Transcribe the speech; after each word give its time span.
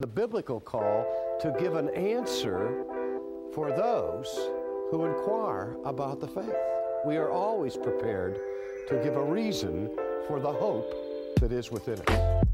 the 0.00 0.06
biblical 0.06 0.58
call 0.58 1.04
to 1.38 1.54
give 1.60 1.74
an 1.74 1.90
answer 1.90 2.86
for 3.52 3.70
those 3.70 4.34
who 4.90 5.04
inquire 5.04 5.76
about 5.84 6.20
the 6.20 6.26
faith. 6.26 6.56
We 7.04 7.18
are 7.18 7.30
always 7.30 7.76
prepared 7.76 8.40
to 8.88 8.98
give 9.04 9.16
a 9.16 9.22
reason 9.22 9.94
for 10.26 10.40
the 10.40 10.50
hope 10.50 10.90
that 11.38 11.52
is 11.52 11.70
within 11.70 12.00
us. 12.08 12.44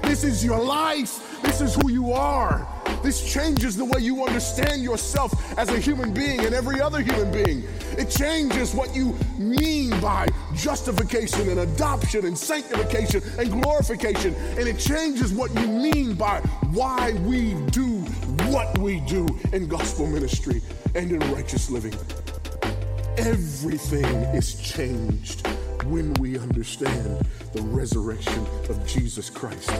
This 0.00 0.24
is 0.24 0.42
your 0.42 0.58
life. 0.58 1.42
This 1.42 1.60
is 1.60 1.74
who 1.74 1.90
you 1.90 2.12
are. 2.12 2.77
This 3.02 3.32
changes 3.32 3.76
the 3.76 3.84
way 3.84 4.00
you 4.00 4.24
understand 4.24 4.82
yourself 4.82 5.32
as 5.58 5.68
a 5.70 5.78
human 5.78 6.12
being 6.12 6.40
and 6.40 6.54
every 6.54 6.80
other 6.80 7.00
human 7.00 7.30
being. 7.30 7.64
It 7.96 8.10
changes 8.10 8.74
what 8.74 8.94
you 8.94 9.14
mean 9.38 9.90
by 10.00 10.28
justification 10.54 11.48
and 11.48 11.60
adoption 11.60 12.26
and 12.26 12.36
sanctification 12.36 13.22
and 13.38 13.50
glorification. 13.62 14.34
And 14.56 14.68
it 14.68 14.78
changes 14.78 15.32
what 15.32 15.54
you 15.54 15.66
mean 15.66 16.14
by 16.14 16.40
why 16.72 17.12
we 17.24 17.54
do 17.70 17.98
what 18.50 18.76
we 18.78 19.00
do 19.00 19.26
in 19.52 19.68
gospel 19.68 20.06
ministry 20.06 20.62
and 20.94 21.12
in 21.12 21.18
righteous 21.32 21.70
living. 21.70 21.94
Everything 23.18 24.04
is 24.34 24.60
changed 24.60 25.46
when 25.84 26.14
we 26.14 26.38
understand 26.38 27.26
the 27.52 27.62
resurrection 27.62 28.46
of 28.68 28.86
Jesus 28.86 29.30
Christ. 29.30 29.70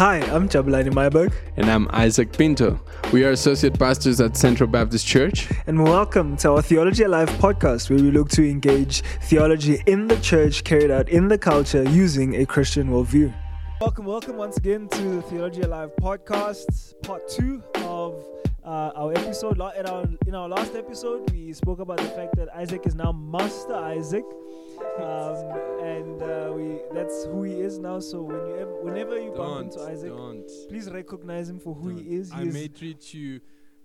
Hi, 0.00 0.20
I'm 0.34 0.48
Jabulani 0.48 0.90
Myberg, 0.90 1.30
And 1.58 1.70
I'm 1.70 1.86
Isaac 1.90 2.32
Pinto. 2.32 2.80
We 3.12 3.22
are 3.26 3.32
associate 3.32 3.78
pastors 3.78 4.18
at 4.18 4.34
Central 4.34 4.66
Baptist 4.66 5.06
Church. 5.06 5.46
and 5.66 5.84
welcome 5.84 6.38
to 6.38 6.52
our 6.52 6.62
Theology 6.62 7.02
Alive 7.02 7.28
podcast, 7.32 7.90
where 7.90 7.98
we 7.98 8.10
look 8.10 8.30
to 8.30 8.48
engage 8.48 9.02
theology 9.24 9.82
in 9.84 10.08
the 10.08 10.16
church 10.20 10.64
carried 10.64 10.90
out 10.90 11.10
in 11.10 11.28
the 11.28 11.36
culture 11.36 11.82
using 11.82 12.36
a 12.36 12.46
Christian 12.46 12.88
worldview. 12.88 13.30
Welcome, 13.82 14.06
welcome 14.06 14.38
once 14.38 14.56
again 14.56 14.88
to 14.88 15.02
the 15.16 15.20
Theology 15.20 15.60
Alive 15.60 15.90
podcast, 16.00 16.94
part 17.02 17.28
two 17.28 17.62
of 17.84 18.24
uh, 18.64 18.92
our 18.96 19.12
episode. 19.12 19.56
In 19.56 19.86
our, 19.86 20.06
in 20.26 20.34
our 20.34 20.48
last 20.48 20.74
episode, 20.74 21.30
we 21.30 21.52
spoke 21.52 21.78
about 21.78 21.98
the 21.98 22.04
fact 22.04 22.36
that 22.36 22.48
Isaac 22.54 22.86
is 22.86 22.94
now 22.94 23.12
Master 23.12 23.74
Isaac. 23.74 24.24
Um, 24.98 25.58
and 25.82 26.22
uh, 26.22 26.52
we 26.54 26.80
that's 26.92 27.24
who 27.24 27.42
he 27.44 27.60
is 27.60 27.78
now. 27.78 28.00
So 28.00 28.22
when 28.22 28.46
you 28.46 28.56
ever, 28.56 28.74
whenever 28.82 29.18
you 29.18 29.30
bump 29.32 29.72
Don't, 29.72 29.78
into 29.80 29.80
Isaac, 29.92 30.10
don't. 30.16 30.50
please 30.68 30.90
recognize 30.90 31.48
him 31.48 31.58
for 31.58 31.74
who 31.74 31.88
he 31.88 32.16
is. 32.16 32.30
He 32.32 32.38
I 32.38 32.42
is 32.42 32.54
may 32.54 32.68
treat 32.68 33.12
you 33.14 33.40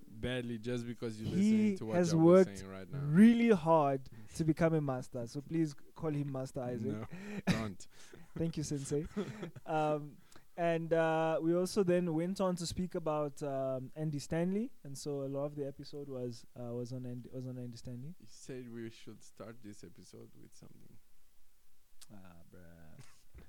badly 0.08 0.58
just 0.58 0.88
because 0.88 1.20
you're 1.22 1.30
He 1.30 1.36
listening 1.36 1.78
to 1.78 1.86
what 1.86 1.96
has 1.98 2.14
I'm 2.14 2.24
worked 2.24 2.58
saying 2.60 2.72
right 2.72 2.92
now. 2.92 3.00
really 3.06 3.50
hard 3.50 4.02
to 4.36 4.44
become 4.44 4.74
a 4.74 4.82
master. 4.82 5.26
So 5.28 5.42
please 5.42 5.76
call 5.96 6.12
him 6.12 6.32
Master 6.32 6.62
Isaac. 6.62 6.94
No, 6.94 7.06
don't. 7.48 7.88
Thank 8.38 8.58
you, 8.58 8.64
Sensei. 8.64 9.06
um, 9.66 10.12
and 10.58 10.94
uh, 10.94 11.38
we 11.42 11.56
also 11.56 11.84
then 11.84 12.14
went 12.14 12.40
on 12.42 12.56
to 12.56 12.66
speak 12.66 12.96
about 12.96 13.42
um, 13.44 13.92
Andy 13.96 14.20
Stanley, 14.20 14.72
and 14.84 14.98
so 14.98 15.22
a 15.24 15.28
lot 15.30 15.46
of 15.46 15.56
the 15.56 15.68
episode 15.68 16.08
was 16.10 16.46
uh, 16.60 16.74
was 16.74 16.92
on 16.94 17.06
Andy, 17.06 17.30
was 17.34 17.46
on 17.48 17.58
Andy 17.58 17.78
Stanley. 17.78 18.14
You 18.20 18.28
said 18.28 18.66
we 18.74 18.90
should 18.90 19.22
start 19.24 19.58
this 19.64 19.84
episode 19.84 20.30
with 20.42 20.52
something. 20.54 20.98
Ah, 22.14 22.18
bruh. 22.54 23.44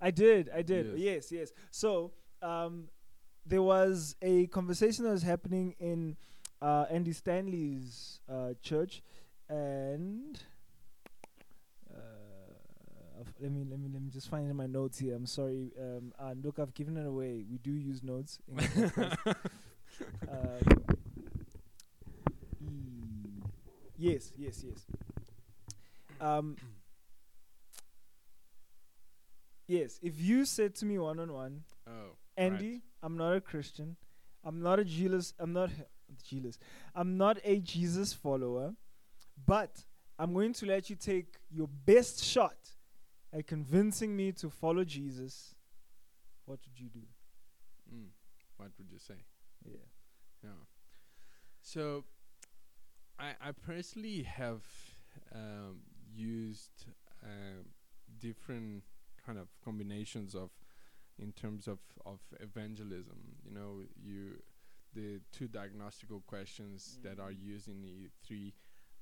I 0.00 0.10
did, 0.10 0.50
I 0.54 0.62
did. 0.62 0.86
Yes. 0.98 0.98
Yes, 0.98 1.32
yes. 1.32 1.52
So 1.70 2.12
um, 2.42 2.88
there 3.46 3.62
was 3.62 4.14
a 4.20 4.46
conversation 4.48 5.04
that 5.04 5.10
was 5.12 5.22
happening 5.22 5.74
in 5.78 6.16
uh, 6.60 6.84
Andy 6.90 7.12
Stanley's 7.12 8.20
uh, 8.28 8.52
church, 8.62 9.02
and 9.48 10.36
I've- 10.36 10.40
let 13.40 13.50
me 13.52 13.64
let 13.68 13.78
me 13.78 13.88
let 13.92 14.02
me 14.02 14.10
just 14.10 14.28
find 14.28 14.54
my 14.54 14.66
notes 14.66 14.98
here. 14.98 15.14
I'm 15.14 15.26
sorry. 15.26 15.72
Um, 15.80 16.12
and 16.18 16.44
look, 16.44 16.58
I've 16.58 16.74
given 16.74 16.96
it 16.96 17.06
away. 17.06 17.44
We 17.50 17.58
do 17.58 17.72
use 17.72 18.02
notes. 18.02 18.38
Um, 20.30 20.84
e- 22.60 23.42
yes, 23.96 24.30
yes, 24.36 24.62
yes. 24.62 24.84
Um, 26.20 26.56
yes, 29.66 29.98
if 30.02 30.20
you 30.20 30.44
said 30.44 30.74
to 30.76 30.84
me 30.86 30.98
one 30.98 31.18
on 31.18 31.32
one, 31.32 31.62
Oh, 31.86 32.16
Andy, 32.36 32.72
right. 32.72 32.80
I'm 33.02 33.16
not 33.16 33.34
a 33.36 33.40
Christian. 33.40 33.96
I'm 34.44 34.60
not 34.60 34.78
a 34.78 34.84
Jesus. 34.84 35.32
I'm 35.38 35.52
not 35.52 35.70
Jesus. 36.22 36.58
I'm 36.94 37.16
not 37.16 37.38
a 37.44 37.58
Jesus 37.60 38.12
follower, 38.12 38.74
but 39.46 39.82
I'm 40.18 40.34
going 40.34 40.52
to 40.54 40.66
let 40.66 40.90
you 40.90 40.96
take 40.96 41.36
your 41.50 41.68
best 41.86 42.22
shot 42.24 42.56
at 43.32 43.46
convincing 43.46 44.16
me 44.16 44.32
to 44.32 44.50
follow 44.50 44.84
Jesus. 44.84 45.54
What 46.44 46.60
would 46.64 46.78
you 46.78 46.88
do? 46.88 47.02
Mm, 47.92 48.08
what 48.56 48.70
would 48.78 48.90
you 48.90 48.98
say? 48.98 49.24
Yeah. 49.64 49.86
Yeah. 50.42 50.50
So, 51.60 52.04
I 53.18 53.34
I 53.40 53.52
personally 53.52 54.22
have 54.22 54.62
um, 55.34 55.80
used 56.14 56.86
uh, 57.22 57.62
different 58.20 58.84
kind 59.24 59.38
of 59.38 59.48
combinations 59.64 60.34
of 60.34 60.50
in 61.18 61.32
terms 61.32 61.66
of 61.66 61.78
of 62.04 62.20
evangelism. 62.40 63.18
You 63.44 63.52
know, 63.52 63.82
you 64.00 64.42
the 64.94 65.20
two 65.32 65.48
diagnostical 65.48 66.22
questions 66.26 66.98
that 67.02 67.20
are 67.20 67.32
used 67.32 67.68
in 67.68 67.82
the 67.82 68.08
three. 68.26 68.54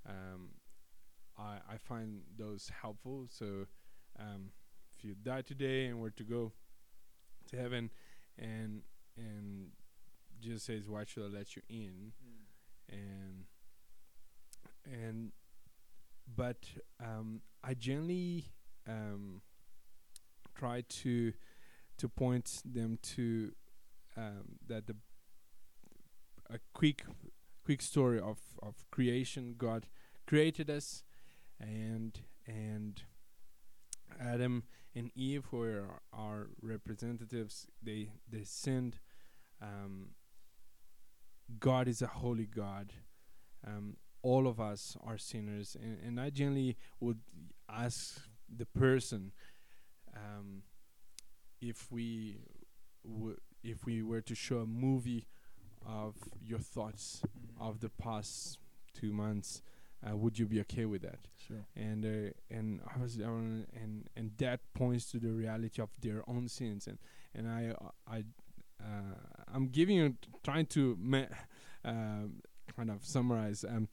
Um, 0.09 0.51
I 1.39 1.59
I 1.69 1.77
find 1.79 2.23
those 2.37 2.71
helpful. 2.83 3.27
So, 3.31 3.67
um, 4.19 4.51
if 4.97 5.05
you 5.05 5.15
die 5.15 5.43
today 5.43 5.87
and 5.87 6.01
were 6.01 6.11
to 6.11 6.25
go 6.25 6.53
to 7.51 7.57
heaven, 7.57 7.91
and 8.39 8.83
and 9.17 9.69
Jesus 10.41 10.65
says, 10.65 10.89
"Why 10.89 11.05
should 11.05 11.25
I 11.25 11.37
let 11.39 11.57
you 11.57 11.63
in?" 11.69 12.13
and 12.89 13.45
and 14.85 15.33
but 16.37 16.65
um, 17.01 17.41
I 17.63 17.75
generally 17.75 18.47
um, 18.89 19.43
try 20.55 20.85
to 20.89 21.33
to 21.99 22.09
point 22.09 22.63
them 22.65 22.99
to 23.03 23.53
um, 24.17 24.59
that 24.67 24.87
the 24.87 24.97
a 26.51 26.59
quick 26.73 27.05
quick 27.65 27.83
story 27.83 28.19
of 28.21 28.39
of 28.63 28.85
creation. 28.91 29.55
God 29.57 29.87
created 30.27 30.71
us, 30.71 31.03
and 31.61 32.21
and 32.47 33.03
Adam 34.21 34.65
and 34.95 35.11
Eve, 35.15 35.47
who 35.51 35.63
are 35.63 36.03
our 36.13 36.51
representatives, 36.63 37.67
they 37.83 38.11
they 38.31 38.45
sinned. 38.45 38.99
Um, 39.61 40.11
God 41.59 41.89
is 41.89 42.03
a 42.03 42.07
holy 42.07 42.47
God. 42.47 42.93
Um, 43.67 43.97
all 44.23 44.47
of 44.47 44.61
us 44.61 44.97
are 45.05 45.19
sinners, 45.19 45.77
and, 45.81 45.99
and 46.05 46.21
I 46.21 46.31
generally 46.31 46.77
would 47.01 47.21
ask 47.69 48.21
the 48.55 48.67
person 48.67 49.33
um, 50.17 50.63
if 51.61 51.91
we 51.91 52.39
w- 53.05 53.41
if 53.63 53.85
we 53.85 54.03
were 54.03 54.21
to 54.21 54.35
show 54.35 54.59
a 54.59 54.67
movie 54.67 55.27
of 55.87 56.15
your 56.43 56.59
thoughts 56.59 57.23
of 57.59 57.81
the 57.81 57.89
past 57.89 58.59
two 58.95 59.13
months, 59.13 59.63
uh, 60.07 60.17
would 60.17 60.39
you 60.39 60.47
be 60.47 60.61
okay 60.61 60.85
with 60.85 61.03
that? 61.03 61.19
Sure. 61.47 61.65
and 61.77 62.05
uh, 62.05 62.31
and 62.51 62.81
I 62.95 62.99
was 63.01 63.19
I 63.21 63.25
and 63.25 64.09
and 64.17 64.31
that 64.39 64.61
points 64.75 65.11
to 65.13 65.19
the 65.19 65.31
reality 65.31 65.83
of 65.83 65.91
their 66.01 66.23
own 66.29 66.49
sins 66.49 66.87
and 66.87 66.99
and 67.35 67.49
I 67.49 67.69
uh, 67.69 67.91
I 68.07 68.25
uh, 68.83 69.15
I'm 69.53 69.69
giving 69.69 69.97
you 69.97 70.17
trying 70.43 70.67
to 70.67 70.97
ma- 70.99 71.33
um, 71.85 72.41
kind 72.77 72.91
of 72.91 73.05
summarize 73.05 73.65
um 73.65 73.89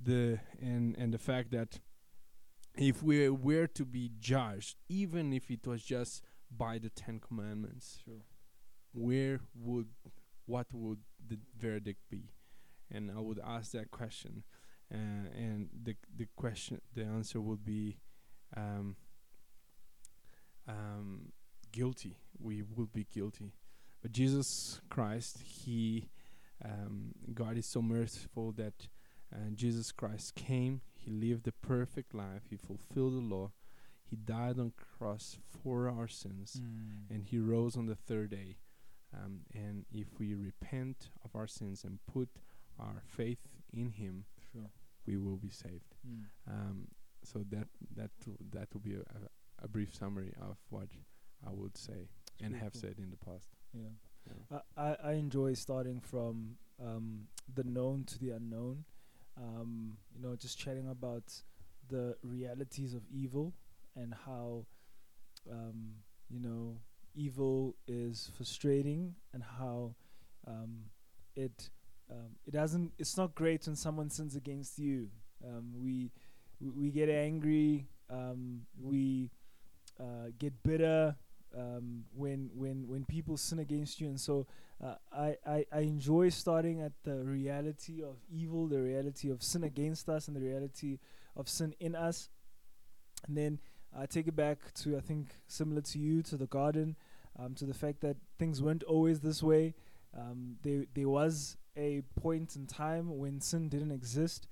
the 0.00 0.38
and 0.60 0.96
and 0.98 1.12
the 1.14 1.18
fact 1.18 1.50
that 1.52 1.78
if 2.76 3.02
we 3.02 3.28
were 3.30 3.66
to 3.68 3.84
be 3.84 4.10
judged 4.20 4.76
even 4.88 5.32
if 5.32 5.50
it 5.50 5.66
was 5.66 5.82
just 5.82 6.22
by 6.50 6.78
the 6.78 6.90
10 6.90 7.20
commandments 7.20 7.98
Sure. 8.04 8.22
where 8.92 9.40
would 9.54 9.88
what 10.46 10.66
would 10.72 10.98
the 11.26 11.38
verdict 11.58 12.00
be 12.10 12.30
and 12.90 13.10
i 13.10 13.18
would 13.20 13.40
ask 13.44 13.72
that 13.72 13.90
question 13.90 14.44
uh, 14.92 15.28
and 15.34 15.68
the 15.82 15.96
the 16.16 16.26
question 16.36 16.80
the 16.94 17.02
answer 17.04 17.40
would 17.40 17.64
be 17.64 17.98
um, 18.56 18.96
um, 20.68 21.32
guilty. 21.72 22.18
We 22.38 22.62
would 22.62 22.92
be 22.92 23.04
guilty. 23.12 23.52
But 24.02 24.12
jesus 24.12 24.80
christ 24.88 25.38
he 25.42 26.08
um, 26.64 27.12
god 27.34 27.56
is 27.56 27.66
so 27.66 27.82
merciful 27.82 28.52
that 28.52 28.88
uh, 29.34 29.50
jesus 29.54 29.90
christ 29.92 30.34
came. 30.34 30.80
He 30.94 31.10
lived 31.10 31.46
a 31.48 31.52
perfect 31.52 32.14
life. 32.14 32.42
He 32.50 32.56
fulfilled 32.56 33.14
the 33.14 33.34
law. 33.34 33.52
He 34.04 34.16
died 34.16 34.58
on 34.58 34.72
cross 34.98 35.38
for 35.62 35.88
our 35.88 36.06
sins. 36.08 36.60
Mm. 36.62 37.14
and 37.14 37.24
he 37.24 37.38
rose 37.38 37.76
on 37.76 37.86
the 37.86 37.96
third 37.96 38.30
day. 38.30 38.58
Um, 39.14 39.40
and 39.54 39.86
if 39.92 40.18
we 40.18 40.34
repent 40.34 41.10
of 41.24 41.34
our 41.34 41.46
sins 41.46 41.84
and 41.84 41.98
put 42.06 42.28
our 42.78 43.02
faith 43.06 43.38
in 43.72 43.90
him, 43.90 44.24
Sure. 44.56 44.70
we 45.06 45.16
will 45.16 45.36
be 45.36 45.50
saved. 45.50 45.94
Mm. 46.08 46.24
Um, 46.48 46.88
so 47.22 47.44
that 47.50 47.68
that 47.96 48.10
that 48.52 48.68
will 48.72 48.80
be 48.80 48.94
a, 48.94 49.00
a, 49.00 49.64
a 49.64 49.68
brief 49.68 49.94
summary 49.94 50.32
of 50.40 50.56
what 50.70 50.88
I 51.46 51.50
would 51.52 51.76
say 51.76 52.08
and 52.42 52.54
have 52.54 52.72
cool. 52.72 52.80
said 52.80 52.94
in 52.98 53.10
the 53.10 53.16
past. 53.16 53.48
Yeah. 53.72 53.88
Yeah. 54.50 54.58
I, 54.76 54.82
I 54.82 54.96
I 55.10 55.12
enjoy 55.12 55.54
starting 55.54 56.00
from 56.00 56.56
um, 56.82 57.28
the 57.52 57.64
known 57.64 58.04
to 58.04 58.18
the 58.18 58.30
unknown. 58.30 58.84
Um, 59.38 59.98
you 60.14 60.22
know, 60.22 60.34
just 60.34 60.58
chatting 60.58 60.88
about 60.88 61.42
the 61.88 62.16
realities 62.22 62.94
of 62.94 63.02
evil 63.12 63.52
and 63.94 64.14
how, 64.24 64.64
um, 65.50 65.92
you 66.30 66.40
know, 66.40 66.78
evil 67.14 67.76
is 67.86 68.30
frustrating 68.36 69.14
and 69.32 69.42
how 69.42 69.94
um, 70.46 70.84
it 71.34 71.70
um, 72.10 72.36
it 72.46 72.52
doesn't. 72.52 72.92
It's 72.98 73.16
not 73.16 73.34
great 73.34 73.66
when 73.66 73.76
someone 73.76 74.10
sins 74.10 74.36
against 74.36 74.78
you. 74.78 75.08
Um, 75.44 75.72
we 75.74 76.10
we 76.60 76.90
get 76.90 77.08
angry. 77.08 77.88
Um, 78.08 78.62
we 78.80 79.30
uh, 79.98 80.30
get 80.38 80.62
bitter 80.62 81.16
um, 81.56 82.04
when 82.14 82.50
when 82.54 82.86
when 82.86 83.04
people 83.04 83.36
sin 83.36 83.58
against 83.58 84.00
you, 84.00 84.08
and 84.08 84.20
so 84.20 84.46
uh, 84.82 84.94
I, 85.12 85.36
I 85.46 85.66
I 85.72 85.80
enjoy 85.80 86.28
starting 86.28 86.80
at 86.80 86.92
the 87.02 87.16
reality 87.24 88.02
of 88.02 88.16
evil, 88.30 88.68
the 88.68 88.80
reality 88.80 89.30
of 89.30 89.42
sin 89.42 89.64
against 89.64 90.08
us, 90.08 90.28
and 90.28 90.36
the 90.36 90.40
reality 90.40 90.98
of 91.34 91.48
sin 91.48 91.74
in 91.80 91.94
us, 91.94 92.28
and 93.26 93.36
then 93.36 93.58
I 93.96 94.06
take 94.06 94.28
it 94.28 94.36
back 94.36 94.74
to 94.82 94.96
I 94.96 95.00
think 95.00 95.28
similar 95.48 95.80
to 95.80 95.98
you 95.98 96.22
to 96.24 96.36
the 96.36 96.46
garden, 96.46 96.96
um, 97.38 97.54
to 97.54 97.64
the 97.64 97.74
fact 97.74 98.00
that 98.02 98.16
things 98.38 98.62
weren't 98.62 98.84
always 98.84 99.20
this 99.20 99.42
way. 99.42 99.74
Um, 100.16 100.56
there 100.62 100.84
there 100.94 101.08
was 101.08 101.56
a 101.76 102.02
point 102.20 102.56
in 102.56 102.66
time 102.66 103.18
when 103.18 103.40
sin 103.40 103.68
didn't 103.68 103.92
exist, 103.92 104.48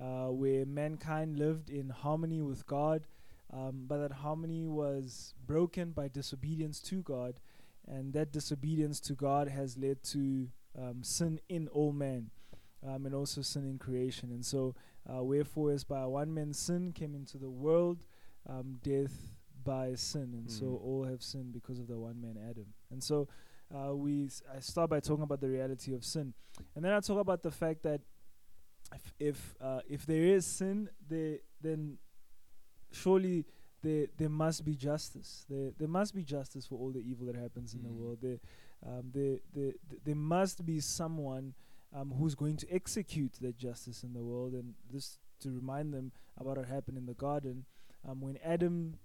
uh, 0.00 0.28
where 0.28 0.64
mankind 0.64 1.38
lived 1.38 1.68
in 1.70 1.90
harmony 1.90 2.40
with 2.40 2.66
God 2.66 3.06
um, 3.52 3.84
but 3.86 3.98
that 3.98 4.12
harmony 4.12 4.66
was 4.66 5.34
broken 5.46 5.90
by 5.92 6.08
disobedience 6.08 6.80
to 6.80 7.02
God, 7.02 7.38
and 7.86 8.12
that 8.14 8.32
disobedience 8.32 8.98
to 9.00 9.12
God 9.12 9.48
has 9.48 9.76
led 9.76 10.02
to 10.04 10.48
um, 10.78 11.02
sin 11.02 11.38
in 11.48 11.68
all 11.68 11.92
men, 11.92 12.30
um, 12.86 13.04
and 13.04 13.14
also 13.14 13.42
sin 13.42 13.64
in 13.68 13.78
creation. 13.78 14.30
And 14.30 14.44
so, 14.44 14.74
uh, 15.06 15.22
wherefore, 15.22 15.70
as 15.72 15.84
by 15.84 16.06
one 16.06 16.32
man's 16.32 16.58
sin 16.58 16.92
came 16.92 17.14
into 17.14 17.36
the 17.36 17.50
world, 17.50 18.06
um, 18.48 18.78
death 18.82 19.34
by 19.62 19.94
sin, 19.96 20.32
and 20.32 20.50
so 20.50 20.64
Mm. 20.64 20.82
all 20.82 21.04
have 21.04 21.22
sinned 21.22 21.52
because 21.52 21.78
of 21.78 21.88
the 21.88 21.98
one 21.98 22.20
man 22.20 22.38
Adam. 22.38 22.72
And 22.90 23.02
so, 23.04 23.28
uh, 23.74 23.94
we 23.94 24.28
I 24.54 24.60
start 24.60 24.90
by 24.90 25.00
talking 25.00 25.22
about 25.24 25.40
the 25.40 25.48
reality 25.48 25.94
of 25.94 26.04
sin, 26.04 26.34
and 26.74 26.84
then 26.84 26.92
I 26.92 27.00
talk 27.00 27.18
about 27.20 27.42
the 27.42 27.50
fact 27.50 27.82
that 27.84 28.00
if 28.94 29.14
if, 29.18 29.54
uh, 29.60 29.80
if 29.88 30.04
there 30.06 30.22
is 30.24 30.44
sin, 30.46 30.88
there 31.08 31.38
then 31.60 31.98
surely 32.90 33.44
there 33.82 34.06
there 34.16 34.28
must 34.28 34.64
be 34.64 34.74
justice. 34.74 35.44
There 35.48 35.72
there 35.78 35.88
must 35.88 36.14
be 36.14 36.22
justice 36.22 36.66
for 36.66 36.78
all 36.78 36.90
the 36.92 37.00
evil 37.00 37.26
that 37.26 37.36
happens 37.36 37.74
in 37.74 37.82
the 37.82 37.88
Mm. 37.88 37.96
world. 37.96 38.18
There 38.20 38.38
um, 38.86 39.10
there, 39.12 39.38
there 39.54 39.72
there 40.04 40.14
must 40.16 40.64
be 40.66 40.80
someone 40.80 41.54
um, 41.94 42.12
who's 42.12 42.34
going 42.34 42.56
to 42.58 42.66
execute 42.72 43.34
that 43.40 43.56
justice 43.56 44.02
in 44.02 44.12
the 44.12 44.22
world. 44.22 44.52
And 44.54 44.74
this 44.92 45.18
to 45.40 45.50
remind 45.50 45.92
them 45.92 46.12
about 46.38 46.56
what 46.58 46.66
happened 46.66 46.96
in 46.98 47.06
the 47.06 47.14
garden 47.14 47.64
um, 48.08 48.20
when 48.20 48.38
Adam, 48.44 48.98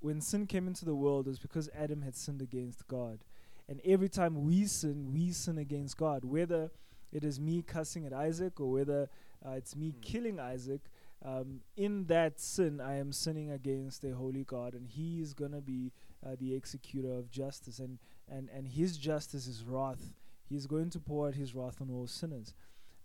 when 0.00 0.20
sin 0.20 0.46
came 0.46 0.66
into 0.66 0.84
the 0.84 0.94
world, 0.94 1.26
it 1.26 1.30
was 1.30 1.38
because 1.38 1.68
Adam 1.74 2.02
had 2.02 2.14
sinned 2.14 2.42
against 2.42 2.86
God. 2.88 3.20
And 3.68 3.80
every 3.84 4.08
time 4.08 4.44
we 4.44 4.66
sin, 4.66 5.10
we 5.12 5.32
sin 5.32 5.58
against 5.58 5.96
God. 5.96 6.24
Whether 6.24 6.70
it 7.12 7.24
is 7.24 7.40
me 7.40 7.62
cussing 7.62 8.06
at 8.06 8.12
Isaac 8.12 8.60
or 8.60 8.70
whether 8.70 9.08
uh, 9.44 9.50
it's 9.52 9.74
me 9.76 9.92
Mm. 9.92 10.02
killing 10.02 10.40
Isaac, 10.40 10.80
um, 11.24 11.60
in 11.76 12.06
that 12.06 12.38
sin, 12.38 12.80
I 12.80 12.96
am 12.96 13.12
sinning 13.12 13.50
against 13.50 14.04
a 14.04 14.14
holy 14.14 14.44
God, 14.44 14.74
and 14.74 14.86
He 14.86 15.20
is 15.20 15.34
gonna 15.34 15.60
be 15.60 15.92
uh, 16.24 16.36
the 16.38 16.54
executor 16.54 17.12
of 17.12 17.30
justice, 17.30 17.78
and 17.78 17.98
and 18.28 18.48
and 18.50 18.68
His 18.68 18.96
justice 18.98 19.46
is 19.46 19.64
wrath. 19.64 20.14
He's 20.48 20.66
going 20.66 20.90
to 20.90 21.00
pour 21.00 21.26
out 21.28 21.34
His 21.34 21.54
wrath 21.54 21.80
on 21.80 21.90
all 21.90 22.06
sinners. 22.06 22.54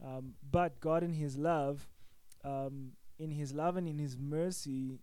Um, 0.04 0.34
but 0.52 0.80
God, 0.80 1.04
in 1.04 1.14
His 1.14 1.38
love, 1.38 1.88
um, 2.44 2.92
in 3.18 3.32
His 3.32 3.54
love 3.54 3.78
and 3.78 3.88
in 3.88 3.98
His 3.98 4.18
mercy, 4.18 5.00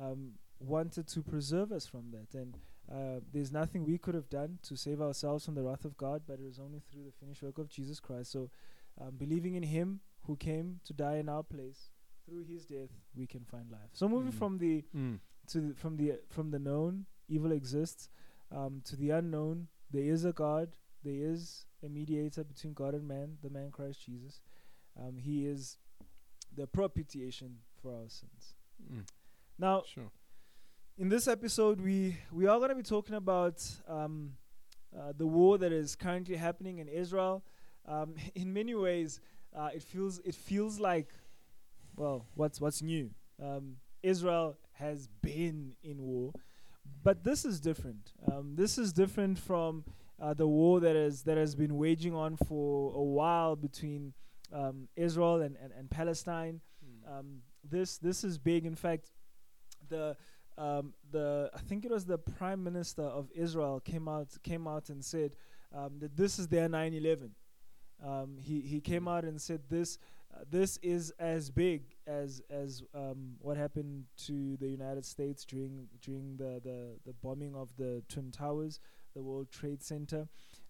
um, 0.00 0.32
wanted 0.60 1.06
to 1.08 1.22
preserve 1.22 1.72
us 1.72 1.86
from 1.86 2.10
that, 2.12 2.38
and. 2.38 2.56
Uh, 2.92 3.20
there's 3.32 3.50
nothing 3.52 3.84
we 3.84 3.96
could 3.96 4.14
have 4.14 4.28
done 4.28 4.58
to 4.62 4.76
save 4.76 5.00
ourselves 5.00 5.44
from 5.46 5.54
the 5.54 5.62
wrath 5.62 5.84
of 5.84 5.96
God, 5.96 6.22
but 6.26 6.34
it 6.38 6.44
was 6.44 6.58
only 6.58 6.80
through 6.90 7.04
the 7.04 7.12
finished 7.12 7.42
work 7.42 7.56
of 7.58 7.68
Jesus 7.68 7.98
Christ. 8.00 8.30
So, 8.32 8.50
um, 9.00 9.12
believing 9.16 9.54
in 9.54 9.62
Him 9.62 10.00
who 10.26 10.36
came 10.36 10.80
to 10.84 10.92
die 10.92 11.16
in 11.16 11.28
our 11.28 11.42
place, 11.42 11.90
through 12.26 12.44
His 12.44 12.66
death, 12.66 12.90
we 13.16 13.26
can 13.26 13.44
find 13.44 13.70
life. 13.70 13.90
So, 13.94 14.08
moving 14.08 14.32
Mm. 14.32 14.38
from 14.38 14.58
the 14.58 14.84
Mm. 14.94 15.20
to 15.46 15.60
the, 15.60 15.74
from 15.74 15.96
the 15.96 16.20
from 16.28 16.50
the 16.50 16.58
known, 16.58 17.06
evil 17.28 17.50
exists, 17.52 18.10
um, 18.50 18.82
to 18.84 18.94
the 18.96 19.10
unknown. 19.10 19.68
There 19.90 20.04
is 20.04 20.24
a 20.24 20.32
God. 20.32 20.76
There 21.02 21.32
is 21.32 21.66
a 21.82 21.88
mediator 21.88 22.44
between 22.44 22.74
God 22.74 22.94
and 22.94 23.08
man, 23.08 23.38
the 23.42 23.50
man 23.50 23.70
Christ 23.70 24.02
Jesus. 24.04 24.40
Um, 24.96 25.16
he 25.16 25.46
is 25.46 25.78
the 26.54 26.66
propitiation 26.66 27.60
for 27.80 27.94
our 28.02 28.08
sins. 28.10 28.54
Mm. 28.92 29.06
Now, 29.58 29.82
Sure. 29.86 30.10
In 30.98 31.08
this 31.08 31.26
episode, 31.26 31.80
we 31.80 32.16
we 32.30 32.46
are 32.46 32.58
going 32.58 32.68
to 32.68 32.74
be 32.74 32.82
talking 32.82 33.14
about 33.14 33.64
um, 33.88 34.32
uh, 34.96 35.12
the 35.16 35.26
war 35.26 35.58
that 35.58 35.72
is 35.72 35.96
currently 35.96 36.36
happening 36.36 36.78
in 36.78 36.88
Israel. 36.88 37.42
Um, 37.86 38.14
in 38.34 38.52
many 38.52 38.74
ways, 38.74 39.20
uh, 39.56 39.70
it 39.74 39.82
feels 39.82 40.18
it 40.20 40.34
feels 40.34 40.78
like, 40.78 41.08
well, 41.96 42.26
what's 42.34 42.60
what's 42.60 42.82
new? 42.82 43.10
Um, 43.42 43.76
Israel 44.02 44.58
has 44.72 45.08
been 45.22 45.72
in 45.82 46.02
war, 46.02 46.32
but 47.02 47.24
this 47.24 47.44
is 47.44 47.60
different. 47.60 48.12
Um, 48.30 48.54
this 48.54 48.76
is 48.78 48.92
different 48.92 49.38
from 49.38 49.84
uh, 50.20 50.34
the 50.34 50.46
war 50.46 50.80
that 50.80 50.96
is 50.96 51.22
that 51.22 51.38
has 51.38 51.54
been 51.54 51.76
waging 51.76 52.14
on 52.14 52.36
for 52.36 52.92
a 52.94 53.02
while 53.02 53.56
between 53.56 54.12
um, 54.52 54.88
Israel 54.96 55.40
and, 55.40 55.56
and, 55.62 55.72
and 55.72 55.90
Palestine. 55.90 56.60
Mm. 56.84 57.18
Um, 57.18 57.26
this 57.64 57.96
this 57.96 58.24
is 58.24 58.36
big. 58.36 58.66
In 58.66 58.74
fact, 58.74 59.10
the 59.88 60.16
um, 60.62 60.94
the 61.10 61.50
I 61.54 61.58
think 61.58 61.84
it 61.84 61.90
was 61.90 62.04
the 62.04 62.18
prime 62.18 62.62
minister 62.62 63.02
of 63.02 63.28
Israel 63.34 63.80
came 63.80 64.06
out 64.06 64.28
came 64.44 64.68
out 64.68 64.90
and 64.90 65.04
said 65.04 65.32
um, 65.74 65.98
that 65.98 66.16
this 66.16 66.38
is 66.38 66.46
their 66.46 66.68
9/11. 66.68 67.30
Um, 68.04 68.36
he 68.38 68.60
he 68.60 68.80
came 68.80 69.08
out 69.08 69.24
and 69.24 69.40
said 69.40 69.62
this 69.68 69.98
uh, 70.32 70.44
this 70.48 70.78
is 70.82 71.12
as 71.18 71.50
big 71.50 71.82
as 72.06 72.42
as 72.48 72.84
um, 72.94 73.34
what 73.40 73.56
happened 73.56 74.04
to 74.26 74.56
the 74.58 74.68
United 74.68 75.04
States 75.04 75.44
during 75.44 75.88
during 76.00 76.36
the, 76.36 76.60
the, 76.62 76.96
the 77.06 77.12
bombing 77.22 77.56
of 77.56 77.74
the 77.76 78.02
Twin 78.08 78.30
Towers, 78.30 78.78
the 79.14 79.22
World 79.22 79.50
Trade 79.50 79.82
Center, 79.82 80.28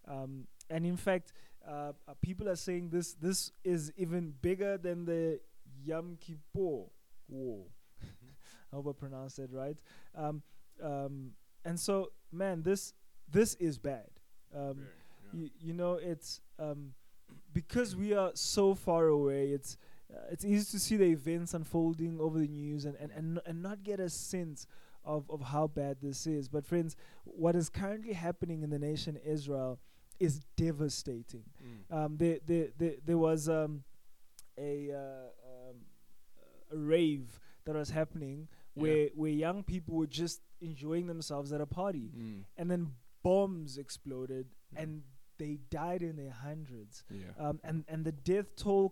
um, 0.08 0.46
and 0.70 0.86
in 0.86 0.96
fact, 0.96 1.34
uh, 1.68 1.92
uh, 2.08 2.14
people 2.22 2.48
are 2.48 2.56
saying 2.56 2.88
this 2.88 3.12
this 3.12 3.52
is 3.62 3.92
even 3.98 4.32
bigger 4.40 4.78
than 4.78 5.04
the 5.04 5.38
Yom 5.84 6.16
Kippur 6.18 6.86
War. 7.28 7.66
I 8.72 8.76
hope 8.76 8.88
I 8.88 8.92
pronounced 8.92 9.36
that 9.36 9.52
right. 9.52 9.76
Um, 10.16 10.42
um, 10.82 11.32
and 11.64 11.78
so, 11.78 12.12
man, 12.32 12.62
this 12.62 12.94
this 13.30 13.54
is 13.54 13.78
bad. 13.78 14.08
Um, 14.54 14.86
yeah. 15.32 15.40
you, 15.40 15.50
you 15.60 15.72
know, 15.72 15.94
it's 15.94 16.40
um, 16.58 16.92
because 17.52 17.94
we 17.94 18.14
are 18.14 18.30
so 18.34 18.74
far 18.74 19.06
away. 19.06 19.48
It's 19.48 19.76
uh, 20.12 20.18
it's 20.30 20.44
easy 20.44 20.70
to 20.72 20.78
see 20.78 20.96
the 20.96 21.06
events 21.06 21.54
unfolding 21.54 22.18
over 22.20 22.38
the 22.38 22.48
news 22.48 22.84
and 22.84 22.96
and 22.96 23.12
and, 23.12 23.40
and 23.46 23.62
not 23.62 23.82
get 23.82 24.00
a 24.00 24.08
sense 24.08 24.66
of 25.04 25.30
of 25.30 25.40
how 25.40 25.66
bad 25.66 25.98
this 26.02 26.26
is. 26.26 26.48
But 26.48 26.66
friends, 26.66 26.96
what 27.24 27.54
is 27.54 27.68
currently 27.68 28.12
happening 28.12 28.62
in 28.62 28.70
the 28.70 28.78
nation 28.78 29.18
Israel 29.24 29.78
is 30.18 30.40
devastating. 30.56 31.42
Mm. 31.60 31.96
Um, 31.96 32.16
there, 32.16 32.38
there, 32.46 32.68
there, 32.78 32.94
there 33.04 33.18
was 33.18 33.48
um, 33.48 33.82
a 34.56 34.92
uh, 34.92 35.70
um, 35.70 35.76
a 36.70 36.76
rave 36.76 37.40
that 37.64 37.74
was 37.74 37.90
happening 37.90 38.48
Yeah. 38.74 38.82
where 38.82 39.08
where 39.14 39.30
young 39.30 39.62
people 39.64 39.94
were 39.96 40.06
just 40.06 40.40
enjoying 40.60 41.06
themselves 41.06 41.52
at 41.52 41.60
a 41.60 41.66
party, 41.66 42.10
Mm. 42.16 42.44
and 42.56 42.70
then 42.70 42.94
bombs 43.22 43.78
exploded, 43.78 44.46
Yeah. 44.72 44.82
and 44.82 45.02
they 45.38 45.56
died 45.70 46.02
in 46.02 46.16
their 46.16 46.30
hundreds. 46.30 47.04
Yeah. 47.10 47.32
Um, 47.38 47.60
and 47.64 47.84
and 47.88 48.04
the 48.04 48.12
death 48.12 48.54
toll 48.56 48.88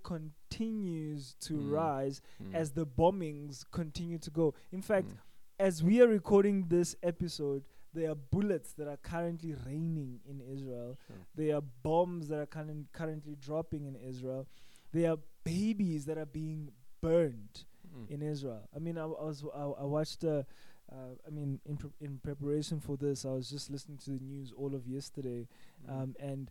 continues 0.51 1.35
to 1.41 1.55
Mm. 1.55 1.71
rise 1.71 2.21
Mm. 2.43 2.55
as 2.55 2.73
the 2.73 2.87
bombings 2.87 3.65
continue 3.71 4.19
to 4.19 4.31
go. 4.31 4.55
In 4.73 4.83
fact, 4.83 5.09
Mm. 5.09 5.19
as 5.59 5.83
we 5.83 6.01
are 6.03 6.09
recording 6.09 6.69
this 6.69 6.97
episode, 7.03 7.65
there 7.93 8.11
are 8.11 8.15
bullets 8.15 8.73
that 8.75 8.89
are 8.89 8.97
currently 8.99 9.55
raining 9.55 10.21
in 10.25 10.41
Israel. 10.41 10.97
Sure. 11.07 11.17
There 11.35 11.57
are 11.57 11.61
bombs 11.83 12.29
that 12.29 12.39
are 12.41 12.47
current, 12.47 12.93
currently 12.93 13.37
dropping 13.37 13.85
in 13.85 13.97
Israel. 13.97 14.47
There 14.93 15.11
are 15.13 15.19
babies 15.45 16.05
that 16.07 16.19
are 16.19 16.27
being 16.27 16.73
burned 17.01 17.65
Mm. 17.97 18.11
in 18.11 18.23
Israel. 18.23 18.69
I 18.75 18.79
mean, 18.79 18.97
I, 18.99 19.03
w- 19.03 19.19
I 19.21 19.25
was 19.25 19.45
I, 19.55 19.63
I 19.83 19.85
watched. 19.85 20.25
Uh, 20.25 20.43
uh, 20.93 21.15
I 21.27 21.31
mean, 21.31 21.61
in 21.67 21.77
pre- 21.77 21.91
in 22.01 22.19
preparation 22.19 22.81
for 22.81 22.97
this, 22.97 23.25
I 23.25 23.31
was 23.31 23.49
just 23.51 23.71
listening 23.71 23.99
to 23.99 24.11
the 24.11 24.21
news 24.25 24.53
all 24.57 24.75
of 24.75 24.87
yesterday, 24.87 25.47
Mm. 25.89 26.03
um, 26.03 26.17
and 26.21 26.51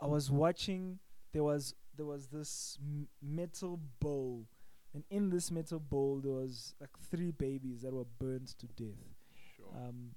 I 0.00 0.06
was 0.06 0.30
watching. 0.30 0.98
There 1.32 1.44
was 1.44 1.74
there 1.96 2.06
was 2.06 2.28
this 2.28 2.78
m- 2.82 3.08
metal 3.22 3.80
bowl 4.00 4.46
and 4.94 5.04
in 5.10 5.30
this 5.30 5.50
metal 5.50 5.78
bowl 5.78 6.20
there 6.22 6.32
was 6.32 6.74
like 6.80 6.90
three 7.10 7.30
babies 7.30 7.82
that 7.82 7.92
were 7.92 8.04
burned 8.18 8.48
to 8.58 8.66
death. 8.68 9.14
Sure. 9.56 9.66
Um, 9.74 10.14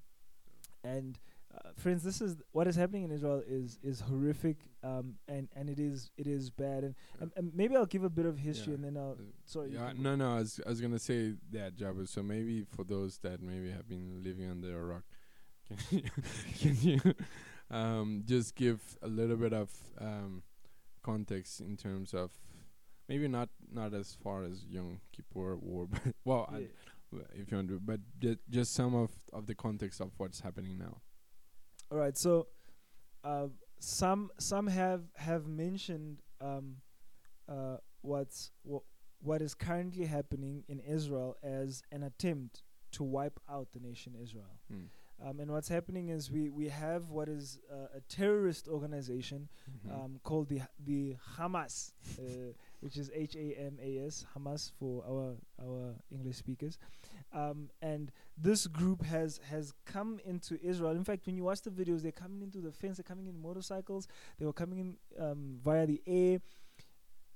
and 0.84 1.18
uh, 1.54 1.70
friends, 1.76 2.02
this 2.02 2.20
is 2.20 2.36
what 2.52 2.66
is 2.68 2.76
happening 2.76 3.02
in 3.04 3.10
Israel 3.10 3.42
is 3.46 3.78
is 3.82 4.00
horrific, 4.00 4.58
um, 4.84 5.14
and 5.28 5.48
and 5.56 5.68
it 5.68 5.78
is 5.80 6.10
it 6.16 6.26
is 6.26 6.50
bad. 6.50 6.84
And, 6.84 6.94
and, 7.20 7.32
and 7.36 7.52
maybe 7.54 7.76
I'll 7.76 7.86
give 7.86 8.04
a 8.04 8.10
bit 8.10 8.26
of 8.26 8.38
history, 8.38 8.72
Yeah. 8.72 8.76
and 8.76 8.84
then 8.84 8.96
I'll. 8.96 9.12
Uh, 9.18 9.24
Sorry. 9.46 9.70
yeah, 9.72 9.92
no, 9.98 10.14
no. 10.16 10.30
I 10.36 10.38
was, 10.40 10.60
I 10.64 10.68
was 10.68 10.80
gonna 10.80 10.98
say 10.98 11.34
that, 11.52 11.76
Jabu. 11.76 12.06
So 12.08 12.22
maybe 12.22 12.64
for 12.64 12.84
those 12.84 13.18
that 13.18 13.42
maybe 13.42 13.70
have 13.70 13.88
been 13.88 14.22
living 14.22 14.48
under 14.50 14.78
a 14.80 14.84
rock, 14.84 15.02
can 15.78 15.78
you, 15.90 16.02
can 16.60 16.76
you 16.82 17.14
um, 17.70 18.22
just 18.26 18.54
give 18.54 18.80
a 19.02 19.08
little 19.08 19.36
bit 19.36 19.52
of 19.52 19.70
um, 20.00 20.42
context 21.02 21.60
in 21.60 21.76
terms 21.76 22.14
of 22.14 22.30
maybe 23.08 23.26
not 23.26 23.48
not 23.72 23.92
as 23.94 24.16
far 24.22 24.44
as 24.44 24.64
Yom 24.68 25.00
Kippur 25.12 25.56
War, 25.56 25.86
but 25.90 26.14
well, 26.24 26.48
Yeah. 26.52 26.66
if 27.34 27.50
you 27.50 27.56
want 27.56 27.68
to, 27.70 27.80
but 27.80 27.98
ju- 28.20 28.38
just 28.48 28.72
some 28.72 28.94
of 28.94 29.10
of 29.32 29.46
the 29.46 29.54
context 29.56 30.00
of 30.00 30.10
what's 30.16 30.40
happening 30.40 30.78
now. 30.78 30.98
All 31.90 31.98
right. 31.98 32.16
So, 32.16 32.46
uh, 33.24 33.46
some 33.78 34.30
some 34.38 34.66
have 34.66 35.02
have 35.16 35.46
mentioned 35.46 36.18
um, 36.40 36.76
uh, 37.48 37.76
what's 38.02 38.52
wha- 38.64 38.80
what 39.22 39.42
is 39.42 39.54
currently 39.54 40.06
happening 40.06 40.64
in 40.68 40.80
Israel 40.80 41.36
as 41.42 41.82
an 41.90 42.02
attempt 42.02 42.62
to 42.92 43.02
wipe 43.04 43.38
out 43.48 43.68
the 43.72 43.80
nation 43.80 44.14
Israel. 44.20 44.58
Mm. 44.72 44.86
Um, 45.22 45.38
and 45.40 45.50
what's 45.50 45.68
happening 45.68 46.08
is 46.08 46.30
we, 46.30 46.48
we 46.48 46.68
have 46.68 47.10
what 47.10 47.28
is 47.28 47.58
uh, 47.70 47.98
a 47.98 48.00
terrorist 48.08 48.68
organization 48.68 49.48
Mhm. 49.86 49.92
um, 50.04 50.20
called 50.22 50.48
the 50.48 50.62
the 50.82 51.16
Hamas, 51.36 51.92
uh, 52.18 52.52
which 52.80 52.96
is 52.96 53.10
H 53.14 53.36
A 53.36 53.54
M 53.58 53.78
A 53.82 54.06
S, 54.06 54.26
Hamas 54.36 54.72
for 54.78 55.04
our 55.08 55.36
our 55.62 55.94
English 56.10 56.36
speakers. 56.36 56.78
Um, 57.32 57.70
and 57.80 58.10
this 58.36 58.66
group 58.66 59.04
has 59.04 59.40
has 59.48 59.72
come 59.86 60.18
into 60.26 60.58
Israel. 60.62 60.92
In 60.92 61.04
fact, 61.04 61.26
when 61.26 61.36
you 61.36 61.44
watch 61.44 61.62
the 61.62 61.70
videos, 61.70 62.02
they're 62.02 62.12
coming 62.12 62.42
into 62.42 62.58
the 62.58 62.72
fence. 62.72 62.96
They're 62.96 63.04
coming 63.04 63.26
in 63.26 63.40
motorcycles. 63.40 64.08
They 64.38 64.46
were 64.46 64.52
coming 64.52 64.78
in 64.78 64.96
um, 65.22 65.58
via 65.62 65.86
the 65.86 66.02
air. 66.06 66.40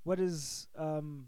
What 0.03 0.19
is 0.19 0.67
um, 0.77 1.27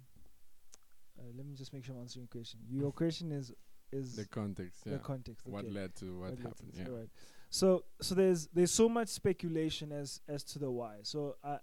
uh, 1.20 1.24
let 1.36 1.46
me 1.46 1.56
just 1.56 1.74
make 1.74 1.84
sure 1.84 1.96
I'm 1.96 2.02
answering 2.02 2.28
your 2.32 2.42
question. 2.42 2.60
Your 2.70 2.92
question 3.04 3.32
is 3.32 3.54
is 3.92 4.16
the 4.16 4.26
context, 4.26 4.84
yeah. 4.86 4.94
the 4.94 5.00
context. 5.00 5.48
what 5.48 5.70
led 5.72 5.96
to 5.96 6.20
what, 6.20 6.32
What 6.32 6.32
led 6.32 6.38
to 6.38 6.44
happened? 6.44 6.74
Yeah. 6.74 6.88
alright. 6.88 7.10
So 7.50 7.86
so 8.02 8.16
there's 8.16 8.48
there's 8.48 8.72
so 8.72 8.90
much 8.90 9.08
speculation 9.08 9.92
as 9.92 10.22
as 10.28 10.44
to 10.46 10.60
the 10.60 10.70
why. 10.70 10.98
So 11.04 11.38
I 11.44 11.60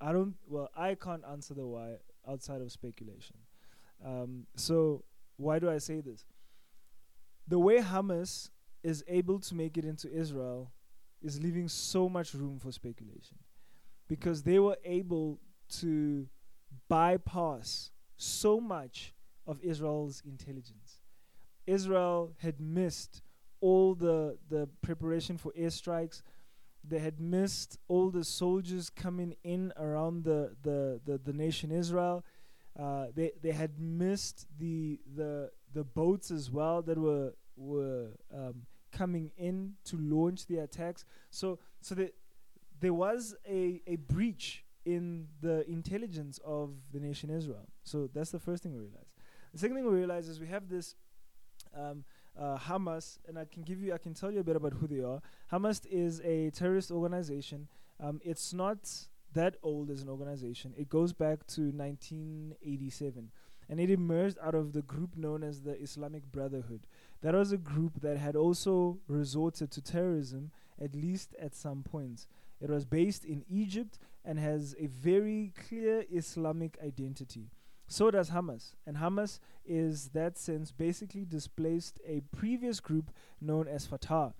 I 0.00 0.12
don't 0.12 0.34
well 0.46 0.70
I 0.76 0.94
can't 0.94 1.22
answer 1.30 1.54
the 1.54 1.66
why 1.66 1.96
outside 2.28 2.60
of 2.60 2.70
speculation. 2.72 3.36
Um, 4.04 4.46
so 4.56 5.04
why 5.36 5.58
do 5.58 5.70
I 5.70 5.78
say 5.78 6.00
this? 6.00 6.24
The 7.48 7.58
way 7.58 7.78
Hamas 7.78 8.50
is 8.82 9.04
able 9.08 9.38
to 9.40 9.54
make 9.54 9.76
it 9.76 9.84
into 9.84 10.12
Israel 10.12 10.72
is 11.22 11.40
leaving 11.40 11.68
so 11.68 12.08
much 12.08 12.34
room 12.34 12.58
for 12.58 12.72
speculation 12.72 13.38
because 14.08 14.42
they 14.42 14.58
were 14.58 14.76
able 14.84 15.40
to 15.68 16.28
bypass 16.88 17.90
so 18.16 18.60
much 18.60 19.14
of 19.46 19.60
Israel's 19.62 20.22
intelligence. 20.26 21.00
Israel 21.66 22.32
had 22.38 22.60
missed 22.60 23.22
all 23.60 23.94
the 23.94 24.38
the 24.48 24.68
preparation 24.82 25.36
for 25.36 25.52
airstrikes. 25.58 26.22
They 26.88 26.98
had 26.98 27.20
missed 27.20 27.78
all 27.88 28.10
the 28.10 28.24
soldiers 28.24 28.90
coming 28.90 29.36
in 29.42 29.72
around 29.76 30.24
the 30.24 30.56
the, 30.62 31.00
the, 31.04 31.18
the 31.18 31.32
nation 31.32 31.70
Israel. 31.70 32.24
Uh, 32.78 33.06
they 33.14 33.32
they 33.42 33.52
had 33.52 33.78
missed 33.80 34.46
the 34.58 35.00
the 35.14 35.50
the 35.72 35.84
boats 35.84 36.30
as 36.30 36.50
well 36.50 36.82
that 36.82 36.98
were 36.98 37.32
were 37.56 38.08
um, 38.34 38.66
coming 38.92 39.30
in 39.36 39.74
to 39.84 39.96
launch 39.98 40.46
the 40.46 40.58
attacks. 40.58 41.04
So 41.30 41.58
so 41.80 41.94
that 41.94 42.14
there 42.80 42.94
was 42.94 43.34
a, 43.48 43.80
a 43.86 43.96
breach 43.96 44.64
in 44.84 45.26
the 45.40 45.68
intelligence 45.68 46.38
of 46.44 46.70
the 46.92 47.00
nation 47.00 47.30
Israel. 47.30 47.68
So 47.82 48.08
that's 48.12 48.30
the 48.30 48.38
first 48.38 48.62
thing 48.62 48.72
we 48.72 48.80
realize. 48.80 49.12
The 49.52 49.58
second 49.58 49.76
thing 49.76 49.86
we 49.86 49.96
realize 49.96 50.28
is 50.28 50.38
we 50.38 50.46
have 50.48 50.68
this 50.68 50.94
um, 51.74 52.04
uh, 52.38 52.58
Hamas, 52.58 53.18
and 53.26 53.38
I 53.38 53.44
can 53.44 53.62
give 53.62 53.80
you, 53.80 53.94
I 53.94 53.98
can 53.98 54.14
tell 54.14 54.30
you 54.30 54.40
a 54.40 54.44
bit 54.44 54.56
about 54.56 54.74
who 54.74 54.86
they 54.86 55.00
are. 55.00 55.20
Hamas 55.52 55.86
is 55.90 56.20
a 56.20 56.50
terrorist 56.50 56.90
organization. 56.90 57.68
Um, 58.00 58.20
it's 58.24 58.52
not 58.52 58.78
that 59.34 59.56
old 59.62 59.90
as 59.90 60.02
an 60.02 60.08
organization. 60.08 60.74
It 60.76 60.88
goes 60.88 61.12
back 61.12 61.46
to 61.48 61.70
1987, 61.70 63.30
and 63.68 63.80
it 63.80 63.90
emerged 63.90 64.38
out 64.42 64.54
of 64.54 64.72
the 64.72 64.82
group 64.82 65.16
known 65.16 65.42
as 65.42 65.62
the 65.62 65.80
Islamic 65.80 66.30
Brotherhood. 66.30 66.86
That 67.22 67.34
was 67.34 67.52
a 67.52 67.58
group 67.58 68.00
that 68.02 68.18
had 68.18 68.36
also 68.36 68.98
resorted 69.08 69.70
to 69.72 69.82
terrorism, 69.82 70.50
at 70.80 70.94
least 70.94 71.34
at 71.40 71.54
some 71.54 71.82
points. 71.82 72.26
It 72.60 72.70
was 72.70 72.84
based 72.84 73.24
in 73.24 73.44
Egypt 73.50 73.98
and 74.24 74.38
has 74.38 74.74
a 74.78 74.86
very 74.86 75.52
clear 75.68 76.04
Islamic 76.10 76.78
identity. 76.84 77.50
So 77.88 78.10
does 78.10 78.30
Hamas. 78.30 78.74
And 78.86 78.96
Hamas 78.96 79.38
is 79.64 80.08
that 80.08 80.38
sense 80.38 80.72
basically 80.72 81.24
displaced 81.24 82.00
a 82.06 82.20
previous 82.36 82.80
group 82.80 83.10
known 83.40 83.68
as 83.68 83.86
Fatah. 83.86 84.34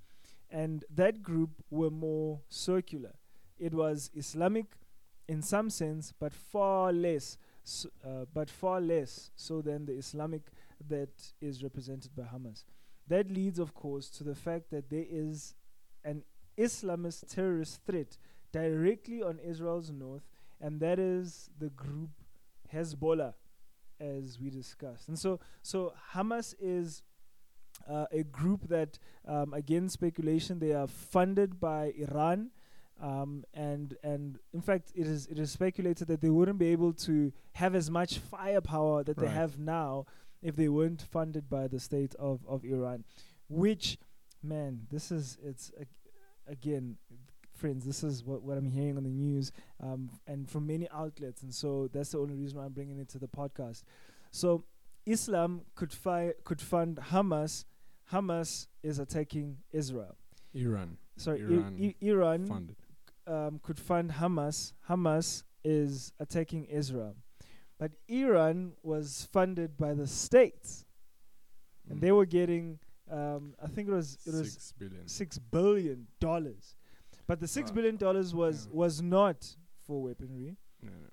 And 0.50 0.84
that 0.94 1.22
group 1.22 1.50
were 1.70 1.90
more 1.90 2.40
circular. 2.48 3.14
It 3.58 3.74
was 3.74 4.10
Islamic 4.14 4.66
in 5.28 5.42
some 5.42 5.70
sense, 5.70 6.12
but 6.18 6.32
far 6.32 6.92
less, 6.92 7.36
s 7.64 7.86
uh, 8.04 8.26
but 8.32 8.48
far 8.48 8.80
less 8.80 9.30
so 9.34 9.60
than 9.60 9.86
the 9.86 9.92
Islamic 9.92 10.42
that 10.88 11.32
is 11.40 11.62
represented 11.62 12.14
by 12.14 12.22
Hamas. 12.24 12.64
That 13.08 13.30
leads, 13.30 13.58
of 13.58 13.74
course, 13.74 14.08
to 14.10 14.24
the 14.24 14.34
fact 14.34 14.70
that 14.70 14.90
there 14.90 15.06
is 15.08 15.54
an 16.04 16.22
Islamist 16.56 17.34
terrorist 17.34 17.80
threat 17.84 18.18
directly 18.52 19.22
on 19.22 19.38
Israel's 19.38 19.90
north, 19.90 20.26
and 20.60 20.80
that 20.80 20.98
is 20.98 21.50
the 21.58 21.70
group 21.70 22.10
Hezbollah, 22.76 23.34
as 23.98 24.38
we 24.40 24.50
discussed. 24.50 25.08
And 25.08 25.18
so, 25.18 25.40
so 25.62 25.92
Hamas 26.14 26.54
is 26.60 27.02
uh, 27.88 28.06
a 28.12 28.22
group 28.24 28.68
that, 28.68 28.98
um, 29.26 29.54
again, 29.54 29.88
speculation. 29.88 30.58
They 30.58 30.72
are 30.72 30.86
funded 30.86 31.58
by 31.60 31.92
Iran, 31.96 32.50
um, 33.00 33.44
and 33.54 33.96
and 34.02 34.38
in 34.52 34.60
fact, 34.60 34.92
it 34.94 35.06
is 35.06 35.26
it 35.26 35.38
is 35.38 35.50
speculated 35.50 36.08
that 36.08 36.20
they 36.20 36.30
wouldn't 36.30 36.58
be 36.58 36.68
able 36.68 36.92
to 37.08 37.32
have 37.52 37.74
as 37.74 37.90
much 37.90 38.18
firepower 38.18 39.04
that 39.04 39.18
they 39.18 39.28
have 39.28 39.58
now 39.58 40.06
if 40.42 40.56
they 40.56 40.68
weren't 40.68 41.02
funded 41.02 41.48
by 41.48 41.68
the 41.68 41.80
state 41.80 42.14
of 42.18 42.40
of 42.46 42.64
Iran. 42.64 43.04
Which, 43.48 43.98
man, 44.42 44.86
this 44.90 45.10
is 45.10 45.38
it's 45.42 45.70
ag- 45.80 45.88
again 46.46 46.96
friends, 47.56 47.84
this 47.84 48.02
is 48.04 48.24
what, 48.24 48.42
what 48.42 48.56
I'm 48.58 48.70
hearing 48.70 48.96
on 48.96 49.04
the 49.04 49.10
news 49.10 49.52
um, 49.82 50.10
and 50.26 50.48
from 50.48 50.66
many 50.66 50.88
outlets. 50.90 51.42
And 51.42 51.52
so 51.54 51.88
that's 51.92 52.10
the 52.10 52.18
only 52.18 52.34
reason 52.34 52.58
why 52.58 52.64
I'm 52.64 52.72
bringing 52.72 52.98
it 52.98 53.08
to 53.10 53.18
the 53.18 53.28
podcast. 53.28 53.82
So 54.30 54.64
Islam 55.06 55.62
could, 55.74 55.92
fi- 55.92 56.34
could 56.44 56.60
fund 56.60 56.98
Hamas. 57.10 57.64
Hamas 58.12 58.66
is 58.82 58.98
attacking 58.98 59.58
Israel. 59.72 60.16
Iran 60.54 60.96
Sorry, 61.16 61.40
Iran 61.40 61.76
I- 61.80 61.94
Iran 62.00 62.46
funded. 62.46 62.76
um, 63.26 63.58
could 63.62 63.78
fund 63.80 64.10
Hamas. 64.12 64.72
Hamas 64.88 65.42
is 65.64 66.12
attacking 66.20 66.64
Israel. 66.66 67.16
But 67.78 67.92
Iran 68.08 68.72
was 68.82 69.28
funded 69.32 69.76
by 69.76 69.92
the 69.94 70.06
states. 70.06 70.84
And 71.88 71.98
Mm. 71.98 72.00
they 72.00 72.12
were 72.12 72.26
getting, 72.26 72.78
um, 73.10 73.54
I 73.62 73.66
think 73.68 73.88
it 73.88 73.92
was, 73.92 74.18
it 74.26 74.32
was 74.34 74.52
six 74.52 74.72
billion. 74.72 75.08
six 75.08 75.38
billion 75.38 76.06
dollars. 76.20 76.74
But 77.26 77.40
the 77.40 77.48
six 77.48 77.70
Wow. 77.70 77.74
billion 77.76 77.96
dollars 77.96 78.34
was 78.34 78.66
Yeah. 78.66 78.72
was 78.74 79.02
not 79.02 79.56
for 79.84 80.02
weaponry. 80.02 80.56
No, 80.82 80.92
no. 80.92 81.10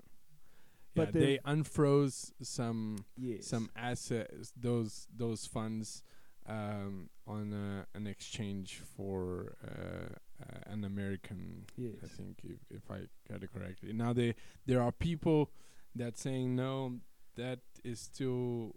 But 0.94 1.08
yeah, 1.08 1.12
they- 1.12 1.20
they 1.26 1.38
unfroze 1.44 2.32
some 2.42 3.04
Yes. 3.16 3.46
some 3.46 3.70
assets, 3.74 4.52
those 4.56 5.08
those 5.16 5.46
funds, 5.46 6.02
um, 6.46 7.10
on 7.26 7.52
uh, 7.52 7.84
an 7.94 8.06
exchange 8.06 8.78
for 8.78 9.56
uh, 9.62 10.14
uh, 10.42 10.60
an 10.66 10.84
American. 10.84 11.66
I 11.78 11.80
Yes. 11.82 12.10
think 12.16 12.44
if 12.44 12.60
if 12.70 12.90
I 12.90 13.08
got 13.28 13.42
it 13.42 13.50
correctly. 13.52 13.92
Now 13.92 14.12
they 14.12 14.34
there 14.66 14.80
are 14.82 14.92
people 14.92 15.50
that 15.96 16.16
saying 16.18 16.54
no, 16.54 17.00
that 17.34 17.60
is 17.82 17.98
still 18.00 18.74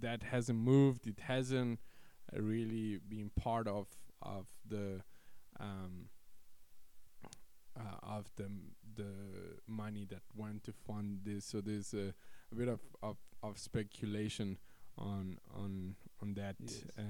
that 0.00 0.22
hasn't 0.24 0.58
moved. 0.58 1.06
It 1.06 1.20
hasn't 1.20 1.80
uh, 2.32 2.40
really 2.42 2.98
been 2.98 3.30
part 3.30 3.66
of 3.68 3.86
of 4.20 4.46
the 4.66 5.02
um 5.60 6.08
uh, 7.78 8.16
of 8.16 8.30
the 8.36 8.48
the 8.96 9.12
money 9.66 10.06
that 10.10 10.22
went 10.36 10.62
to 10.64 10.72
fund 10.72 11.20
this. 11.24 11.44
So 11.44 11.60
there's 11.60 11.92
a, 11.94 12.14
a 12.52 12.54
bit 12.54 12.68
of, 12.68 12.80
of, 13.02 13.16
of 13.42 13.58
speculation 13.58 14.58
on 14.96 15.38
on 15.54 15.96
on 16.22 16.34
that 16.34 16.56
Yes. 16.60 16.84
uh, 16.98 17.02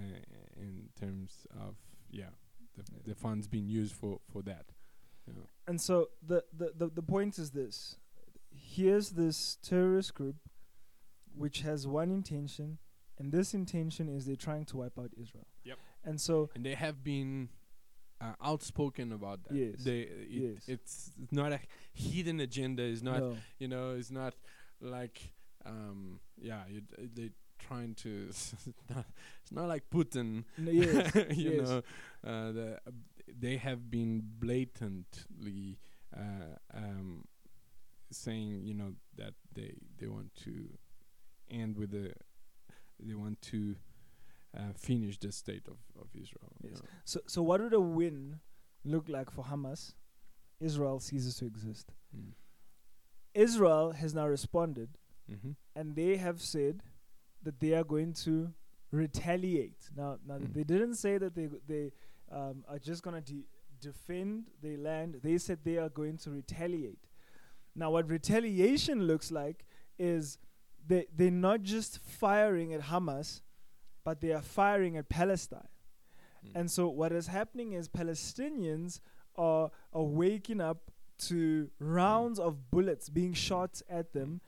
in 0.57 0.89
terms 0.99 1.47
of 1.67 1.77
yeah 2.11 2.31
the 2.77 3.11
the 3.11 3.15
funds 3.15 3.47
being 3.47 3.69
used 3.69 3.95
for 3.95 4.21
for 4.33 4.43
that. 4.43 4.67
Yeah. 5.27 5.35
And 5.67 5.81
so 5.81 6.09
the, 6.27 6.45
the, 6.57 6.73
the, 6.77 6.89
the 6.89 7.03
point 7.03 7.39
is 7.39 7.51
this. 7.53 7.97
Here's 8.51 9.11
this 9.11 9.57
terrorist 9.63 10.13
group 10.15 10.37
which 11.35 11.63
has 11.63 11.87
one 11.87 12.11
intention, 12.11 12.79
and 13.19 13.33
this 13.33 13.55
intention 13.55 14.09
is 14.09 14.27
they're 14.27 14.37
trying 14.37 14.65
to 14.67 14.77
wipe 14.77 14.99
out 14.99 15.11
Israel. 15.21 15.47
Yep. 15.65 15.79
And 16.05 16.21
so, 16.21 16.51
and 16.55 16.65
they 16.65 16.75
have 16.75 17.03
been 17.03 17.49
uh, 18.21 18.35
outspoken 18.43 19.13
about 19.13 19.43
that. 19.45 19.55
Yes. 19.55 19.75
They 19.85 20.01
it, 20.01 20.29
Yes. 20.31 20.65
it's 20.69 21.11
not 21.31 21.53
a 21.53 21.61
hidden 21.93 22.41
agenda. 22.41 22.83
It's 22.83 23.03
not 23.03 23.19
no, 23.21 23.37
you 23.59 23.69
know. 23.69 23.91
It's 23.99 24.11
not 24.11 24.35
like 24.81 25.33
um 25.67 26.21
yeah. 26.41 26.63
You, 26.69 26.81
d- 26.83 27.09
they 27.15 27.31
trying 27.59 27.95
to. 27.97 28.27
it's 28.31 28.55
not. 28.91 29.05
It's 29.43 29.53
not 29.53 29.69
like 29.69 29.89
Putin. 29.91 30.45
no, 30.59 30.71
yes, 30.83 31.15
you 31.37 31.53
yes. 31.53 31.69
know, 31.69 31.79
uh, 32.27 32.53
the, 32.53 32.79
uh, 32.87 32.91
they 33.41 33.57
have 33.57 33.91
been 33.91 34.23
blatantly 34.39 35.79
uh, 36.17 36.57
um, 36.75 37.25
saying, 38.11 38.63
you 38.65 38.75
know, 38.75 38.93
that 39.17 39.35
they 39.55 39.75
they 39.99 40.07
want 40.07 40.35
to 40.45 40.69
end 41.51 41.77
with 41.77 41.91
the, 41.91 42.13
they 43.01 43.15
want 43.15 43.41
to 43.43 43.75
uh, 44.57 44.73
finish 44.77 45.19
the 45.19 45.33
state 45.33 45.67
of, 45.69 45.79
of 46.01 46.09
Israel. 46.15 46.53
Yes. 46.63 46.81
So, 47.05 47.21
so 47.27 47.43
what 47.43 47.61
would 47.61 47.73
a 47.75 47.81
win 47.81 48.41
look 48.85 49.09
like 49.09 49.31
for 49.31 49.45
Hamas? 49.45 49.95
Israel 50.61 51.01
ceases 51.01 51.37
to 51.37 51.47
exist. 51.47 51.93
Mm. 52.17 52.33
Israel 53.35 53.93
has 53.93 54.15
now 54.15 54.27
responded, 54.27 54.91
Mm-hmm. 55.31 55.53
and 55.75 55.97
they 55.97 56.17
have 56.19 56.39
said 56.43 56.83
that 57.43 57.59
they 57.59 57.73
are 57.73 57.83
going 57.83 58.13
to 58.13 58.53
retaliate. 58.91 59.89
Now, 59.97 60.19
now 60.27 60.35
Mm. 60.37 60.53
they 60.53 60.65
didn't 60.65 60.97
say 60.97 61.17
that 61.19 61.35
they 61.35 61.49
they 61.67 61.93
um, 62.31 62.63
are 62.69 62.79
just 62.79 63.03
going 63.03 63.17
to 63.23 63.33
de- 63.33 63.47
defend 63.81 64.51
their 64.63 64.77
land. 64.77 65.21
They 65.23 65.39
said 65.39 65.59
they 65.65 65.79
are 65.79 65.89
going 65.89 66.19
to 66.19 66.31
retaliate. 66.31 67.09
Now, 67.75 67.91
what 67.91 68.09
retaliation 68.09 69.05
looks 69.07 69.31
like 69.31 69.65
is 69.99 70.37
they 70.87 71.07
they're 71.17 71.31
not 71.49 71.63
just 71.63 71.99
firing 72.01 72.75
at 72.75 72.83
Hamas, 72.83 73.41
but 74.05 74.21
they 74.21 74.33
are 74.33 74.43
firing 74.43 74.97
at 74.97 75.09
Palestine. 75.09 75.69
Mm. 76.47 76.51
And 76.61 76.71
so 76.71 76.89
what 76.89 77.13
is 77.13 77.27
happening 77.29 77.73
is 77.73 77.89
Palestinians 77.89 79.01
are, 79.37 79.71
are 79.93 80.03
waking 80.03 80.61
up 80.61 80.91
to 81.19 81.71
rounds 81.79 82.39
of 82.39 82.71
bullets 82.71 83.09
being 83.09 83.33
shot 83.35 83.81
at 83.89 84.13
them, 84.13 84.41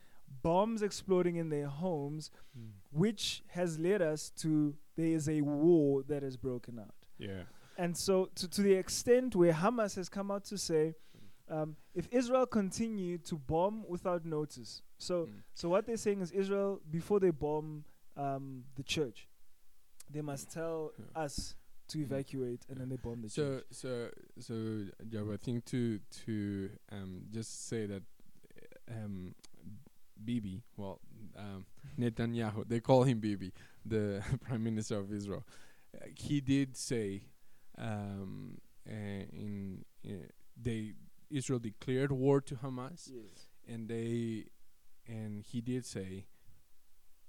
bombs 0.42 0.82
exploding 0.82 1.36
in 1.36 1.48
their 1.48 1.66
homes, 1.68 2.30
Mm. 2.58 2.70
which 2.90 3.42
has 3.48 3.78
led 3.78 4.00
us 4.00 4.30
to 4.30 4.74
there 4.96 5.06
is 5.08 5.28
a 5.28 5.42
war 5.42 6.02
that 6.08 6.22
has 6.22 6.36
broken 6.38 6.78
out. 6.78 6.94
Yeah. 7.18 7.42
And 7.76 7.94
so, 7.94 8.30
to, 8.36 8.48
to 8.48 8.62
the 8.62 8.72
extent 8.72 9.36
where 9.36 9.52
Hamas 9.52 9.94
has 9.96 10.08
come 10.08 10.30
out 10.30 10.44
to 10.46 10.56
say, 10.56 10.94
um, 11.50 11.76
if 11.94 12.08
Israel 12.10 12.46
continue 12.46 13.18
to 13.18 13.34
bomb 13.36 13.84
without 13.86 14.24
notice, 14.24 14.82
so 14.98 15.26
Mm. 15.26 15.42
so 15.54 15.68
what 15.68 15.86
they're 15.86 15.98
saying 15.98 16.20
is 16.22 16.32
Israel 16.32 16.80
before 16.90 17.20
they 17.20 17.30
bomb 17.30 17.84
um, 18.16 18.64
the 18.76 18.82
church, 18.82 19.28
they 20.10 20.22
must 20.22 20.50
tell 20.50 20.92
Yeah. 20.98 21.22
us 21.22 21.54
to 21.88 21.98
evacuate, 22.00 22.64
and 22.68 22.78
then 22.80 22.88
they 22.88 22.96
bomb 22.96 23.22
the 23.22 23.28
So 23.30 23.42
church. 23.58 23.64
so 23.70 24.10
so 24.40 24.54
Jabu, 25.08 25.34
I 25.34 25.36
think 25.36 25.64
to 25.66 25.98
to 26.24 26.70
um 26.90 27.26
just 27.30 27.68
say 27.68 27.86
that 27.86 28.02
um 28.90 29.34
Bibi, 30.24 30.62
well 30.76 31.00
um 31.36 31.66
Netanyahu, 31.98 32.66
they 32.68 32.80
call 32.80 33.04
him 33.04 33.20
Bibi, 33.20 33.52
the 33.84 34.22
prime 34.40 34.64
minister 34.64 34.98
of 34.98 35.12
Israel. 35.12 35.44
Uh, 35.94 36.06
he 36.14 36.40
did 36.40 36.76
say 36.76 37.22
um 37.78 38.58
uh, 38.88 38.92
in 38.92 39.84
uh, 40.06 40.26
they 40.60 40.94
Israel 41.30 41.58
declared 41.58 42.12
war 42.12 42.40
to 42.40 42.54
Hamas 42.56 43.10
Yes. 43.12 43.48
and 43.68 43.88
they 43.88 44.46
and 45.06 45.42
he 45.44 45.60
did 45.60 45.84
say 45.84 46.26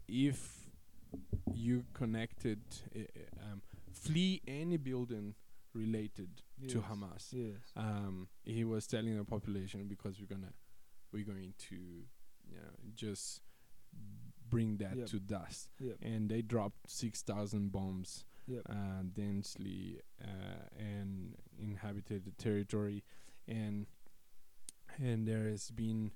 if 0.08 0.67
you 1.54 1.86
connected 1.94 2.60
uh, 2.96 3.00
um, 3.44 3.62
flee 3.92 4.42
any 4.48 4.78
building 4.78 5.36
related 5.74 6.30
to 6.68 6.80
Hamas 6.82 7.32
Yes. 7.32 7.58
um 7.76 8.28
he 8.44 8.64
was 8.64 8.88
telling 8.88 9.16
the 9.18 9.24
population 9.24 9.88
because 9.88 10.20
we're 10.20 10.26
gonna 10.36 10.54
we're 11.12 11.24
going 11.26 11.54
to 11.70 11.76
you 11.76 12.56
know, 12.58 12.72
just 12.96 13.42
bring 14.50 14.78
that 14.78 14.96
Yep. 14.98 15.08
to 15.08 15.20
dust 15.20 15.70
Yep. 15.80 15.98
and 16.02 16.30
they 16.30 16.42
dropped 16.42 16.90
6000 16.90 17.72
bombs 17.72 18.26
Yep. 18.48 18.62
uh, 18.70 19.04
densely 19.14 20.00
uh, 20.24 20.64
and 20.80 21.36
inhabited 21.60 22.24
the 22.26 22.32
territory 22.32 23.04
and 23.48 23.86
and 25.00 25.28
there 25.28 25.48
has 25.50 25.70
been 25.70 26.12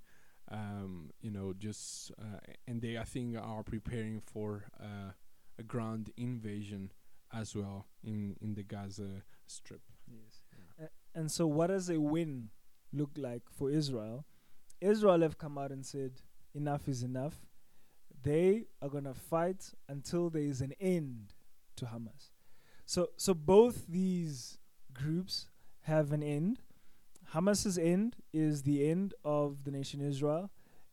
um, 0.52 1.12
you 1.22 1.32
know 1.32 1.54
just 1.58 2.12
uh, 2.20 2.40
and 2.68 2.82
they 2.82 2.98
I 2.98 3.04
think 3.04 3.36
are 3.42 3.64
preparing 3.64 4.22
for 4.22 4.66
uh, 4.80 5.12
a 5.58 5.64
ground 5.64 6.12
invasion 6.18 6.92
as 7.34 7.56
well 7.56 7.88
in 8.04 8.36
in 8.42 8.54
the 8.54 8.64
Gaza 8.64 9.24
strip 9.48 9.82
Yes. 10.08 10.90
And 11.14 11.32
so, 11.32 11.48
what 11.48 11.68
does 11.68 11.90
a 11.90 12.00
win 12.00 12.50
look 12.94 13.12
like 13.18 13.44
for 13.50 13.70
Israel? 13.70 14.26
Israel 14.80 15.22
have 15.22 15.38
come 15.38 15.58
out 15.58 15.72
and 15.72 15.86
said, 15.86 16.14
enough 16.54 16.88
is 16.88 17.04
enough. 17.04 17.36
They 18.24 18.66
are 18.82 18.90
going 18.90 19.04
to 19.06 19.14
fight 19.14 19.72
until 19.88 20.30
there 20.30 20.42
is 20.42 20.62
an 20.62 20.74
end 20.80 21.34
to 21.78 21.86
Hamas. 21.86 22.32
So, 22.86 23.10
so 23.18 23.34
both 23.34 23.88
these 23.88 24.58
groups 24.94 25.48
have 25.82 26.12
an 26.12 26.24
end. 26.24 26.60
Hamas's 27.34 27.78
end 27.78 28.18
is 28.34 28.64
the 28.64 28.90
end 28.90 29.14
of 29.24 29.64
the 29.64 29.72
nation 29.72 30.02
Israel. 30.02 30.52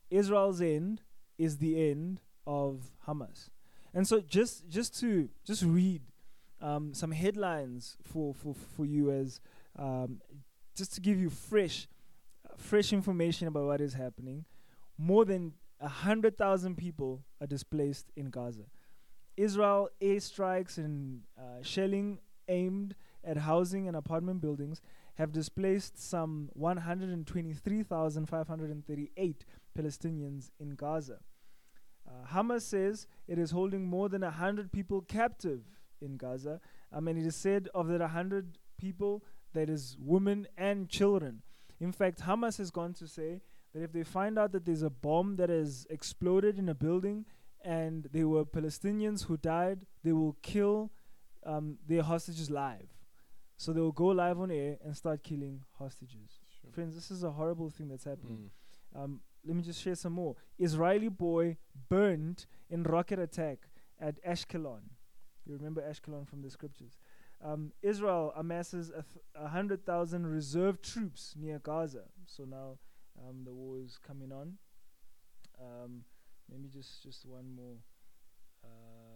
Israel's 0.09 0.61
end 0.61 1.01
is 1.37 1.57
the 1.57 1.89
end 1.89 2.21
of 2.47 2.91
Hamas. 3.07 3.49
And 3.93 4.07
so 4.07 4.21
just 4.21 4.69
just 4.69 4.99
to 4.99 5.29
just 5.45 5.63
read 5.63 6.01
um, 6.61 6.93
some 6.93 7.11
headlines 7.11 7.97
for, 8.03 8.33
for, 8.33 8.53
for 8.53 8.85
you 8.85 9.11
as 9.11 9.39
um, 9.77 10.21
just 10.75 10.93
to 10.95 11.01
give 11.01 11.19
you 11.19 11.29
fresh 11.29 11.87
fresh 12.57 12.91
information 12.93 13.47
about 13.47 13.65
what 13.65 13.81
is 13.81 13.93
happening. 13.93 14.45
More 14.97 15.25
than 15.25 15.53
hundred 15.81 16.37
thousand 16.37 16.75
people 16.77 17.23
are 17.39 17.47
displaced 17.47 18.11
in 18.15 18.29
Gaza. 18.29 18.65
Israel 19.37 19.89
airstrikes 20.01 20.77
and 20.77 21.21
uh, 21.37 21.63
shelling 21.63 22.19
aimed 22.49 22.95
at 23.23 23.37
housing 23.37 23.87
and 23.87 23.95
apartment 23.95 24.41
buildings 24.41 24.81
have 25.19 25.31
displaced 25.33 25.99
some 25.99 26.49
123,538 26.53 29.45
Palestinians 29.77 30.49
in 30.61 30.75
Gaza. 30.75 31.19
Uh, 32.07 32.25
Hamas 32.33 32.61
says 32.61 33.05
it 33.27 33.37
is 33.37 33.51
holding 33.51 33.85
more 33.85 34.07
than 34.07 34.21
100 34.21 34.71
people 34.71 35.01
captive 35.01 35.59
in 36.01 36.15
Gaza. 36.15 36.61
I 36.91 37.01
mean, 37.01 37.17
it 37.17 37.25
is 37.25 37.35
said 37.35 37.67
of 37.75 37.89
that 37.89 37.99
100 37.99 38.57
people, 38.79 39.25
that 39.53 39.69
is 39.69 39.97
women 39.99 40.47
and 40.57 40.87
children. 40.87 41.41
In 41.81 41.91
fact, 41.91 42.21
Hamas 42.21 42.57
has 42.59 42.71
gone 42.71 42.93
to 42.93 43.05
say 43.05 43.41
that 43.73 43.83
if 43.83 43.91
they 43.91 44.05
find 44.05 44.39
out 44.39 44.53
that 44.53 44.63
there's 44.65 44.83
a 44.83 44.89
bomb 44.89 45.35
that 45.35 45.49
has 45.49 45.85
exploded 45.89 46.57
in 46.57 46.69
a 46.69 46.73
building 46.73 47.25
and 47.65 48.07
there 48.13 48.29
were 48.29 48.45
Palestinians 48.45 49.25
who 49.25 49.35
died, 49.35 49.85
they 50.01 50.13
will 50.13 50.37
kill 50.41 50.91
um, 51.45 51.77
their 51.85 52.03
hostages 52.03 52.49
live. 52.49 52.87
So 53.59 53.73
they 53.73 53.81
will 53.81 53.91
go 53.91 54.05
live 54.05 54.39
on 54.39 54.51
air 54.51 54.77
and 54.85 54.95
start 54.95 55.21
killing 55.21 55.63
hostages. 55.77 56.39
Friends, 56.71 56.95
this 56.95 57.11
is 57.11 57.23
a 57.23 57.31
horrible 57.31 57.69
thing 57.69 57.89
that's 57.89 58.05
happening. 58.05 58.51
Mm. 58.95 59.03
Um, 59.03 59.19
let 59.45 59.53
me 59.53 59.61
just 59.61 59.81
share 59.81 59.95
some 59.95 60.13
more. 60.13 60.37
Israeli 60.57 61.09
boy 61.09 61.57
burned 61.89 62.45
in 62.69 62.83
rocket 62.83 63.19
attack 63.19 63.67
at 63.99 64.15
Ashkelon. 64.23 64.83
You 65.45 65.55
remember 65.55 65.81
Ashkelon 65.81 66.25
from 66.25 66.41
the 66.41 66.49
scriptures. 66.49 66.97
Um, 67.43 67.73
Israel 67.81 68.31
amasses 68.37 68.91
a, 68.91 69.03
th- 69.03 69.49
hundred 69.51 69.85
thousand 69.85 70.25
reserve 70.27 70.81
troops 70.81 71.35
near 71.37 71.59
Gaza. 71.59 72.03
So 72.27 72.45
now 72.45 72.77
um, 73.21 73.43
the 73.43 73.51
war 73.51 73.77
is 73.77 73.99
coming 74.07 74.31
on. 74.31 74.53
Um, 75.61 76.05
maybe 76.49 76.69
just 76.69 77.03
just 77.03 77.25
one 77.25 77.53
more. 77.53 77.75
Uh, 78.63 79.08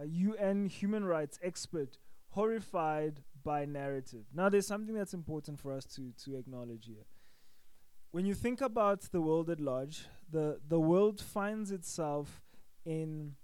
a 0.00 0.06
UN 0.06 0.66
human 0.66 1.04
rights 1.04 1.38
expert 1.42 1.98
horrified 2.30 3.22
by 3.42 3.64
narrative. 3.64 4.26
Now, 4.34 4.48
there's 4.48 4.66
something 4.66 4.94
that's 4.94 5.14
important 5.14 5.58
for 5.58 5.72
us 5.72 5.84
to 5.96 6.12
to 6.24 6.36
acknowledge 6.36 6.86
here. 6.86 7.06
When 8.10 8.24
you 8.24 8.34
think 8.34 8.60
about 8.60 9.02
the 9.12 9.20
world 9.20 9.50
at 9.50 9.60
large, 9.60 10.06
the 10.30 10.60
the 10.68 10.80
world 10.80 11.20
finds 11.20 11.70
itself 11.70 12.42
in 12.84 13.34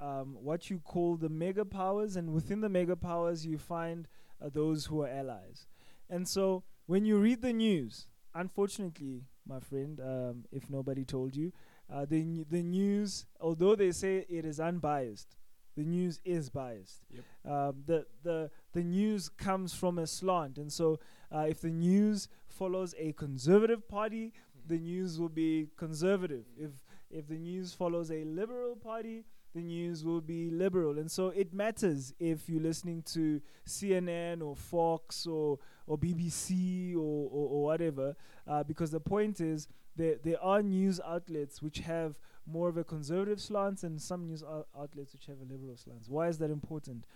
um, 0.00 0.36
what 0.40 0.70
you 0.70 0.78
call 0.80 1.16
the 1.16 1.28
mega 1.28 1.64
powers, 1.64 2.16
and 2.16 2.32
within 2.32 2.60
the 2.60 2.68
mega 2.68 2.96
powers, 2.96 3.46
you 3.46 3.58
find 3.58 4.08
uh, 4.40 4.48
those 4.52 4.86
who 4.86 5.02
are 5.02 5.08
allies. 5.08 5.66
And 6.10 6.26
so, 6.26 6.64
when 6.86 7.04
you 7.04 7.18
read 7.18 7.42
the 7.42 7.52
news, 7.52 8.08
unfortunately, 8.34 9.22
my 9.46 9.60
friend, 9.60 10.00
um, 10.00 10.44
if 10.50 10.68
nobody 10.68 11.04
told 11.04 11.36
you, 11.36 11.52
uh, 11.92 12.04
the 12.04 12.44
the 12.50 12.62
news, 12.62 13.26
although 13.40 13.74
they 13.76 13.92
say 13.92 14.26
it 14.28 14.44
is 14.44 14.60
unbiased, 14.60 15.36
the 15.76 15.84
news 15.84 16.20
is 16.24 16.50
biased. 16.50 17.02
Yep. 17.10 17.52
Um, 17.52 17.82
the 17.86 18.06
the 18.22 18.50
the 18.72 18.82
news 18.82 19.28
comes 19.28 19.74
from 19.74 19.98
a 19.98 20.06
slant, 20.06 20.58
and 20.58 20.72
so 20.72 20.98
uh, 21.34 21.46
if 21.48 21.60
the 21.60 21.70
news 21.70 22.28
follows 22.48 22.94
a 22.98 23.12
conservative 23.12 23.88
party, 23.88 24.32
the 24.66 24.78
news 24.78 25.18
will 25.18 25.28
be 25.28 25.68
conservative. 25.76 26.44
If 26.58 26.70
if 27.10 27.28
the 27.28 27.38
news 27.38 27.72
follows 27.74 28.10
a 28.10 28.24
liberal 28.24 28.76
party, 28.76 29.24
the 29.54 29.60
news 29.60 30.04
will 30.04 30.20
be 30.20 30.50
liberal. 30.50 30.98
And 30.98 31.10
so 31.10 31.28
it 31.28 31.52
matters 31.52 32.14
if 32.18 32.48
you're 32.48 32.62
listening 32.62 33.02
to 33.12 33.40
CNN 33.68 34.42
or 34.42 34.56
Fox 34.56 35.26
or, 35.26 35.58
or 35.86 35.98
BBC 35.98 36.94
or, 36.94 36.98
or, 36.98 37.48
or 37.50 37.64
whatever, 37.64 38.16
uh, 38.46 38.62
because 38.62 38.90
the 38.90 39.00
point 39.00 39.40
is 39.40 39.68
there, 39.94 40.16
there 40.22 40.42
are 40.42 40.62
news 40.62 41.00
outlets 41.04 41.60
which 41.60 41.80
have 41.80 42.18
more 42.46 42.68
of 42.68 42.76
a 42.76 42.84
conservative 42.84 43.40
slant 43.40 43.82
and 43.82 44.00
some 44.00 44.26
news 44.26 44.42
ou- 44.42 44.64
outlets 44.78 45.12
which 45.12 45.26
have 45.26 45.36
a 45.40 45.44
liberal 45.52 45.76
slant. 45.76 46.02
Why 46.08 46.28
is 46.28 46.38
that 46.38 46.50
important? 46.50 47.06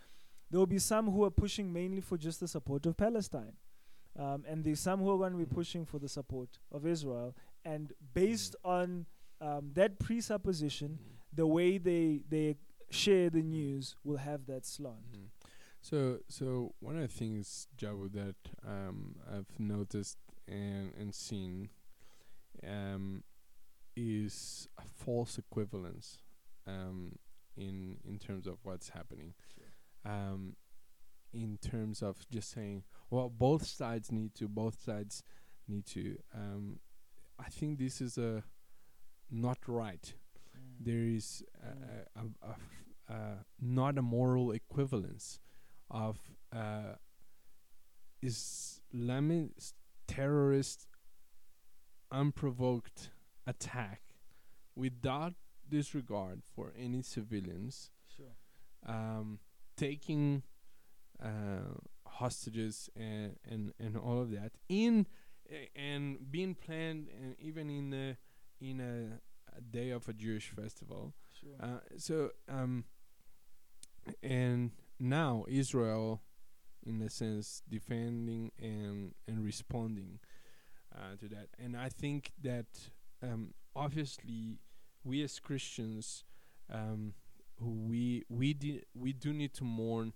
There 0.51 0.59
will 0.61 0.67
be 0.67 0.79
some 0.79 1.11
who 1.11 1.25
are 1.25 1.31
pushing 1.31 1.73
mainly 1.73 2.01
for 2.01 2.17
just 2.17 2.41
the 2.41 2.49
support 2.49 2.87
of 2.87 2.97
Palestine. 2.97 3.55
Um, 4.19 4.45
and 4.49 4.65
there's 4.65 4.81
some 4.81 5.01
who 5.01 5.11
are 5.11 5.19
going 5.19 5.33
to 5.33 5.39
be 5.39 5.45
pushing 5.45 5.85
for 5.85 5.99
the 5.99 6.09
support 6.09 6.59
of 6.73 6.87
Israel. 6.87 7.35
And 7.65 7.93
based 8.15 8.57
on 8.65 9.07
um, 9.41 9.71
that 9.75 9.99
presupposition, 9.99 10.99
the 11.35 11.47
way 11.47 11.77
they 11.79 12.23
they 12.29 12.57
share 12.89 13.29
the 13.29 13.43
news 13.43 13.97
will 14.05 14.17
have 14.17 14.47
that 14.47 14.65
slant. 14.65 15.11
Mhm. 15.13 15.29
So, 15.83 16.19
so 16.29 16.75
one 16.81 16.97
of 16.97 17.03
the 17.03 17.09
things, 17.09 17.69
Jabu, 17.77 18.11
that 18.13 18.37
um, 18.67 19.17
I've 19.31 19.59
noticed 19.59 20.17
and 20.49 20.93
and 20.99 21.15
seen 21.15 21.69
um, 22.67 23.23
is 23.97 24.69
a 24.79 24.83
false 24.87 25.39
equivalence 25.39 26.19
um, 26.67 27.19
in 27.57 27.97
in 28.05 28.19
terms 28.19 28.47
of 28.47 28.59
what's 28.63 28.91
happening. 28.91 29.35
Um, 30.05 30.57
in 31.33 31.59
terms 31.59 32.03
of 32.03 32.25
just 32.31 32.51
saying, 32.51 32.85
well, 33.11 33.29
both 33.29 33.67
sides 33.67 34.11
need 34.13 34.35
to, 34.37 34.49
both 34.49 34.81
sides 34.83 35.23
need 35.69 35.85
to. 35.87 36.17
Um, 36.35 36.79
I 37.39 37.51
think 37.51 37.79
this 37.79 38.01
is 38.01 38.17
a 38.17 38.45
not 39.31 39.59
right 39.67 40.15
there 40.81 41.05
is 41.05 41.43
a, 41.63 42.21
a, 42.21 42.23
a, 42.23 42.49
a 42.49 42.51
f- 42.53 42.85
uh, 43.09 43.43
not 43.61 43.99
a 43.99 44.03
moral 44.03 44.51
equivalence 44.53 45.41
of 45.91 46.19
uh, 46.55 46.95
Islamic 48.23 49.51
s- 49.59 49.75
terrorist 50.07 50.87
unprovoked 52.11 53.11
attack 53.47 54.01
without 54.75 55.35
disregard 55.69 56.43
for 56.55 56.73
any 56.79 57.03
civilians 57.03 57.91
Sure. 58.17 58.35
um, 58.87 59.39
taking 59.77 60.43
uh, 61.23 61.75
hostages 62.07 62.89
and, 62.97 63.37
and 63.51 63.73
and 63.79 63.97
all 63.97 64.21
of 64.21 64.31
that 64.31 64.53
in 64.69 65.07
and 65.77 66.31
being 66.31 66.55
planned 66.55 67.09
and 67.21 67.37
even 67.39 67.71
in 67.71 67.93
a, 67.93 68.17
in 68.65 68.81
a, 68.81 69.57
a 69.57 69.61
day 69.61 69.91
of 69.91 70.09
a 70.09 70.13
Jewish 70.13 70.49
festival. 70.51 71.15
Sure. 71.41 71.51
Uh, 71.61 71.79
so 71.97 72.31
um, 72.49 72.85
and 74.23 74.71
now 74.99 75.45
Israel, 75.49 76.23
in 76.85 77.01
a 77.03 77.09
sense, 77.11 77.63
defending 77.69 78.51
and 78.59 79.15
and 79.29 79.45
responding 79.45 80.19
uh, 80.95 81.17
to 81.21 81.29
that, 81.29 81.49
and 81.59 81.77
I 81.77 81.89
think 81.89 82.33
that 82.43 82.67
um, 83.33 83.55
obviously 83.75 84.59
we 85.05 85.23
as 85.23 85.39
Christians, 85.39 86.25
um, 86.71 87.15
we 87.61 88.25
we 88.29 88.55
di- 88.55 88.83
we 88.95 89.13
do 89.13 89.33
need 89.33 89.53
to 89.55 89.65
mourn 89.65 90.13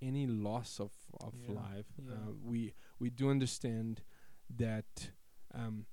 any 0.00 0.26
loss 0.26 0.80
of 0.80 0.92
of 1.20 1.34
Yeah, 1.34 1.54
life. 1.54 1.86
yeah. 1.98 2.14
Uh, 2.14 2.32
we 2.42 2.74
we 2.98 3.10
do 3.10 3.30
understand 3.30 4.02
that 4.56 5.10
um, 5.54 5.86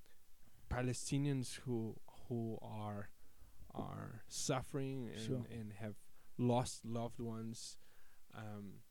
Palestinians 0.70 1.60
who 1.66 1.96
who 2.28 2.58
are 2.62 3.10
are 3.74 4.22
suffering 4.28 5.10
and, 5.14 5.22
Sure. 5.26 5.46
and 5.52 5.74
have 5.74 5.96
lost 6.38 6.86
loved 6.86 7.20
ones, 7.20 7.78
um, 8.34 8.82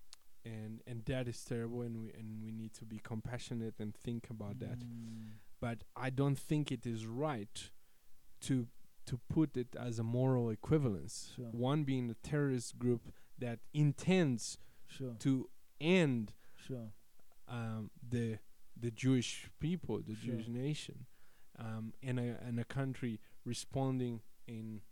and 0.44 0.82
and 0.86 1.04
that 1.06 1.26
is 1.28 1.44
terrible, 1.44 1.82
and 1.82 1.96
we 2.00 2.12
and 2.12 2.42
we 2.42 2.52
need 2.52 2.72
to 2.74 2.84
be 2.84 2.98
compassionate 2.98 3.74
and 3.80 3.94
think 3.94 4.30
about 4.30 4.58
that. 4.60 4.78
But 5.60 5.84
I 5.96 6.10
don't 6.10 6.38
think 6.38 6.70
it 6.70 6.86
is 6.86 7.06
right 7.06 7.70
to 8.42 8.68
to 9.06 9.18
put 9.30 9.56
it 9.56 9.74
as 9.74 9.98
a 9.98 10.02
moral 10.02 10.50
equivalence. 10.50 11.32
Sure. 11.34 11.46
One 11.46 11.84
being 11.84 12.10
a 12.10 12.14
terrorist 12.28 12.78
group 12.78 13.10
that 13.38 13.60
intends 13.72 14.58
Sure. 14.86 15.14
to 15.20 15.48
end 15.80 16.32
Sure. 16.66 16.92
um, 17.48 17.90
the 18.06 18.38
the 18.80 18.90
Jewish 18.90 19.48
people, 19.58 20.00
the. 20.06 20.14
Jewish 20.14 20.46
nation, 20.46 21.06
um, 21.58 21.92
and 22.02 22.20
a 22.20 22.38
and 22.46 22.60
a 22.60 22.64
country 22.64 23.20
responding 23.44 24.20
in 24.46 24.82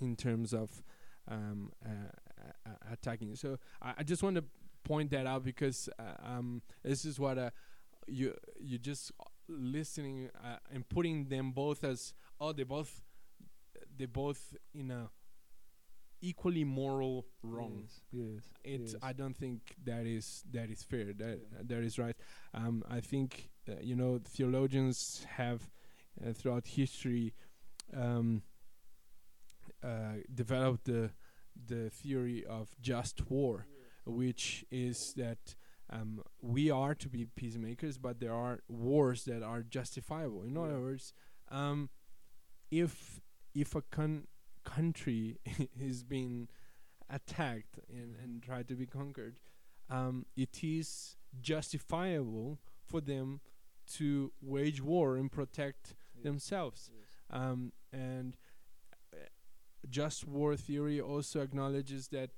in 0.00 0.16
terms 0.16 0.52
of 0.54 0.82
um, 1.28 1.70
uh, 1.84 1.88
uh, 1.88 2.70
uh, 2.70 2.92
attacking. 2.92 3.36
So 3.36 3.58
I, 3.82 3.94
I 3.98 4.02
just 4.02 4.22
want 4.22 4.36
to 4.36 4.44
point 4.84 5.10
that 5.10 5.26
out 5.26 5.44
because 5.44 5.88
uh, 5.98 6.02
um, 6.24 6.62
this 6.82 7.04
is 7.04 7.18
what 7.20 7.36
uh, 7.38 7.50
you 8.06 8.34
you 8.58 8.78
just 8.78 9.12
listening 9.48 10.30
uh, 10.44 10.56
and 10.72 10.88
putting 10.88 11.28
them 11.28 11.52
both 11.52 11.84
as 11.84 12.12
oh 12.40 12.52
they 12.52 12.64
both 12.64 13.02
they 13.96 14.06
both 14.06 14.54
in 14.74 14.90
a 14.90 15.10
equally 16.20 16.64
moral 16.64 17.26
wrong 17.42 17.84
Yes. 17.84 18.00
Yes. 18.12 18.42
it 18.64 18.82
yes. 18.84 18.94
i 19.02 19.12
don't 19.12 19.36
think 19.36 19.74
that 19.84 20.06
is 20.06 20.42
that 20.52 20.68
is 20.70 20.82
fair 20.82 21.12
that 21.12 21.38
Yeah. 21.40 21.58
uh, 21.58 21.62
that 21.66 21.82
is 21.84 21.98
right 21.98 22.16
um 22.54 22.82
i 22.90 23.00
think 23.00 23.50
uh, 23.68 23.74
you 23.80 23.94
know 23.94 24.20
theologians 24.24 25.24
have 25.36 25.70
uh, 26.24 26.32
throughout 26.32 26.66
history 26.66 27.34
um 27.94 28.42
uh 29.82 30.14
developed 30.34 30.84
the 30.84 31.10
the 31.66 31.90
theory 31.90 32.44
of 32.46 32.74
just 32.80 33.30
war 33.30 33.66
which 34.04 34.64
is 34.70 35.12
that 35.16 35.54
um, 35.90 36.22
we 36.42 36.70
are 36.70 36.94
to 36.94 37.08
be 37.08 37.24
peacemakers, 37.24 37.96
but 37.98 38.20
there 38.20 38.34
are 38.34 38.60
wars 38.68 39.24
that 39.24 39.42
are 39.42 39.62
justifiable. 39.62 40.42
In 40.42 40.56
other 40.56 40.80
words, 40.80 41.14
um, 41.50 41.88
if 42.70 43.20
if 43.54 43.74
a 43.74 43.82
con- 43.82 44.26
country 44.64 45.38
is 45.80 46.02
being 46.02 46.48
attacked 47.08 47.78
and, 47.88 48.14
and 48.22 48.42
tried 48.42 48.68
to 48.68 48.74
be 48.74 48.86
conquered, 48.86 49.40
um, 49.88 50.26
it 50.36 50.62
is 50.62 51.16
justifiable 51.40 52.58
for 52.86 53.00
them 53.00 53.40
to 53.94 54.32
wage 54.42 54.82
war 54.82 55.16
and 55.16 55.32
protect 55.32 55.94
themselves. 56.22 56.90
Um, 57.30 57.72
and 57.92 58.36
uh, 59.12 59.16
just 59.88 60.26
war 60.26 60.56
theory 60.56 61.00
also 61.00 61.40
acknowledges 61.40 62.08
that 62.08 62.30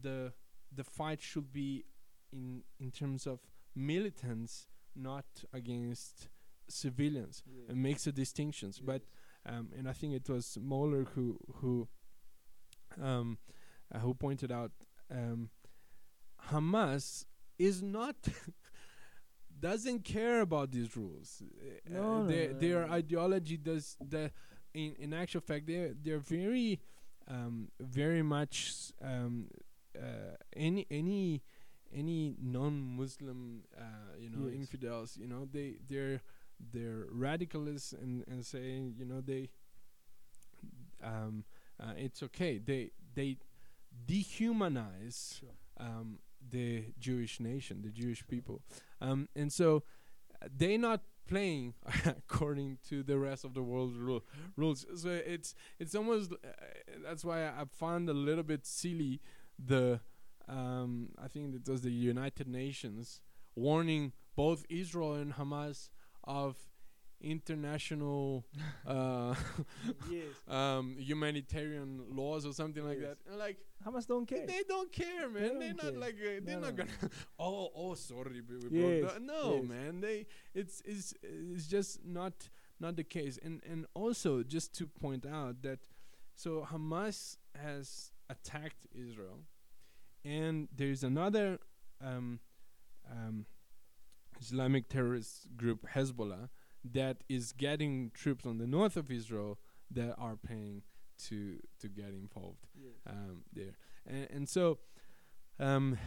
the 0.00 0.32
the 0.74 0.84
fight 0.84 1.20
should 1.20 1.52
be 1.52 1.84
in 2.32 2.62
in 2.80 2.90
terms 2.90 3.26
of 3.26 3.40
militants, 3.74 4.66
not 4.94 5.24
against 5.52 6.28
civilians. 6.68 7.42
It 7.68 7.76
makes 7.76 8.06
a 8.06 8.12
distinctions, 8.12 8.78
but 8.80 9.02
um, 9.46 9.70
and 9.76 9.88
I 9.88 9.92
think 9.92 10.14
it 10.14 10.28
was 10.28 10.58
Mohler 10.60 11.06
who 11.14 11.38
who 11.56 11.88
um, 13.00 13.38
uh, 13.94 13.98
who 13.98 14.14
pointed 14.14 14.50
out 14.52 14.72
um, 15.10 15.50
Hamas 16.50 17.24
is 17.58 17.82
not 17.82 18.16
doesn't 19.60 20.04
care 20.04 20.40
about 20.40 20.70
these 20.70 20.96
rules. 20.96 21.42
Uh, 21.42 21.78
No, 21.88 22.22
no, 22.22 22.26
their 22.26 22.52
their 22.54 22.90
ideology 22.90 23.56
does 23.56 23.96
the 24.00 24.30
in 24.74 24.94
in 24.98 25.12
actual 25.12 25.40
fact 25.40 25.66
they 25.66 25.92
they're 26.02 26.18
very 26.18 26.80
um, 27.28 27.68
very 27.80 28.22
much 28.22 28.92
um, 29.02 29.48
uh, 29.96 30.36
any 30.56 30.86
any 30.90 31.42
any 31.94 32.34
non-Muslim 32.40 33.62
uh, 33.76 34.16
you 34.18 34.30
know 34.30 34.46
Yes. 34.46 34.54
infidels 34.54 35.16
you 35.16 35.26
know 35.26 35.46
they 35.50 35.76
they're 35.88 36.20
they're 36.72 37.06
radicalists 37.12 37.92
and 37.92 38.24
and 38.28 38.44
saying 38.44 38.94
you 38.98 39.04
know 39.04 39.20
they 39.20 39.48
um, 41.02 41.44
uh, 41.80 41.92
it's 41.96 42.22
okay 42.22 42.58
they 42.58 42.90
they 43.14 43.36
dehumanize 44.06 45.38
Sure. 45.40 45.48
um, 45.78 46.18
the 46.50 46.84
Jewish 46.98 47.40
nation, 47.40 47.82
the 47.82 47.90
Jewish 47.90 48.26
people, 48.26 48.62
um, 49.00 49.28
and 49.36 49.52
so 49.52 49.82
uh, 50.42 50.48
they 50.56 50.76
not 50.76 51.02
playing 51.28 51.74
according 52.06 52.78
to 52.88 53.02
the 53.02 53.16
rest 53.18 53.44
of 53.44 53.54
the 53.54 53.62
world's 53.62 53.96
rule, 53.96 54.24
rules. 54.56 54.84
So 54.96 55.08
it's 55.10 55.54
it's 55.78 55.94
almost 55.94 56.32
uh, 56.32 56.36
that's 57.04 57.24
why 57.24 57.46
I 57.46 57.64
found 57.70 58.08
a 58.08 58.12
little 58.14 58.44
bit 58.44 58.66
silly 58.66 59.20
the 59.58 60.00
um, 60.48 61.08
I 61.22 61.28
think 61.28 61.54
it 61.54 61.68
was 61.68 61.82
the 61.82 61.90
United 61.90 62.48
Nations 62.48 63.20
warning 63.54 64.12
both 64.36 64.64
Israel 64.68 65.14
and 65.14 65.34
Hamas 65.34 65.90
of 66.24 66.56
international 67.20 68.44
uh, 68.86 69.34
yes. 70.10 70.24
um, 70.48 70.96
humanitarian 70.98 72.02
laws 72.10 72.44
or 72.46 72.52
something 72.52 72.84
like 72.84 73.00
that. 73.00 73.16
And 73.28 73.38
like 73.38 73.58
Hamas 73.86 74.06
don't 74.06 74.26
care. 74.26 74.46
they 74.46 74.62
don't 74.68 74.92
care, 74.92 75.28
man. 75.28 75.48
don't 75.48 75.58
They're 75.60 75.74
not 75.74 75.96
like 75.96 76.14
uh, 76.14 76.40
they're 76.44 76.56
No, 76.58 76.68
not 76.68 76.76
no. 76.78 76.84
gonna. 76.84 77.10
oh, 77.38 77.70
oh, 77.76 77.94
sorry, 77.94 78.40
we 78.48 78.56
Yes, 78.70 79.00
broke 79.00 79.12
down. 79.14 79.26
No, 79.26 79.54
yes. 79.56 79.64
man. 79.68 80.00
They 80.00 80.26
it's 80.54 80.82
it's 80.84 81.14
it's 81.22 81.66
just 81.66 82.04
not 82.04 82.48
not 82.80 82.96
the 82.96 83.04
case. 83.04 83.38
And 83.42 83.62
and 83.70 83.86
also 83.94 84.42
just 84.42 84.74
to 84.78 84.86
point 84.86 85.26
out 85.26 85.62
that 85.62 85.80
so 86.34 86.66
Hamas 86.70 87.36
has 87.60 88.10
attacked 88.30 88.86
Israel, 88.94 89.40
and 90.24 90.68
there 90.74 90.88
is 90.88 91.02
another 91.02 91.58
um, 92.04 92.40
um, 93.10 93.46
Islamic 94.40 94.88
terrorist 94.88 95.56
group 95.56 95.86
Hezbollah 95.94 96.48
that 96.92 97.18
is 97.28 97.52
getting 97.52 98.10
troops 98.14 98.44
on 98.44 98.58
the 98.58 98.66
north 98.66 98.96
of 98.96 99.10
Israel 99.10 99.58
that 99.90 100.14
are 100.18 100.36
paying 100.36 100.82
to 101.28 101.58
to 101.80 101.88
get 101.88 102.08
involved 102.08 102.66
um, 103.08 103.42
there, 103.52 103.76
and 104.06 104.28
and 104.30 104.48
so 104.48 104.78
um, 105.60 105.98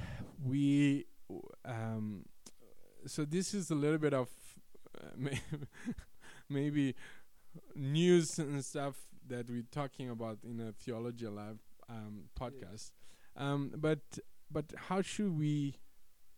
we 0.43 1.05
um, 1.63 2.25
so 3.05 3.25
this 3.25 3.53
is 3.53 3.69
a 3.69 3.75
little 3.75 3.97
bit 3.97 4.13
of 4.13 4.29
uh, 4.99 5.07
may 5.15 5.39
maybe 6.49 6.95
news 7.75 8.37
and 8.37 8.63
stuff 8.63 8.95
that 9.27 9.49
we're 9.49 9.63
talking 9.71 10.09
about 10.09 10.39
in 10.43 10.59
a 10.59 10.71
theology 10.71 11.27
live 11.27 11.59
um, 11.89 12.25
podcast, 12.39 12.91
um, 13.37 13.71
but 13.75 13.99
but 14.51 14.65
how 14.89 15.01
should 15.01 15.37
we 15.37 15.75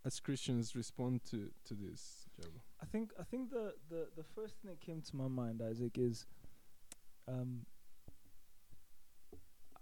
as 0.06 0.20
Christians 0.20 0.76
respond 0.76 1.22
to 1.32 1.50
to 1.66 1.74
this, 1.74 2.28
Jabu? 2.40 2.60
I 2.82 2.86
think 2.86 3.12
I 3.20 3.24
think 3.24 3.50
the, 3.50 3.74
the, 3.90 4.08
the 4.16 4.24
first 4.24 4.56
thing 4.62 4.72
that 4.72 4.82
came 4.82 5.02
to 5.02 5.16
my 5.16 5.28
mind, 5.28 5.62
Isaac, 5.62 5.98
is 5.98 6.26
um, 7.28 7.66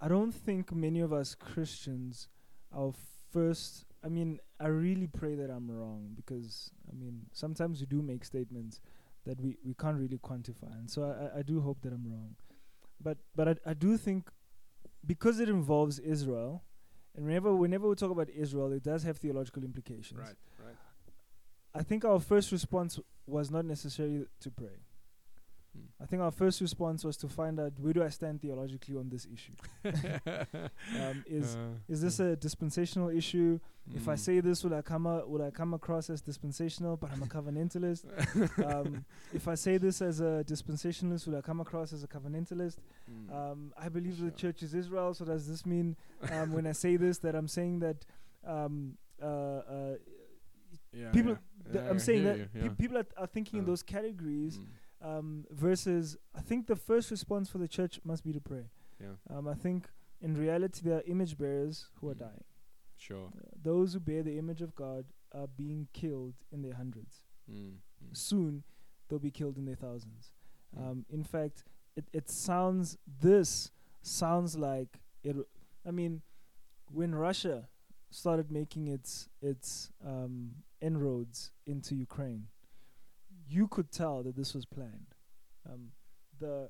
I 0.01 0.07
don't 0.07 0.31
think 0.33 0.73
many 0.73 0.99
of 0.99 1.13
us 1.13 1.35
Christians, 1.35 2.27
our 2.75 2.93
first 3.31 3.85
I 4.03 4.07
mean, 4.07 4.39
I 4.59 4.67
really 4.67 5.07
pray 5.07 5.35
that 5.35 5.49
I'm 5.49 5.69
wrong 5.69 6.11
because 6.15 6.71
I 6.91 6.95
mean 6.95 7.27
sometimes 7.31 7.79
we 7.79 7.85
do 7.87 8.01
make 8.01 8.25
statements 8.25 8.79
that 9.25 9.41
we, 9.41 9.57
we 9.65 9.73
can't 9.73 9.97
really 9.97 10.19
quantify 10.19 10.71
and 10.77 10.89
so 10.89 11.03
I, 11.03 11.37
I, 11.37 11.39
I 11.39 11.41
do 11.41 11.61
hope 11.61 11.81
that 11.81 11.93
I'm 11.93 12.05
wrong. 12.05 12.35
But 13.01 13.17
but 13.35 13.47
I, 13.47 13.55
I 13.65 13.73
do 13.73 13.97
think 13.97 14.29
because 15.05 15.39
it 15.39 15.49
involves 15.49 15.99
Israel 15.99 16.63
and 17.15 17.25
whenever 17.25 17.55
whenever 17.55 17.87
we 17.87 17.95
talk 17.95 18.11
about 18.11 18.29
Israel 18.29 18.71
it 18.71 18.83
does 18.83 19.03
have 19.03 19.17
theological 19.17 19.63
implications. 19.63 20.19
Right, 20.19 20.35
right. 20.63 20.75
I 21.73 21.83
think 21.83 22.05
our 22.05 22.19
first 22.19 22.51
response 22.51 22.99
was 23.27 23.51
not 23.51 23.65
necessarily 23.65 24.25
to 24.41 24.51
pray. 24.51 24.77
Hmm. 25.75 26.03
I 26.03 26.05
think 26.07 26.21
our 26.21 26.31
first 26.31 26.61
response 26.61 27.03
was 27.03 27.17
to 27.17 27.27
find 27.27 27.59
out 27.59 27.73
where 27.79 27.93
do 27.93 28.03
I 28.03 28.09
stand 28.09 28.41
theologically 28.41 28.95
on 28.95 29.09
this 29.09 29.27
issue. 29.35 29.53
Um, 31.01 31.23
is 31.27 31.55
Uh, 31.55 31.59
is 31.93 32.01
this 32.01 32.19
a 32.19 32.35
dispensational 32.35 33.09
issue? 33.09 33.59
If 33.93 34.07
I 34.07 34.15
mm. 34.15 34.19
say 34.19 34.39
this, 34.41 34.63
will 34.63 34.73
I 34.73 34.81
come 34.81 35.05
out, 35.05 35.29
will 35.29 35.43
I 35.43 35.51
come 35.51 35.73
across 35.75 36.09
as 36.09 36.19
dispensational, 36.21 36.97
but 36.97 37.11
I'm 37.11 37.21
a 37.21 37.27
covenantalist? 37.27 38.03
um, 38.65 39.05
if 39.33 39.47
I 39.47 39.55
say 39.55 39.77
this 39.77 40.01
as 40.01 40.21
a 40.21 40.43
dispensationalist, 40.47 41.27
will 41.27 41.37
I 41.37 41.41
come 41.41 41.59
across 41.61 41.93
as 41.93 42.03
a 42.03 42.07
covenantalist? 42.07 42.77
Mm. 43.11 43.31
Um, 43.39 43.73
I 43.77 43.89
believe 43.89 44.15
Sure. 44.17 44.25
the 44.29 44.35
church 44.35 44.63
is 44.63 44.73
Israel, 44.73 45.13
so 45.13 45.23
does 45.25 45.47
this 45.47 45.65
mean 45.65 45.95
um, 46.31 46.51
when 46.51 46.65
I 46.65 46.71
say 46.73 46.97
this 46.97 47.19
that 47.19 47.35
I'm 47.35 47.47
saying 47.47 47.79
that 47.79 48.05
um, 48.43 48.97
uh, 49.21 49.25
uh, 49.25 49.95
yeah, 50.91 51.11
people? 51.11 51.33
yeah. 51.65 51.71
th- 51.73 51.85
I'm 51.91 51.99
saying 51.99 52.23
that 52.23 52.53
pe- 52.53 52.69
people 52.69 52.97
are, 52.97 53.07
are 53.17 53.27
thinking 53.27 53.59
in 53.59 53.65
Uh, 53.65 53.67
those 53.71 53.83
categories 53.83 54.57
Mm. 54.57 54.65
Um, 55.05 55.45
versus 55.51 56.17
I 56.35 56.41
think 56.41 56.67
the 56.67 56.75
first 56.75 57.11
response 57.11 57.49
for 57.49 57.59
the 57.59 57.67
church 57.67 57.99
must 58.03 58.23
be 58.23 58.33
to 58.33 58.41
pray. 58.41 58.65
Yeah, 58.99 59.15
Um, 59.29 59.47
I 59.47 59.53
think 59.53 59.89
in 60.21 60.35
reality 60.35 60.81
there 60.83 60.97
are 60.99 61.03
image 61.15 61.37
bearers 61.37 61.77
who 61.95 62.09
are 62.09 62.15
Mm. 62.15 62.19
dying. 62.27 62.43
sure. 62.97 63.27
Uh, 63.27 63.49
those 63.61 63.93
who 63.93 63.99
bear 63.99 64.23
the 64.23 64.37
image 64.37 64.61
of 64.61 64.71
God 64.73 65.05
are 65.39 65.47
being 65.47 65.87
killed 65.93 66.35
in 66.51 66.61
their 66.61 66.73
hundreds. 66.81 67.13
Mm. 67.51 67.73
Mm. 68.03 68.17
Soon 68.17 68.63
they'll 69.07 69.19
be 69.19 69.31
killed 69.31 69.57
in 69.57 69.65
their 69.65 69.75
thousands. 69.75 70.31
Mm. 70.75 70.81
Um, 70.81 71.05
in 71.09 71.23
fact, 71.23 71.57
it, 71.95 72.05
it 72.13 72.29
sounds 72.29 72.97
this 73.27 73.71
sounds 74.01 74.57
like 74.57 75.01
it. 75.23 75.35
I 75.85 75.91
mean, 75.91 76.21
when 76.99 77.13
Russia 77.13 77.57
started 78.09 78.49
making 78.51 78.87
its 78.87 79.29
its 79.41 79.91
um, 80.03 80.63
inroads 80.81 81.51
into 81.65 81.95
Ukraine, 81.95 82.47
you 83.47 83.67
could 83.67 83.91
tell 83.91 84.23
that 84.23 84.35
this 84.35 84.53
was 84.53 84.65
planned. 84.65 85.15
Um, 85.69 85.91
the 86.39 86.69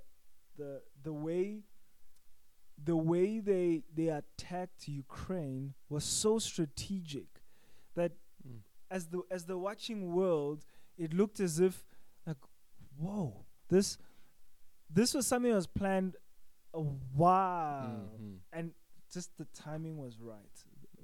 the 0.57 0.81
the 1.03 1.13
way 1.13 1.63
the 2.83 2.95
way 2.95 3.39
they 3.39 3.83
they 3.93 4.07
attacked 4.09 4.87
Ukraine 4.87 5.73
was 5.89 6.03
so 6.03 6.39
strategic 6.39 7.27
that 7.95 8.11
Mm. 8.47 8.59
as 8.91 9.07
the 9.07 9.21
as 9.31 9.45
the 9.45 9.57
watching 9.57 10.13
world, 10.13 10.65
it 10.97 11.13
looked 11.13 11.39
as 11.39 11.59
if 11.59 11.83
like, 12.27 12.37
whoa, 12.97 13.45
this 13.69 13.97
this 14.89 15.13
was 15.15 15.25
something 15.25 15.49
that 15.49 15.55
was 15.55 15.67
planned 15.67 16.15
a 16.73 16.81
while, 16.81 18.11
Mm, 18.21 18.37
and 18.53 18.71
just 19.11 19.35
the 19.37 19.45
timing 19.45 19.97
was 19.97 20.19
right, 20.19 20.57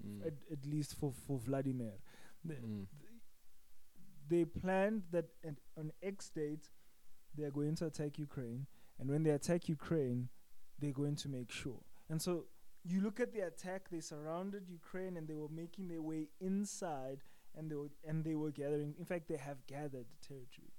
mm, 0.06 0.22
at, 0.28 0.34
at 0.52 0.66
least 0.66 0.96
for 1.00 1.12
for 1.26 1.40
Vladimir. 1.40 1.94
The- 2.46 2.56
mm, 2.56 2.86
they 4.32 4.44
planned 4.46 5.02
that 5.16 5.28
at, 5.50 5.56
on 5.80 5.88
X 6.02 6.30
date 6.40 6.66
they 7.36 7.44
are 7.48 7.52
going 7.60 7.76
to 7.80 7.86
attack 7.92 8.14
Ukraine, 8.28 8.62
and 9.00 9.06
when 9.14 9.24
they 9.26 9.34
attack 9.40 9.62
Ukraine, 9.78 10.22
they're 10.80 11.00
going 11.04 11.18
to 11.24 11.28
make 11.38 11.52
sure. 11.62 11.82
And 12.10 12.20
so 12.26 12.32
you 12.92 13.00
look 13.06 13.18
at 13.26 13.32
the 13.36 13.42
attack; 13.52 13.82
they 13.94 14.02
surrounded 14.14 14.64
Ukraine, 14.82 15.14
and 15.18 15.26
they 15.28 15.36
were 15.42 15.54
making 15.64 15.86
their 15.88 16.02
way 16.12 16.22
inside, 16.52 17.20
and 17.56 17.64
they 17.70 17.78
were 17.82 17.92
and 18.08 18.18
they 18.28 18.36
were 18.42 18.52
gathering. 18.62 18.92
In 19.02 19.06
fact, 19.12 19.24
they 19.32 19.38
have 19.50 19.60
gathered 19.76 20.08
territory. 20.30 20.74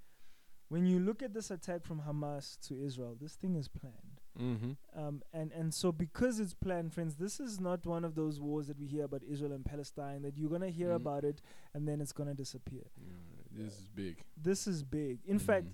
When 0.73 0.85
you 0.91 0.99
look 1.07 1.19
at 1.27 1.33
this 1.37 1.49
attack 1.57 1.81
from 1.89 1.99
Hamas 2.07 2.45
to 2.67 2.71
Israel, 2.87 3.15
this 3.23 3.35
thing 3.41 3.55
is 3.61 3.67
planned. 3.79 4.17
mhm. 4.49 4.71
Um, 5.01 5.15
and 5.39 5.49
and 5.59 5.69
so 5.81 5.87
because 6.05 6.35
it's 6.43 6.55
planned, 6.65 6.89
friends, 6.95 7.13
this 7.25 7.35
is 7.47 7.53
not 7.69 7.79
one 7.95 8.03
of 8.09 8.13
those 8.21 8.35
wars 8.47 8.65
that 8.69 8.79
we 8.83 8.87
hear 8.95 9.05
about 9.09 9.23
Israel 9.33 9.53
and 9.57 9.63
Palestine 9.73 10.19
that 10.25 10.35
you're 10.37 10.53
gonna 10.55 10.75
hear 10.81 10.91
Mhm. 10.93 11.01
about 11.03 11.23
it 11.31 11.37
and 11.73 11.81
then 11.87 11.97
it's 12.03 12.15
gonna 12.19 12.33
disappear 12.45 12.85
Yeah, 12.97 13.13
this 13.55 13.73
is 13.79 13.87
big. 13.95 14.23
this 14.37 14.67
is 14.67 14.83
big. 14.83 15.19
In 15.25 15.39
fact, 15.39 15.67
Mhm. 15.67 15.73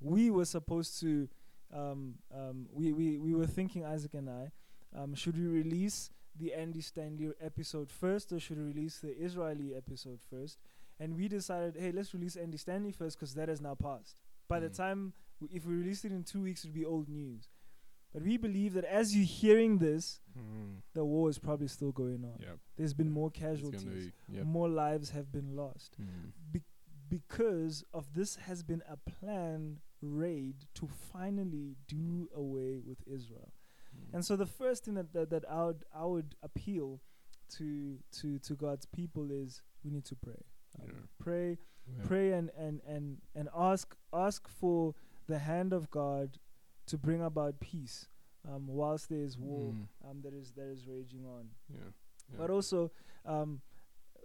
we 0.00 0.30
were 0.30 0.44
supposed 0.44 0.98
to, 1.00 1.28
um, 1.72 2.14
um, 2.34 2.68
we, 2.72 2.92
we, 2.92 3.18
we 3.18 3.34
were 3.34 3.46
thinking, 3.46 3.84
Isaac 3.84 4.14
and 4.14 4.28
I, 4.28 4.50
um, 4.94 5.14
should 5.14 5.36
we 5.38 5.46
release 5.46 6.10
the 6.36 6.52
Andy 6.54 6.80
Stanley 6.80 7.30
episode 7.40 7.90
first 7.90 8.32
or 8.32 8.40
should 8.40 8.58
we 8.58 8.64
release 8.64 8.98
the 8.98 9.10
Israeli 9.22 9.74
episode 9.74 10.20
first? 10.30 10.58
And 10.98 11.16
we 11.16 11.28
decided, 11.28 11.76
hey, 11.76 11.92
let's 11.92 12.12
release 12.14 12.36
Andy 12.36 12.56
Stanley 12.58 12.92
first 12.92 13.16
because 13.18 13.34
that 13.34 13.48
has 13.48 13.60
now 13.60 13.74
passed. 13.74 14.16
By 14.48 14.60
the 14.60 14.68
Mm. 14.70 14.76
time, 14.76 15.12
w- 15.40 15.56
if 15.56 15.64
we 15.66 15.74
released 15.74 16.04
it 16.04 16.12
in 16.12 16.24
two 16.24 16.42
weeks, 16.42 16.64
it 16.64 16.68
would 16.68 16.74
be 16.74 16.84
old 16.84 17.08
news. 17.08 17.48
But 18.12 18.22
we 18.22 18.36
believe 18.36 18.74
that 18.74 18.84
as 18.84 19.16
you're 19.16 19.24
hearing 19.24 19.78
this, 19.78 20.20
Mm. 20.38 20.82
the 20.92 21.04
war 21.04 21.30
is 21.30 21.38
probably 21.38 21.68
still 21.68 21.92
going 21.92 22.24
on. 22.24 22.38
Yep. 22.40 22.58
There's 22.76 22.92
been 22.94 23.10
more 23.10 23.30
casualties, 23.30 24.12
yep. 24.28 24.44
more 24.44 24.68
lives 24.68 25.10
have 25.10 25.32
been 25.32 25.56
lost 25.56 25.96
Mm. 25.98 26.32
be- 26.52 26.62
because 27.12 27.84
of 27.92 28.14
this 28.14 28.36
has 28.36 28.62
been 28.62 28.82
a 28.88 28.96
planned 28.96 29.80
raid 30.00 30.56
to 30.74 30.88
finally 31.12 31.76
do 31.86 32.30
away 32.34 32.80
with 32.88 32.98
Israel. 33.06 33.52
Mm. 33.94 34.14
And 34.14 34.24
so 34.24 34.34
the 34.34 34.46
first 34.46 34.84
thing 34.84 34.94
that, 34.94 35.12
that, 35.12 35.28
that 35.30 35.44
I 35.50 35.64
would 35.66 35.84
I 35.94 36.04
would 36.06 36.34
appeal 36.42 37.00
to 37.56 37.98
to 38.20 38.38
to 38.38 38.54
God's 38.54 38.86
people 38.86 39.30
is 39.30 39.60
we 39.84 39.90
need 39.90 40.06
to 40.06 40.16
pray. 40.16 40.42
Um, 40.80 40.86
Yeah. 40.88 41.02
Pray, 41.18 41.48
Yeah. 41.86 42.04
pray 42.08 42.32
and, 42.38 42.50
and, 42.56 42.80
and, 42.94 43.04
and 43.34 43.48
ask 43.70 43.94
ask 44.26 44.48
for 44.48 44.94
the 45.28 45.38
hand 45.38 45.72
of 45.74 45.90
God 45.90 46.38
to 46.86 46.96
bring 46.96 47.22
about 47.22 47.60
peace 47.60 48.08
um, 48.48 48.66
whilst 48.66 49.08
there 49.10 49.24
is 49.28 49.36
war 49.38 49.72
Mm. 49.72 49.86
um, 50.10 50.16
that 50.24 50.32
is 50.40 50.52
that 50.58 50.68
is 50.74 50.86
raging 50.86 51.24
on. 51.26 51.44
Yeah. 51.68 51.76
yeah. 52.30 52.38
But 52.38 52.48
also, 52.50 52.90
um, 53.26 53.60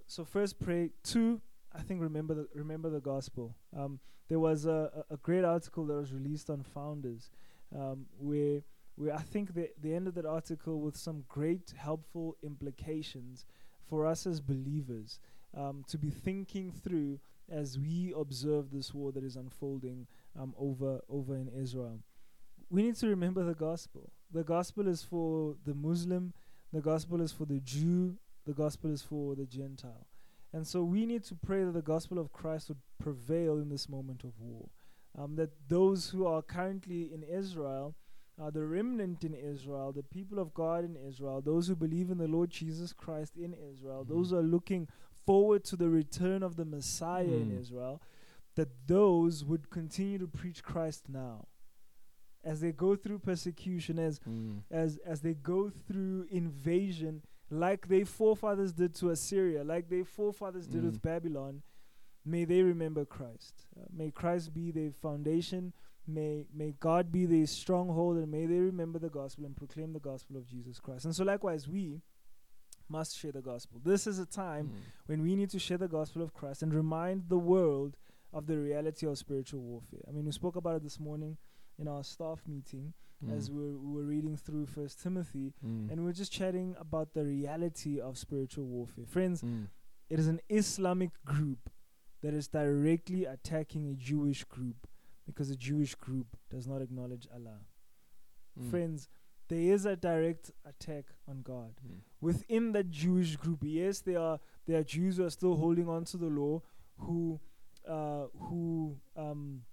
so 0.08 0.24
first 0.24 0.54
pray. 0.66 0.92
Two, 1.04 1.42
I 1.76 1.82
think 1.82 2.02
remember 2.02 2.34
the 2.34 2.48
remember 2.54 2.90
the 2.90 3.00
gospel. 3.00 3.56
Um, 3.76 4.00
there 4.30 4.40
was 4.40 4.66
a, 4.66 5.04
a 5.10 5.18
great 5.18 5.46
article 5.46 5.86
that 5.88 5.94
was 5.94 6.12
released 6.12 6.50
on 6.50 6.64
Founders, 6.64 7.30
um, 7.76 8.06
where 8.18 8.64
where 8.96 9.14
I 9.14 9.22
think 9.22 9.54
the 9.54 9.70
the 9.82 9.94
end 9.94 10.08
of 10.08 10.16
that 10.16 10.26
article 10.26 10.82
with 10.82 10.98
some 10.98 11.24
great 11.28 11.74
helpful 11.78 12.36
implications 12.44 13.46
for 13.90 14.06
us 14.06 14.26
as 14.26 14.42
believers 14.42 15.20
um, 15.56 15.86
to 15.88 15.98
be 15.98 16.10
thinking 16.10 16.72
through 16.72 17.20
as 17.50 17.80
we 17.80 18.14
observe 18.18 18.72
this 18.72 18.94
war 18.94 19.12
that 19.14 19.24
is 19.24 19.36
unfolding 19.36 20.08
um, 20.40 20.54
over 20.58 21.02
over 21.10 21.36
in 21.36 21.48
Israel. 21.48 22.00
We 22.70 22.84
need 22.84 22.96
to 22.98 23.08
remember 23.08 23.44
the 23.44 23.56
gospel. 23.56 24.12
The 24.32 24.44
gospel 24.44 24.88
is 24.90 25.04
for 25.04 25.56
the 25.66 25.74
Muslim, 25.74 26.34
the 26.74 26.82
gospel 26.82 27.22
is 27.22 27.32
for 27.32 27.46
the 27.46 27.62
Jew, 27.62 28.18
the 28.46 28.54
gospel 28.54 28.92
is 28.92 29.02
for 29.02 29.36
the 29.36 29.46
Gentile. 29.46 30.06
And 30.54 30.66
so 30.66 30.84
we 30.84 31.06
need 31.06 31.24
to 31.26 31.36
pray 31.36 31.64
that 31.64 31.74
the 31.74 31.82
gospel 31.82 32.18
of 32.20 32.32
Christ 32.32 32.70
would 32.70 32.82
prevail 33.00 33.58
in 33.58 33.70
this 33.70 33.90
moment 33.90 34.24
of 34.24 34.40
war. 34.40 34.70
Um, 35.18 35.36
that 35.36 35.52
those 35.68 36.10
who 36.10 36.26
are 36.26 36.42
currently 36.42 37.12
in 37.14 37.24
Israel, 37.24 37.96
uh, 38.40 38.52
the 38.52 38.66
remnant 38.66 39.24
in 39.24 39.34
Israel, 39.34 39.92
the 39.92 40.04
people 40.04 40.38
of 40.40 40.54
God 40.54 40.86
in 40.86 40.96
Israel, 40.96 41.42
those 41.42 41.68
who 41.68 41.76
believe 41.76 42.12
in 42.12 42.20
the 42.20 42.28
Lord 42.28 42.50
Jesus 42.52 42.94
Christ 42.94 43.36
in 43.36 43.54
Israel, 43.54 44.06
Mhm. 44.06 44.10
those 44.10 44.30
who 44.30 44.38
are 44.38 44.44
looking 44.44 44.88
forward 45.26 45.64
to 45.66 45.76
the 45.76 45.90
return 45.90 46.44
of 46.44 46.56
the 46.56 46.66
Messiah 46.66 47.26
in 47.26 47.50
Mm. 47.50 47.60
Israel, 47.60 48.02
that 48.56 48.70
those 48.88 49.44
would 49.44 49.70
continue 49.70 50.18
to 50.20 50.28
preach 50.28 50.64
Christ 50.64 51.10
now. 51.10 51.48
As 52.44 52.62
they 52.62 52.72
go 52.72 52.96
through 52.96 53.20
persecution, 53.20 54.00
as 54.00 54.20
Mm. 54.20 54.64
as 54.70 54.98
as 54.98 55.22
they 55.22 55.34
go 55.34 55.70
through 55.70 56.28
invasion 56.30 57.24
like 57.50 57.88
their 57.88 58.06
forefathers 58.06 58.74
did 58.74 58.94
to 58.96 59.10
Assyria, 59.10 59.64
like 59.64 59.90
their 59.90 60.06
forefathers 60.06 60.68
did 60.68 60.84
with 60.84 61.00
Mm. 61.00 61.02
Babylon, 61.04 61.64
may 62.26 62.44
they 62.46 62.62
remember 62.62 63.06
Christ. 63.06 63.66
Uh, 63.80 63.86
may 63.92 64.12
Christ 64.12 64.54
be 64.54 64.72
their 64.72 64.92
foundation. 64.92 65.74
May 66.06 66.46
may 66.54 66.72
God 66.80 67.12
be 67.12 67.26
their 67.26 67.46
stronghold, 67.48 68.18
and 68.18 68.32
may 68.32 68.46
they 68.46 68.60
remember 68.60 68.98
the 69.00 69.10
gospel 69.10 69.46
and 69.46 69.56
proclaim 69.56 69.92
the 69.94 70.00
gospel 70.00 70.38
of 70.38 70.46
Jesus 70.46 70.80
Christ. 70.80 71.06
And 71.06 71.16
so, 71.16 71.24
likewise, 71.26 71.68
we 71.68 72.02
must 72.90 73.18
share 73.18 73.34
the 73.34 73.42
gospel. 73.42 73.82
This 73.84 74.08
is 74.08 74.18
a 74.18 74.26
time 74.26 74.70
Mm. 74.70 74.76
when 75.08 75.22
we 75.22 75.36
need 75.36 75.50
to 75.50 75.60
share 75.60 75.78
the 75.78 75.90
gospel 75.90 76.22
of 76.22 76.34
Christ 76.34 76.64
and 76.64 76.74
remind 76.74 77.28
the 77.28 77.38
world 77.38 77.98
of 78.32 78.46
the 78.48 78.58
reality 78.58 79.06
of 79.06 79.18
spiritual 79.18 79.62
warfare. 79.62 80.04
I 80.08 80.12
mean, 80.12 80.26
we 80.26 80.32
spoke 80.32 80.56
about 80.56 80.78
it 80.78 80.84
this 80.84 81.00
morning 81.00 81.38
in 81.78 81.88
our 81.90 82.04
staff 82.04 82.48
meeting 82.48 82.94
as 83.32 83.50
Mm. 83.50 83.54
we 83.56 83.62
were, 83.62 83.78
we 83.80 83.94
were 83.96 84.04
reading 84.08 84.38
through 84.38 84.66
First 84.68 85.02
Timothy, 85.02 85.54
Mm. 85.66 85.90
and 85.92 86.04
we 86.04 86.10
are 86.10 86.14
just 86.14 86.32
chatting 86.32 86.76
about 86.78 87.14
the 87.14 87.26
reality 87.26 88.00
of 88.00 88.18
spiritual 88.18 88.66
warfare. 88.66 89.06
Friends, 89.06 89.42
Mm. 89.42 89.70
it 90.10 90.20
is 90.20 90.28
an 90.28 90.40
Islamic 90.50 91.12
group 91.26 91.70
that 92.22 92.34
is 92.34 92.48
directly 92.48 93.26
attacking 93.26 93.88
a 93.88 93.96
Jewish 93.96 94.44
group 94.44 94.88
because 95.26 95.50
a 95.50 95.56
Jewish 95.56 95.96
group 95.96 96.38
does 96.50 96.68
not 96.68 96.82
acknowledge 96.82 97.28
Allah. 97.34 97.66
Mm. 98.58 98.70
Friends, 98.70 99.10
there 99.50 99.60
is 99.74 99.86
a 99.86 99.96
direct 99.96 100.52
attack 100.66 101.06
on 101.28 101.42
God 101.42 101.80
Mm. 101.84 102.02
within 102.22 102.72
the 102.74 102.84
Jewish 102.84 103.36
group. 103.36 103.64
Yes, 103.64 104.02
there 104.02 104.20
are 104.20 104.40
there 104.66 104.80
are 104.80 104.84
Jews 104.84 105.18
who 105.18 105.24
are 105.26 105.30
still 105.32 105.56
holding 105.56 105.88
on 105.90 106.04
to 106.06 106.18
the 106.18 106.28
law, 106.30 106.62
who 106.98 107.40
uh, 107.86 108.28
who 108.28 109.00
um, 109.16 109.64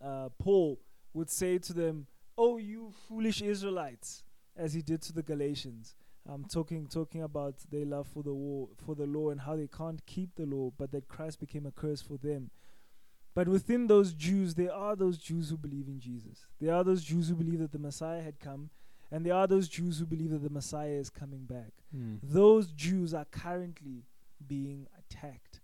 uh, 0.00 0.28
Paul 0.38 0.80
would 1.12 1.28
say 1.28 1.58
to 1.58 1.72
them, 1.72 2.06
"Oh, 2.36 2.56
you 2.56 2.92
foolish 3.08 3.42
Israelites," 3.42 4.24
as 4.56 4.74
he 4.74 4.82
did 4.82 5.02
to 5.02 5.12
the 5.12 5.22
Galatians. 5.22 5.94
Um, 6.28 6.44
talking 6.44 6.86
talking 6.86 7.22
about 7.22 7.56
their 7.70 7.84
love 7.84 8.06
for 8.06 8.22
the 8.22 8.32
war, 8.32 8.68
for 8.76 8.94
the 8.94 9.06
law 9.06 9.30
and 9.30 9.40
how 9.40 9.56
they 9.56 9.66
can't 9.66 10.04
keep 10.06 10.36
the 10.36 10.46
law, 10.46 10.70
but 10.76 10.92
that 10.92 11.08
Christ 11.08 11.40
became 11.40 11.66
a 11.66 11.72
curse 11.72 12.00
for 12.00 12.16
them. 12.16 12.50
But 13.34 13.48
within 13.48 13.86
those 13.86 14.12
Jews, 14.12 14.54
there 14.54 14.72
are 14.72 14.94
those 14.94 15.18
Jews 15.18 15.50
who 15.50 15.56
believe 15.56 15.88
in 15.88 15.98
Jesus. 15.98 16.46
There 16.60 16.74
are 16.74 16.84
those 16.84 17.02
Jews 17.02 17.28
who 17.28 17.34
believe 17.34 17.60
that 17.60 17.72
the 17.72 17.78
Messiah 17.78 18.22
had 18.22 18.38
come, 18.38 18.70
and 19.10 19.24
there 19.24 19.34
are 19.34 19.46
those 19.46 19.68
Jews 19.68 19.98
who 19.98 20.06
believe 20.06 20.30
that 20.30 20.42
the 20.42 20.50
Messiah 20.50 20.90
is 20.90 21.10
coming 21.10 21.44
back. 21.44 21.72
Mm. 21.96 22.18
Those 22.22 22.70
Jews 22.72 23.14
are 23.14 23.24
currently 23.24 24.04
being 24.46 24.86
attacked 24.98 25.61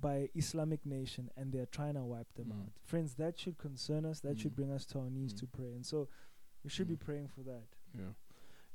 by 0.00 0.28
Islamic 0.34 0.84
nation 0.86 1.30
and 1.36 1.52
they're 1.52 1.66
trying 1.66 1.94
to 1.94 2.02
wipe 2.04 2.32
them 2.34 2.46
Mm. 2.52 2.60
out. 2.62 2.72
Friends, 2.82 3.14
that 3.14 3.38
should 3.38 3.58
concern 3.58 4.04
us. 4.04 4.20
That 4.20 4.38
should 4.38 4.52
Mm. 4.52 4.56
bring 4.56 4.70
us 4.72 4.84
to 4.86 4.98
our 5.00 5.10
knees 5.10 5.32
Mm. 5.34 5.40
to 5.40 5.46
pray. 5.46 5.72
And 5.74 5.84
so 5.86 6.08
we 6.64 6.70
should 6.70 6.88
be 6.88 6.96
Mm. 6.96 7.00
praying 7.00 7.28
for 7.28 7.42
that. 7.42 7.66
Yeah, 7.94 8.12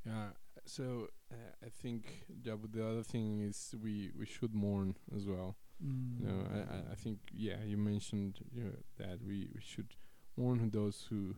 yeah. 0.05 0.31
So 0.65 1.09
uh, 1.31 1.35
I 1.65 1.69
think 1.69 2.25
the, 2.29 2.55
the 2.57 2.85
other 2.85 3.03
thing 3.03 3.39
is 3.41 3.75
we 3.81 4.11
we 4.17 4.25
should 4.25 4.53
mourn 4.53 4.95
as 5.15 5.25
well. 5.25 5.57
You 5.79 6.25
know, 6.27 6.41
I, 6.51 6.59
I- 6.75 6.91
I 6.91 6.95
think 6.95 7.19
yeah, 7.31 7.63
you 7.63 7.77
mentioned 7.77 8.39
you 8.51 8.63
know, 8.63 8.75
that 8.97 9.21
we, 9.23 9.47
we 9.53 9.61
should 9.61 9.95
mourn 10.35 10.69
those 10.71 11.05
who 11.09 11.35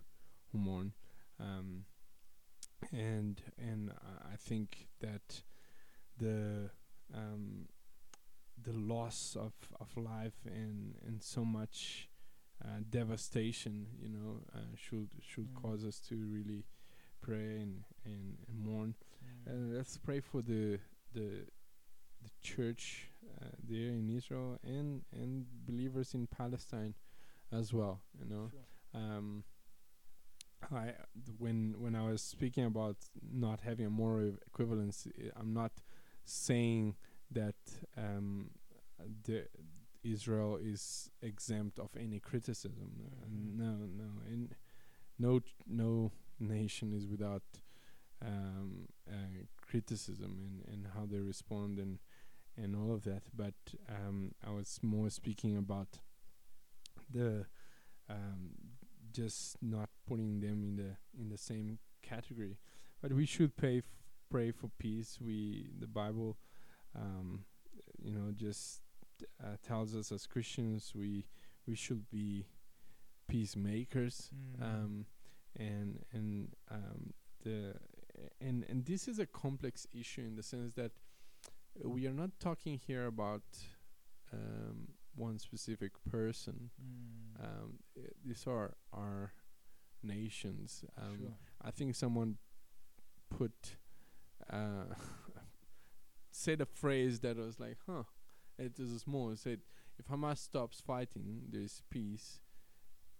who 0.51 0.57
mourn, 0.57 0.93
um, 1.39 1.85
and 2.91 3.41
and 3.57 3.91
I 4.33 4.35
think 4.37 4.87
that 4.99 5.43
the 6.17 6.69
um, 7.13 7.67
the 8.63 8.73
loss 8.73 9.35
of, 9.39 9.53
of 9.79 9.95
life 9.97 10.39
and 10.45 10.95
and 11.05 11.21
so 11.23 11.43
much 11.45 12.09
uh, 12.63 12.79
devastation, 12.89 13.87
you 14.01 14.09
know, 14.09 14.41
uh, 14.55 14.59
should 14.75 15.09
should 15.21 15.49
Mm. 15.53 15.61
cause 15.61 15.85
us 15.85 15.99
to 16.09 16.15
really 16.15 16.65
pray 17.21 17.61
and 17.61 17.83
and, 18.05 18.37
and 18.47 18.59
mourn. 18.59 18.95
Uh, 19.47 19.51
let's 19.77 19.97
pray 19.97 20.19
for 20.19 20.41
the 20.41 20.79
the 21.13 21.45
the 22.21 22.29
church 22.41 23.09
uh, 23.41 23.45
there 23.63 23.89
in 23.93 24.09
Israel 24.09 24.59
and 24.63 25.03
and 25.13 25.45
believers 25.65 26.13
in 26.13 26.27
Palestine 26.27 26.93
as 27.51 27.73
well. 27.73 28.01
You 28.19 28.25
know, 28.25 28.49
Sure. 28.51 29.01
um, 29.01 29.43
I 30.71 30.93
when 31.37 31.75
when 31.79 31.95
I 31.95 32.03
was 32.11 32.21
speaking 32.21 32.65
about 32.65 32.97
not 33.31 33.61
having 33.61 33.85
a 33.85 33.89
moral 33.89 34.33
equivalence, 34.45 35.07
I'm 35.35 35.53
not 35.53 35.71
saying 36.25 36.95
that 37.31 37.55
um, 37.97 38.51
the 39.25 39.47
Israel 40.03 40.57
is 40.61 41.09
exempt 41.21 41.79
of 41.79 41.89
any 41.97 42.19
criticism. 42.19 42.91
Mhm. 43.25 43.57
no, 43.57 43.71
no, 44.03 44.09
and 44.27 44.55
no 45.19 45.41
no 45.67 46.11
nation 46.39 46.93
is 46.93 47.05
without 47.07 47.43
um, 48.25 48.87
uh, 49.09 49.45
criticism 49.61 50.39
and, 50.39 50.73
and 50.73 50.87
how 50.95 51.05
they 51.05 51.19
respond 51.19 51.79
and 51.79 51.99
and 52.57 52.75
all 52.75 52.93
of 52.93 53.03
that. 53.03 53.23
But 53.35 53.55
um, 53.89 54.33
I 54.45 54.51
was 54.51 54.79
more 54.81 55.09
speaking 55.09 55.57
about 55.57 55.99
the 57.11 57.45
um, 58.09 58.51
just 59.11 59.61
not 59.61 59.89
putting 60.07 60.39
them 60.41 60.63
in 60.63 60.75
the 60.75 60.97
in 61.19 61.29
the 61.29 61.37
same 61.37 61.79
category. 62.01 62.57
But 63.01 63.13
we 63.13 63.25
should 63.25 63.55
pray 63.55 63.79
f- 63.79 63.83
pray 64.29 64.51
for 64.51 64.69
peace. 64.79 65.17
We 65.21 65.69
the 65.79 65.87
Bible, 65.87 66.37
um, 66.95 67.45
you 68.01 68.11
know, 68.11 68.31
just 68.35 68.81
uh, 69.43 69.57
tells 69.65 69.95
us 69.95 70.11
as 70.11 70.25
Christians 70.27 70.93
we 70.95 71.25
we 71.67 71.75
should 71.75 72.09
be 72.09 72.45
peacemakers. 73.27 74.29
Mm. 74.33 74.63
Um, 74.63 75.05
and 75.57 75.99
and 76.13 76.55
um, 76.71 77.13
the 77.43 77.75
and 78.41 78.65
and 78.69 78.85
this 78.85 79.07
is 79.07 79.19
a 79.19 79.25
complex 79.25 79.87
issue 79.93 80.21
in 80.21 80.35
the 80.35 80.43
sense 80.43 80.73
that 80.75 80.91
we 81.83 82.07
are 82.07 82.13
not 82.13 82.31
talking 82.39 82.77
here 82.77 83.05
about 83.07 83.43
um, 84.33 84.89
one 85.15 85.39
specific 85.39 85.91
person. 86.09 86.69
Mm. 86.81 87.43
Um, 87.43 87.73
i- 87.97 88.09
these 88.25 88.45
are 88.47 88.75
our 88.93 89.33
nations. 90.03 90.83
Um, 90.97 91.17
Sure. 91.19 91.37
I 91.61 91.71
think 91.71 91.95
someone 91.95 92.37
put 93.29 93.75
uh, 94.49 94.85
said 96.49 96.61
a 96.61 96.65
phrase 96.65 97.19
that 97.21 97.37
was 97.37 97.59
like, 97.59 97.77
"Huh." 97.85 98.03
It 98.57 98.77
was 98.79 99.01
small. 99.01 99.31
It 99.31 99.39
said, 99.39 99.61
"If 99.97 100.07
Hamas 100.07 100.37
stops 100.39 100.81
fighting, 100.81 101.43
there's 101.49 101.81
peace. 101.89 102.39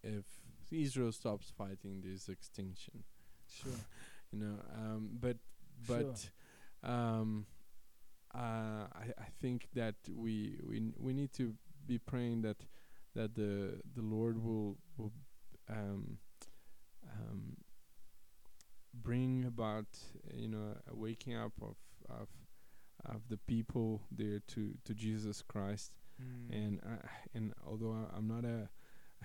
If 0.04 0.26
Israel 0.72 1.12
stops 1.12 1.52
fighting, 1.52 2.02
there's 2.04 2.30
extinction." 2.30 3.04
Sure. 3.48 3.72
You 4.32 4.40
know, 4.40 4.58
um, 4.76 5.10
but 5.20 5.38
Sure. 5.86 5.98
but 5.98 6.30
um, 6.84 7.48
uh, 8.36 8.86
I 9.04 9.06
I 9.18 9.30
think 9.42 9.68
that 9.74 9.96
we 10.08 10.60
we 10.70 10.78
n- 10.78 10.94
we 11.00 11.14
need 11.14 11.34
to 11.34 11.56
be 11.88 11.98
praying 11.98 12.44
that 12.44 12.58
that 13.16 13.34
the 13.34 13.82
the 13.96 14.04
Lord 14.04 14.38
will 14.44 14.78
will 14.98 15.12
um, 15.68 16.20
um, 17.12 17.58
bring 18.94 19.46
about 19.46 19.88
you 20.34 20.48
know 20.48 20.76
a 20.92 20.96
waking 20.96 21.36
up 21.36 21.54
of 21.62 21.76
of 22.10 22.28
of 23.06 23.22
the 23.30 23.38
people 23.38 24.02
there 24.12 24.40
to 24.48 24.74
to 24.86 24.94
Jesus 24.94 25.42
Christ 25.42 25.92
Mm. 26.22 26.52
and 26.52 26.80
uh, 26.84 27.08
and 27.34 27.54
although 27.66 27.94
I, 27.94 28.18
I'm 28.18 28.28
not 28.28 28.44
a, 28.44 28.68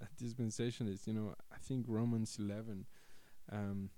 a 0.00 0.06
dispensationalist, 0.22 1.06
you 1.08 1.12
know, 1.12 1.34
I 1.52 1.56
think 1.58 1.86
Romans 1.88 2.36
11 2.38 2.86
um, 3.50 3.90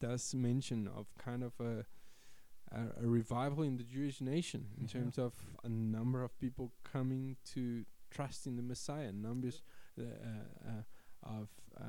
does 0.00 0.34
mention 0.34 0.88
of 0.88 1.06
kind 1.16 1.42
of 1.44 1.52
a, 1.60 1.84
a 2.72 3.04
a 3.04 3.06
revival 3.06 3.62
in 3.62 3.76
the 3.76 3.84
Jewish 3.84 4.20
nation 4.20 4.66
in 4.78 4.86
Mhm. 4.86 4.92
terms 4.92 5.18
of 5.18 5.32
a 5.62 5.68
number 5.68 6.24
of 6.24 6.36
people 6.40 6.72
coming 6.92 7.36
to 7.54 7.84
trust 8.10 8.46
in 8.46 8.56
the 8.56 8.62
Messiah, 8.62 9.12
numbers 9.12 9.62
uh, 9.98 10.02
uh, 10.02 10.82
of 11.22 11.48
uh, 11.80 11.84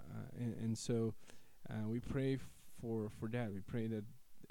uh, 0.00 0.28
and, 0.38 0.54
and 0.62 0.78
so 0.78 1.14
uh, 1.70 1.88
we 1.88 2.00
pray 2.00 2.36
for 2.80 3.08
for 3.08 3.28
that. 3.30 3.50
We 3.52 3.60
pray 3.60 3.86
that 3.88 4.04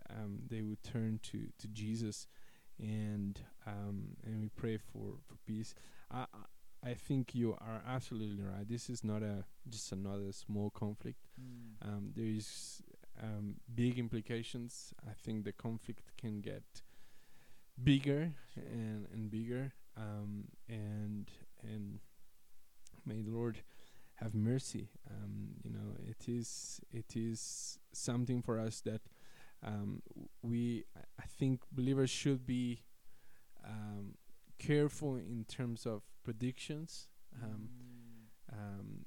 um, 0.10 0.40
they 0.50 0.62
would 0.62 0.84
turn 0.84 1.20
to 1.24 1.48
to 1.60 1.68
Jesus 1.68 2.28
and 2.80 3.40
um, 3.66 4.18
and 4.24 4.42
we 4.42 4.50
pray 4.50 4.78
for 4.78 5.16
for 5.28 5.36
peace. 5.46 5.74
I 6.12 6.26
I 6.84 6.94
think 6.94 7.34
you 7.34 7.54
are 7.54 7.82
absolutely 7.88 8.44
right. 8.44 8.68
This 8.68 8.90
is 8.90 9.04
not 9.04 9.24
a 9.24 9.46
just 9.68 9.92
another 9.92 10.32
small 10.32 10.70
conflict. 10.70 11.20
Mm. 11.40 11.88
Um, 11.88 12.12
there 12.16 12.26
is 12.26 12.82
um, 13.22 13.56
big 13.74 13.98
implications. 13.98 14.94
I 15.08 15.14
think 15.14 15.46
the 15.46 15.52
conflict 15.52 16.12
can 16.18 16.42
get 16.42 16.64
bigger 17.82 18.34
and 18.56 19.08
and 19.12 19.32
bigger. 19.32 19.74
Um, 19.98 20.46
and 20.68 21.32
and 21.64 22.00
may 23.06 23.22
the 23.22 23.32
Lord 23.32 23.62
have 24.16 24.36
mercy. 24.36 24.90
Um, 25.10 25.56
you 25.64 25.72
know, 25.72 25.96
it 26.08 26.30
is 26.30 26.80
it 26.92 27.16
is 27.16 27.80
something 27.94 28.42
for 28.42 28.60
us 28.60 28.82
that 28.82 29.02
um, 29.66 30.02
we 30.42 30.86
I- 30.96 31.28
think 31.28 31.62
believers 31.72 32.10
should 32.10 32.46
be 32.46 32.84
um, 33.66 34.16
careful 34.60 35.16
in 35.18 35.46
terms 35.48 35.86
of 35.86 36.04
predictions. 36.24 37.08
Um, 37.44 37.70
um, 38.52 39.06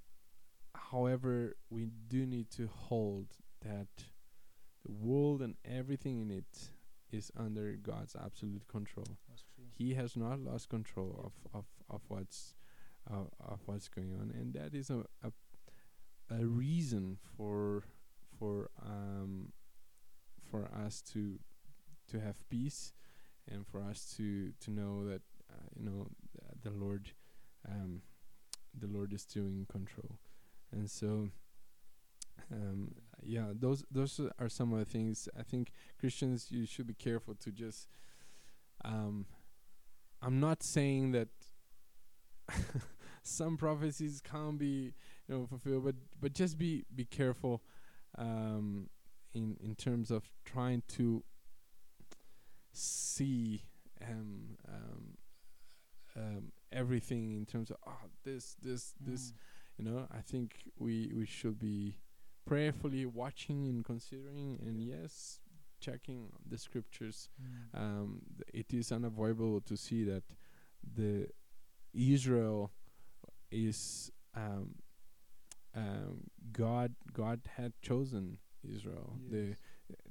however, 0.74 1.56
we 1.70 1.90
do 2.08 2.26
need 2.26 2.50
to 2.52 2.68
hold 2.68 3.28
that 3.62 3.88
the 4.84 4.92
world 4.92 5.42
and 5.42 5.56
everything 5.64 6.20
in 6.20 6.30
it 6.30 6.70
is 7.12 7.30
under 7.36 7.72
God's 7.74 8.16
absolute 8.16 8.68
control. 8.68 9.18
He 9.76 9.94
has 9.94 10.16
not 10.16 10.40
lost 10.40 10.68
control 10.68 11.20
of, 11.24 11.32
of, 11.54 11.64
of 11.90 12.02
what's 12.08 12.54
uh, 13.10 13.24
of 13.40 13.60
what's 13.66 13.88
going 13.88 14.14
on, 14.14 14.30
and 14.38 14.52
that 14.54 14.74
is 14.74 14.90
a 14.90 15.04
a, 15.22 15.32
a 16.30 16.44
reason 16.46 17.18
for 17.36 17.84
for 18.38 18.70
um 18.84 19.52
for 20.50 20.68
us 20.86 21.02
to 21.12 21.38
to 22.10 22.20
have 22.20 22.48
peace 22.48 22.92
and 23.50 23.66
for 23.66 23.82
us 23.82 24.14
to 24.16 24.52
to 24.60 24.70
know 24.70 25.04
that 25.04 25.22
uh, 25.50 25.68
you 25.76 25.84
know 25.84 26.06
the 26.62 26.70
Lord 26.70 27.12
um 27.68 28.02
the 28.78 28.86
Lord 28.86 29.12
is 29.12 29.22
still 29.22 29.46
in 29.46 29.66
control, 29.70 30.18
and 30.72 30.90
so 30.90 31.28
um 32.52 32.94
yeah 33.22 33.46
those 33.52 33.84
those 33.90 34.20
are 34.38 34.48
some 34.48 34.72
of 34.72 34.78
the 34.78 34.84
things. 34.84 35.28
I 35.38 35.42
think 35.42 35.72
Christians 35.98 36.46
you 36.50 36.66
should 36.66 36.86
be 36.86 36.94
careful 36.94 37.34
to 37.36 37.50
just 37.50 37.88
um 38.84 39.26
I'm 40.20 40.40
not 40.40 40.62
saying 40.62 41.12
that 41.12 41.28
some 43.22 43.56
prophecies 43.56 44.20
can't 44.20 44.58
be 44.58 44.94
you 45.28 45.34
know 45.34 45.46
fulfilled 45.46 45.84
but 45.84 45.94
but 46.20 46.32
just 46.32 46.58
be 46.58 46.84
be 46.94 47.04
careful 47.04 47.62
um 48.16 48.88
in 49.34 49.56
in 49.60 49.74
terms 49.74 50.10
of 50.10 50.30
trying 50.44 50.82
to 50.88 51.22
see 52.72 53.62
um 54.02 54.56
um 54.68 55.16
um 56.16 56.52
everything 56.72 57.32
in 57.32 57.44
terms 57.46 57.70
of 57.70 57.76
oh 57.86 58.08
this 58.24 58.56
this 58.62 58.94
this 59.00 59.32
you 59.78 59.84
know 59.84 60.06
i 60.12 60.20
think 60.20 60.56
we 60.78 61.12
we 61.16 61.26
should 61.26 61.58
be 61.58 61.96
prayerfully 62.46 63.04
watching 63.06 63.66
and 63.68 63.84
considering 63.84 64.58
and 64.64 64.80
yes 64.80 65.40
checking 65.80 66.28
the 66.48 66.58
scriptures 66.58 67.28
Mm. 67.40 67.80
um, 67.80 68.20
th- 68.36 68.66
it 68.66 68.74
is 68.76 68.90
unavoidable 68.90 69.60
to 69.60 69.76
see 69.76 70.02
that 70.04 70.24
the 70.96 71.28
Israel 71.94 72.72
is 73.50 74.10
um, 74.34 74.74
um, 75.74 76.30
God. 76.52 76.94
God 77.12 77.40
had 77.56 77.72
chosen 77.80 78.38
Israel. 78.74 79.18
The 79.30 79.56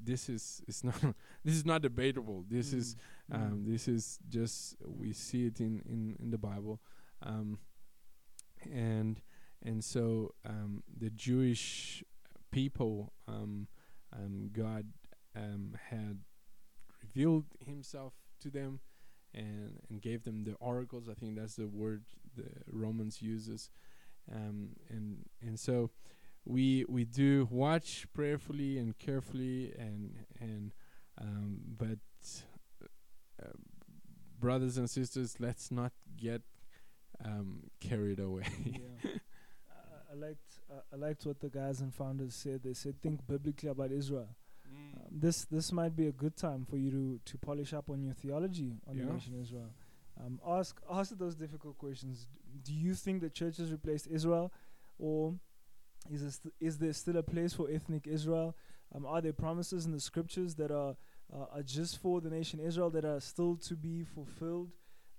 this 0.04 0.30
is 0.30 0.62
it's 0.68 0.84
not 0.84 0.96
this 1.44 1.56
is 1.56 1.66
not 1.66 1.82
debatable. 1.82 2.46
This 2.48 2.74
is 2.74 2.96
Mm. 3.30 3.36
um, 3.36 3.64
this 3.66 3.88
is 3.90 4.20
just 4.30 4.78
we 4.86 5.12
see 5.12 5.48
it 5.48 5.60
in 5.60 5.82
in 5.86 6.16
in 6.20 6.32
the 6.32 6.38
Bible, 6.38 6.80
um, 7.22 7.60
and 8.72 9.22
and 9.62 9.84
so 9.84 10.34
um, 10.46 10.84
the 10.98 11.10
Jewish 11.10 12.04
people, 12.52 13.12
um, 13.28 13.68
um, 14.14 14.50
God 14.54 14.86
um, 15.36 15.76
had 15.90 16.20
revealed 17.02 17.46
Himself 17.60 18.14
to 18.40 18.50
them, 18.50 18.80
and 19.34 19.80
and 19.90 20.02
gave 20.02 20.24
them 20.24 20.44
the 20.46 20.54
oracles. 20.60 21.10
I 21.10 21.14
think 21.14 21.36
that's 21.36 21.56
the 21.56 21.68
word 21.68 22.06
the 22.36 22.50
Romans 22.72 23.22
uses, 23.22 23.70
um, 24.32 24.70
and 24.90 25.26
and 25.42 25.60
so 25.60 25.90
we 26.48 26.86
we 26.88 27.04
do 27.06 27.48
watch 27.52 28.08
prayerfully 28.14 28.78
and 28.78 28.98
carefully, 28.98 29.74
and 29.78 30.16
and 30.40 30.72
um, 31.20 31.60
but 31.78 32.00
uh, 33.44 33.48
brothers 34.40 34.78
and 34.78 34.90
sisters, 34.90 35.36
let's 35.40 35.72
not 35.72 35.92
get 36.16 36.42
um, 37.24 37.64
carried 37.80 38.20
away. 38.20 38.46
yeah. 38.66 39.12
I, 39.70 40.14
I 40.14 40.16
liked 40.16 40.50
uh, 40.72 40.82
I 40.94 40.96
liked 40.96 41.26
what 41.26 41.40
the 41.40 41.50
guys 41.50 41.82
and 41.82 41.94
founders 41.94 42.34
said. 42.36 42.62
They 42.64 42.74
said 42.74 43.02
think 43.02 43.26
biblically 43.28 43.70
about 43.70 43.92
Israel. 43.92 44.30
Mm. 44.70 44.96
Um, 44.96 45.02
this 45.12 45.46
this 45.46 45.72
might 45.72 45.96
be 45.96 46.08
a 46.08 46.12
good 46.12 46.36
time 46.38 46.66
for 46.70 46.78
you 46.78 46.92
to 46.92 47.20
to 47.26 47.38
polish 47.38 47.74
up 47.74 47.90
on 47.90 48.02
your 48.04 48.14
theology 48.14 48.72
on 48.88 48.98
the 48.98 49.04
Yeah. 49.04 49.12
nation 49.14 49.34
Israel. 49.42 49.72
Um, 50.20 50.40
ask 50.48 50.80
ask 50.90 51.16
those 51.18 51.36
difficult 51.36 51.78
questions. 51.78 52.26
Do 52.64 52.74
you 52.74 52.94
think 52.96 53.22
the 53.22 53.30
church 53.30 53.58
has 53.58 53.72
replaced 53.72 54.08
Israel, 54.08 54.52
or 54.98 55.36
is 56.12 56.40
there 56.40 56.52
is 56.60 56.78
there 56.78 56.94
still 56.94 57.18
a 57.18 57.24
place 57.24 57.54
for 57.54 57.70
ethnic 57.70 58.08
Israel? 58.08 58.56
Um, 58.96 59.06
are 59.06 59.22
there 59.22 59.34
promises 59.34 59.86
in 59.86 59.92
the 59.92 60.00
scriptures 60.00 60.56
that 60.56 60.72
are 60.72 60.96
uh, 61.34 61.46
are 61.56 61.64
just 61.64 62.00
for 62.02 62.22
the 62.22 62.30
nation 62.30 62.60
Israel 62.60 62.90
that 62.92 63.06
are 63.06 63.20
still 63.20 63.56
to 63.58 63.76
be 63.76 64.04
fulfilled? 64.04 64.72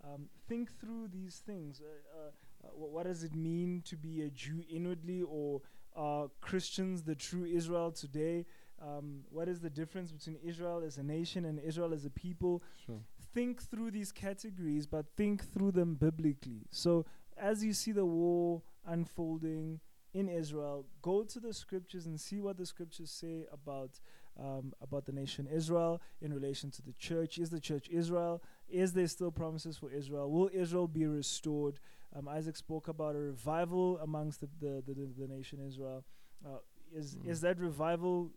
Um, 0.05 0.29
think 0.49 0.71
through 0.81 1.09
these 1.09 1.43
things. 1.45 1.81
Uh, 1.81 2.19
uh, 2.19 2.31
uh, 2.65 2.71
wh- 2.71 2.93
what 2.93 3.07
does 3.07 3.25
it 3.25 3.35
mean 3.35 3.83
to 3.87 3.97
be 3.97 4.23
a 4.23 4.31
Jew 4.31 4.63
inwardly, 4.71 5.23
or 5.23 5.61
are 5.95 6.31
Christians 6.41 7.03
the 7.03 7.15
true 7.15 7.45
Israel 7.45 7.91
today? 7.91 8.47
Um, 8.81 9.25
what 9.31 9.49
is 9.49 9.61
the 9.61 9.71
difference 9.71 10.13
between 10.13 10.37
Israel 10.43 10.83
as 10.87 10.99
a 10.99 11.03
nation 11.03 11.45
and 11.45 11.59
Israel 11.59 11.93
as 11.93 12.05
a 12.05 12.11
people? 12.11 12.63
Sure. 12.87 13.01
Think 13.35 13.61
through 13.63 13.91
these 13.91 14.13
categories, 14.13 14.87
but 14.87 15.07
think 15.17 15.53
through 15.53 15.73
them 15.73 15.95
biblically. 15.95 16.63
So, 16.71 17.05
as 17.37 17.65
you 17.65 17.73
see 17.73 17.93
the 17.93 18.07
war 18.07 18.63
unfolding 18.87 19.81
in 20.15 20.29
Israel, 20.29 20.87
go 21.03 21.23
to 21.23 21.41
the 21.41 21.53
scriptures 21.53 22.07
and 22.07 22.19
see 22.21 22.41
what 22.41 22.57
the 22.57 22.67
scriptures 22.67 23.11
say 23.11 23.47
about 23.53 24.01
um, 24.41 24.73
about 24.81 25.05
the 25.05 25.13
nation 25.13 25.49
Israel 25.53 26.01
in 26.21 26.33
relation 26.33 26.71
to 26.71 26.83
the 26.83 26.93
church. 26.93 27.39
Is 27.39 27.51
the 27.51 27.61
church 27.61 27.89
Israel? 27.91 28.41
Is 28.69 28.93
there 28.93 29.09
still 29.09 29.33
promises 29.33 29.77
for 29.77 29.91
Israel? 29.91 30.31
Will 30.31 30.51
Israel 30.53 30.87
be 30.87 31.07
restored? 31.07 31.81
Um, 32.15 32.29
Isaac 32.29 32.57
spoke 32.57 32.87
about 32.89 33.17
a 33.17 33.19
revival 33.19 33.99
amongst 33.99 34.41
the 34.41 34.49
the, 34.61 34.83
the, 34.87 34.95
the, 34.95 35.09
the 35.21 35.29
nation 35.29 35.59
Israel. 35.67 36.05
Uh, 36.47 36.59
is 36.95 37.17
Mm. 37.17 37.29
is 37.29 37.41
that 37.43 37.59
revival 37.59 38.31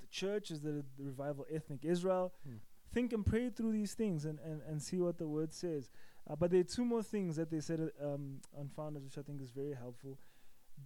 the 0.00 0.06
church? 0.06 0.50
Is 0.50 0.60
that 0.62 0.72
the 0.96 1.04
revival 1.04 1.44
ethnic 1.50 1.84
Israel? 1.84 2.32
Mm. 2.48 2.60
Think 2.92 3.12
and 3.12 3.24
pray 3.26 3.50
through 3.50 3.72
these 3.72 3.92
things 3.92 4.24
and, 4.24 4.38
and, 4.40 4.62
and 4.66 4.80
see 4.80 4.98
what 4.98 5.18
the 5.18 5.28
word 5.28 5.52
says. 5.52 5.90
Uh, 6.26 6.36
but 6.36 6.50
there 6.50 6.60
are 6.60 6.64
two 6.64 6.84
more 6.84 7.02
things 7.02 7.36
that 7.36 7.50
they 7.50 7.60
said 7.60 7.80
uh, 7.80 8.14
um, 8.14 8.40
on 8.56 8.68
Founders, 8.76 9.02
which 9.02 9.18
I 9.18 9.22
think 9.22 9.42
is 9.42 9.50
very 9.50 9.74
helpful. 9.74 10.18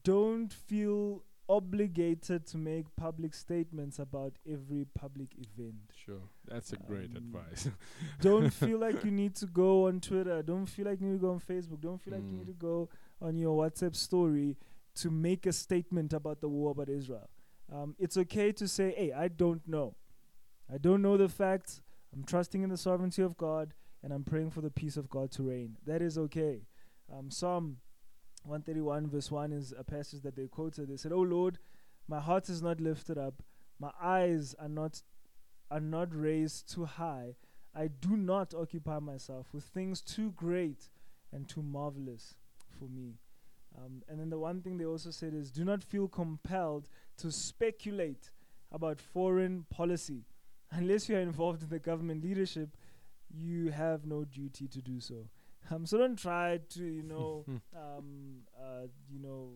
Don't 0.04 0.52
feel 0.52 1.22
obligated 1.48 2.46
to 2.46 2.56
make 2.56 2.86
public 2.96 3.34
statements 3.34 3.98
about 3.98 4.32
every 4.50 4.86
public 4.94 5.28
event. 5.36 5.74
Sure, 5.94 6.22
that's 6.48 6.72
a 6.72 6.76
great 6.76 7.10
Um, 7.10 7.16
advice. 7.16 7.68
Don't 8.20 8.50
feel 8.50 8.78
like 8.78 9.04
you 9.04 9.10
need 9.10 9.34
to 9.36 9.46
go 9.46 9.86
on 9.88 10.00
Twitter. 10.00 10.42
Don't 10.42 10.66
feel 10.66 10.86
like 10.86 11.00
you 11.00 11.08
need 11.08 11.20
to 11.20 11.26
go 11.26 11.32
on 11.32 11.40
Facebook. 11.40 11.80
Don't 11.80 12.00
feel 12.00 12.14
like 12.14 12.22
you 12.24 12.30
Mm. 12.32 12.38
need 12.38 12.46
to 12.46 12.52
go 12.54 12.88
on 13.20 13.36
your 13.38 13.56
WhatsApp 13.62 13.94
story 13.94 14.56
to 14.94 15.10
make 15.10 15.46
a 15.46 15.52
statement 15.52 16.12
about 16.12 16.40
the 16.40 16.48
war 16.48 16.70
about 16.70 16.88
Israel. 16.88 17.28
Um, 17.70 17.96
it's 17.98 18.16
okay 18.16 18.52
to 18.52 18.66
say, 18.68 18.92
hey, 18.96 19.12
I 19.12 19.28
don't 19.28 19.66
know. 19.66 19.94
I 20.72 20.78
don't 20.78 21.02
know 21.02 21.16
the 21.16 21.28
facts. 21.28 21.82
I'm 22.14 22.24
trusting 22.24 22.62
in 22.62 22.70
the 22.70 22.76
sovereignty 22.76 23.22
of 23.22 23.36
God 23.36 23.74
and 24.02 24.12
I'm 24.12 24.24
praying 24.24 24.50
for 24.50 24.60
the 24.60 24.70
peace 24.70 24.96
of 24.96 25.08
God 25.08 25.30
to 25.32 25.42
reign. 25.42 25.76
That 25.86 26.02
is 26.02 26.16
okay. 26.18 26.62
Um, 27.12 27.30
Psalm 27.30 27.78
131, 28.44 29.08
verse 29.08 29.30
1 29.30 29.52
is 29.52 29.72
a 29.76 29.84
passage 29.84 30.22
that 30.22 30.36
they 30.36 30.46
quoted. 30.46 30.88
They 30.88 30.96
said, 30.96 31.12
Oh 31.12 31.20
Lord, 31.20 31.58
my 32.08 32.20
heart 32.20 32.48
is 32.48 32.62
not 32.62 32.80
lifted 32.80 33.18
up, 33.18 33.42
my 33.78 33.90
eyes 34.00 34.54
are 34.58 34.68
not 34.68 35.02
are 35.70 35.80
not 35.80 36.14
raised 36.14 36.72
too 36.72 36.84
high. 36.84 37.34
I 37.74 37.88
do 37.88 38.16
not 38.16 38.52
occupy 38.52 38.98
myself 38.98 39.46
with 39.54 39.64
things 39.64 40.02
too 40.02 40.32
great 40.32 40.90
and 41.32 41.48
too 41.48 41.62
marvelous 41.62 42.34
for 42.78 42.84
me. 42.88 43.14
Um, 43.78 44.02
and 44.06 44.20
then 44.20 44.28
the 44.28 44.38
one 44.38 44.60
thing 44.60 44.76
they 44.76 44.84
also 44.84 45.10
said 45.10 45.32
is 45.32 45.50
do 45.50 45.64
not 45.64 45.82
feel 45.82 46.08
compelled 46.08 46.90
to 47.18 47.32
speculate 47.32 48.30
about 48.70 49.00
foreign 49.00 49.64
policy. 49.70 50.24
Unless 50.70 51.08
you 51.08 51.16
are 51.16 51.20
involved 51.20 51.62
in 51.62 51.70
the 51.70 51.78
government 51.78 52.22
leadership, 52.22 52.76
you 53.30 53.70
have 53.70 54.04
no 54.04 54.24
duty 54.24 54.68
to 54.68 54.82
do 54.82 55.00
so. 55.00 55.28
Um, 55.72 55.86
so 55.86 55.98
don't 55.98 56.18
try 56.18 56.60
to, 56.70 56.84
you 56.84 57.02
know, 57.02 57.44
um, 57.76 58.42
uh, 58.58 58.86
you 59.10 59.20
know, 59.20 59.50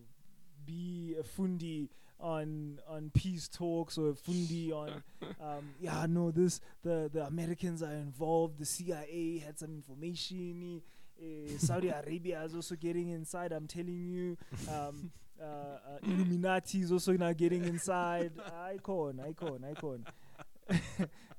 be 0.64 1.14
a 1.18 1.22
fundi 1.22 1.88
on 2.18 2.78
on 2.88 3.10
peace 3.12 3.46
talks 3.46 3.98
or 3.98 4.10
a 4.10 4.14
fundi 4.14 4.72
on, 4.72 5.02
um, 5.40 5.74
yeah, 5.80 6.06
no, 6.08 6.30
this 6.30 6.60
the 6.82 7.10
the 7.12 7.26
Americans 7.26 7.82
are 7.82 7.92
involved. 7.92 8.58
The 8.58 8.64
CIA 8.64 9.42
had 9.44 9.58
some 9.58 9.72
information. 9.74 10.82
Uh, 11.20 11.58
Saudi 11.58 11.88
Arabia 12.04 12.42
is 12.42 12.54
also 12.54 12.74
getting 12.74 13.10
inside. 13.10 13.52
I'm 13.52 13.66
telling 13.66 14.06
you, 14.06 14.36
um, 14.70 15.10
uh, 15.40 15.44
uh, 15.44 15.78
Illuminati 16.02 16.80
is 16.80 16.92
also 16.92 17.12
now 17.12 17.32
getting 17.32 17.64
inside. 17.64 18.32
Icon, 18.64 19.20
icon, 19.20 19.64
icon. 19.70 20.06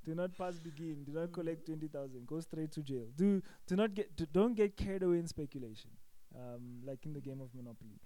Do 0.07 0.15
not 0.15 0.37
pass 0.37 0.57
begin. 0.57 1.03
Do 1.03 1.11
not 1.11 1.33
collect 1.33 1.65
twenty 1.65 1.87
thousand. 1.87 2.25
Go 2.25 2.39
straight 2.39 2.71
to 2.71 2.81
jail. 2.81 3.07
Do 3.15 3.41
do 3.67 3.75
not 3.75 3.93
get 3.93 4.15
do, 4.15 4.25
don't 4.31 4.53
get 4.53 4.77
carried 4.77 5.03
away 5.03 5.19
in 5.19 5.27
speculation, 5.27 5.91
um, 6.33 6.79
like 6.85 7.05
in 7.05 7.13
the 7.13 7.19
game 7.19 7.41
of 7.41 7.53
Monopoly. 7.53 7.99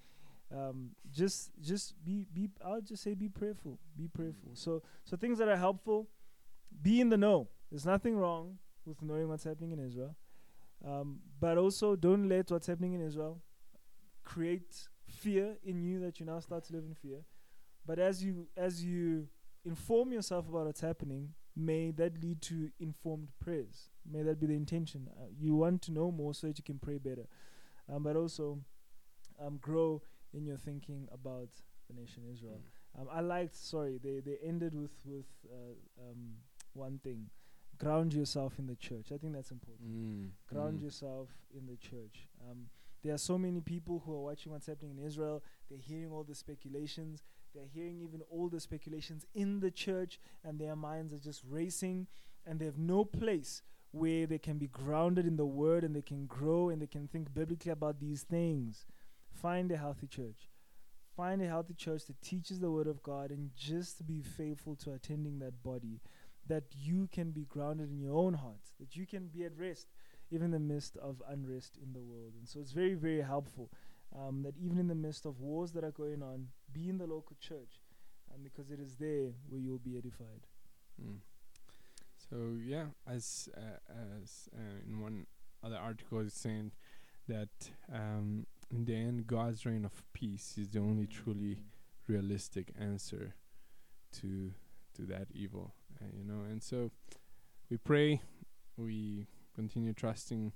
Um, 0.52 0.90
just 1.12 1.52
just 1.62 1.94
be 2.04 2.26
be. 2.34 2.50
I'll 2.66 2.82
just 2.82 3.04
say 3.04 3.14
be 3.14 3.30
prayerful. 3.30 3.78
Be 3.96 4.08
prayerful. 4.08 4.52
So 4.56 4.82
so 5.06 5.16
things 5.16 5.38
that 5.38 5.48
are 5.48 5.58
helpful. 5.58 6.08
Be 6.82 7.02
in 7.02 7.10
the 7.10 7.18
know. 7.18 7.50
There's 7.70 7.86
nothing 7.86 8.18
wrong 8.18 8.58
with 8.86 9.02
knowing 9.02 9.28
what's 9.30 9.44
happening 9.44 9.72
in 9.72 9.80
Israel. 9.80 10.16
Um, 10.84 11.20
but 11.40 11.58
also, 11.60 11.96
don't 11.96 12.28
let 12.28 12.50
what's 12.50 12.66
happening 12.66 12.94
in 12.94 13.02
Israel 13.02 13.42
create 14.24 14.88
fear 15.08 15.58
in 15.64 15.84
you 15.84 16.00
that 16.00 16.20
you 16.20 16.26
now 16.26 16.40
start 16.40 16.64
to 16.66 16.74
live 16.74 16.84
in 16.84 16.96
fear. 16.96 17.20
But 17.86 18.00
as 18.00 18.24
you 18.24 18.48
as 18.58 18.84
you 18.84 19.28
inform 19.64 20.12
yourself 20.12 20.50
about 20.50 20.66
what's 20.66 20.82
happening, 20.82 21.34
may 21.56 21.92
that 21.92 22.22
lead 22.22 22.42
to 22.42 22.70
informed 22.80 23.30
prayers. 23.40 23.90
May 24.10 24.24
that 24.24 24.40
be 24.40 24.48
the 24.48 24.56
intention. 24.56 25.10
Uh, 25.18 25.26
you 25.38 25.56
want 25.56 25.82
to 25.84 25.92
know 25.92 26.12
more 26.12 26.34
so 26.34 26.48
that 26.48 26.58
you 26.58 26.64
can 26.64 26.80
pray 26.80 26.98
better, 26.98 27.28
um, 27.92 28.04
but 28.04 28.16
also 28.16 28.60
um, 29.40 29.58
grow 29.62 30.02
in 30.34 30.46
your 30.46 30.58
thinking 30.58 31.08
about 31.12 31.50
the 31.88 32.00
nation 32.00 32.24
Israel. 32.32 32.60
Mm. 32.98 33.02
Um, 33.02 33.08
I 33.12 33.22
liked. 33.22 33.56
Sorry, 33.56 34.00
they 34.04 34.20
they 34.20 34.38
ended 34.44 34.74
with 34.74 34.92
with 35.06 35.26
uh, 35.50 35.74
um, 36.10 36.34
one 36.74 37.00
thing: 37.04 37.30
ground 37.78 38.14
yourself 38.14 38.60
in 38.60 38.68
the 38.68 38.76
church. 38.76 39.12
I 39.14 39.18
think 39.18 39.34
that's 39.34 39.52
important. 39.52 39.90
Mm. 39.90 40.30
Ground 40.48 40.80
mm. 40.80 40.84
yourself 40.84 41.30
in 41.56 41.68
the 41.68 41.78
church. 41.78 42.28
Um, 42.50 42.68
there 43.04 43.14
are 43.14 43.18
so 43.18 43.38
many 43.38 43.62
people 43.62 44.04
who 44.06 44.14
are 44.14 44.22
watching 44.22 44.52
what's 44.52 44.68
happening 44.68 44.98
in 44.98 45.06
Israel. 45.06 45.44
They're 45.70 45.80
hearing 45.80 46.12
all 46.12 46.24
the 46.24 46.36
speculations. 46.36 47.24
They're 47.54 47.66
hearing 47.74 48.02
even 48.02 48.22
all 48.30 48.50
the 48.50 48.60
speculations 48.60 49.26
in 49.34 49.60
the 49.60 49.72
church, 49.72 50.20
and 50.44 50.60
their 50.60 50.76
minds 50.76 51.14
are 51.14 51.20
just 51.20 51.44
racing, 51.48 52.08
and 52.46 52.60
they 52.60 52.66
have 52.66 52.78
no 52.78 53.06
place 53.06 53.62
where 53.92 54.26
they 54.26 54.38
can 54.38 54.58
be 54.58 54.68
grounded 54.68 55.26
in 55.26 55.36
the 55.36 55.46
word 55.46 55.84
and 55.84 55.96
they 55.96 56.02
can 56.02 56.26
grow 56.26 56.70
and 56.70 56.82
they 56.82 56.88
can 56.88 57.08
think 57.08 57.34
biblically 57.34 57.72
about 57.72 58.00
these 58.00 58.24
things. 58.24 58.86
Find 59.34 59.72
a 59.72 59.78
healthy 59.78 60.08
church. 60.08 60.50
Find 61.16 61.42
a 61.42 61.48
healthy 61.48 61.74
church 61.74 62.06
that 62.06 62.22
teaches 62.22 62.60
the 62.60 62.72
word 62.72 62.88
of 62.88 63.04
God 63.04 63.32
and 63.32 63.52
just 63.56 64.08
be 64.08 64.22
faithful 64.22 64.76
to 64.78 64.94
attending 64.94 65.40
that 65.40 65.62
body, 65.62 66.00
that 66.48 66.64
you 66.74 67.10
can 67.12 67.32
be 67.32 67.44
grounded 67.44 67.92
in 67.92 68.00
your 68.00 68.16
own 68.16 68.34
heart, 68.36 68.62
that 68.80 68.96
you 68.96 69.06
can 69.06 69.28
be 69.28 69.44
at 69.44 69.58
rest 69.58 69.88
even 70.32 70.46
in 70.46 70.52
the 70.52 70.60
midst 70.60 70.96
of 70.98 71.22
unrest 71.28 71.78
in 71.84 71.92
the 71.92 72.02
world. 72.02 72.32
And 72.40 72.48
so 72.48 72.62
it's 72.62 72.72
very, 72.72 72.94
very 72.94 73.22
helpful 73.22 73.70
um, 74.18 74.44
that 74.44 74.56
even 74.58 74.78
in 74.78 74.88
the 74.88 74.96
midst 74.96 75.26
of 75.26 75.42
wars 75.42 75.74
that 75.74 75.84
are 75.84 75.92
going 75.92 76.24
on, 76.24 76.48
be 76.74 76.90
in 76.90 76.98
the 76.98 77.08
local 77.08 77.36
church 77.40 77.82
um, 78.34 78.42
because 78.44 78.72
it 78.72 78.80
is 78.80 78.96
there 78.96 79.32
where 79.50 79.60
you'll 79.60 79.78
be 79.78 79.98
edified. 79.98 80.48
Mm. 81.02 81.18
So 82.30 82.58
yeah, 82.64 82.86
as 83.08 83.50
uh, 83.58 83.80
as 84.22 84.50
uh, 84.56 84.88
in 84.88 85.02
one 85.02 85.26
other 85.64 85.78
article 85.78 86.20
is 86.20 86.34
saying 86.34 86.72
that 87.28 87.50
um, 87.94 88.46
in 88.72 88.86
the 88.86 88.96
end, 88.96 89.28
God's 89.28 89.66
reign 89.66 89.86
of 89.86 90.04
peace 90.14 90.56
is 90.58 90.70
the 90.70 90.80
only 90.80 91.08
truly 91.08 91.60
realistic 92.08 92.74
answer 92.80 93.36
to 94.20 94.54
to 94.96 95.02
that 95.04 95.28
evil, 95.34 95.74
uh, 96.02 96.08
you 96.18 96.24
know. 96.24 96.44
And 96.50 96.62
so 96.62 96.92
we 97.70 97.78
pray, 97.78 98.22
we 98.78 99.28
continue 99.56 99.94
trusting 99.94 100.54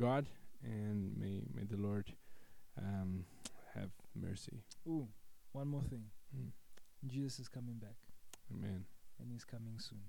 God, 0.00 0.26
and 0.62 1.16
may 1.16 1.42
may 1.54 1.64
the 1.64 1.76
Lord 1.76 2.12
um, 2.78 3.24
have 3.74 3.90
mercy. 4.14 4.64
Ooh, 4.86 5.08
one 5.52 5.68
more 5.68 5.82
thing. 5.90 6.04
Mm. 6.36 6.48
Jesus 7.06 7.40
is 7.40 7.48
coming 7.48 7.74
back, 7.74 7.96
Amen. 8.52 8.84
and 9.20 9.30
he's 9.30 9.44
coming 9.44 9.78
soon. 9.78 10.00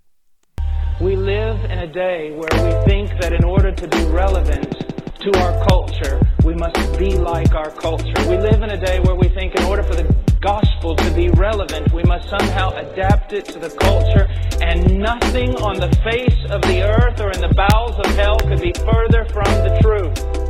We 1.02 1.16
live 1.16 1.64
in 1.66 1.80
a 1.80 1.92
day 1.92 2.32
where 2.32 2.64
we 2.64 2.86
think 2.86 3.10
that 3.22 3.34
in 3.34 3.44
order 3.44 3.72
to 3.72 3.88
be 3.88 4.04
relevant 4.06 4.72
to 5.20 5.40
our 5.40 5.66
culture, 5.68 6.22
we 6.44 6.54
must 6.54 6.98
be 6.98 7.18
like 7.18 7.54
our 7.56 7.72
culture. 7.72 8.14
We 8.30 8.38
live 8.38 8.62
in 8.62 8.70
a 8.70 8.80
day 8.80 9.00
where 9.00 9.16
we 9.16 9.30
think 9.30 9.56
in 9.56 9.64
order 9.64 9.84
for 9.84 9.96
the 9.96 10.04
gospel 10.40 10.96
to 10.96 11.12
be 11.12 11.30
relevant, 11.30 11.92
we 11.94 12.04
must 12.04 12.30
somehow 12.30 12.70
adapt 12.72 13.34
it 13.34 13.46
to 13.46 13.60
the 13.60 13.70
culture, 13.70 14.28
and 14.62 15.00
nothing 15.00 15.56
on 15.56 15.80
the 15.80 15.90
face 16.04 16.40
of 16.52 16.62
the 16.64 16.84
earth 16.84 17.20
or 17.20 17.32
in 17.32 17.42
the 17.42 17.54
bowels 17.56 17.98
of 18.00 18.06
hell 18.16 18.38
could 18.40 18.62
be 18.62 18.74
further 18.80 19.26
from 19.32 19.52
the 19.64 19.78
truth. 19.82 20.43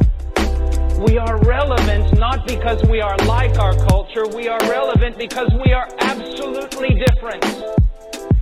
We 1.03 1.17
are 1.17 1.37
relevant 1.43 2.17
not 2.17 2.47
because 2.47 2.81
we 2.85 3.01
are 3.01 3.17
like 3.25 3.59
our 3.59 3.75
culture, 3.87 4.25
we 4.33 4.47
are 4.47 4.59
relevant 4.61 5.17
because 5.17 5.49
we 5.65 5.73
are 5.73 5.89
absolutely 5.99 6.93
different. 6.93 7.43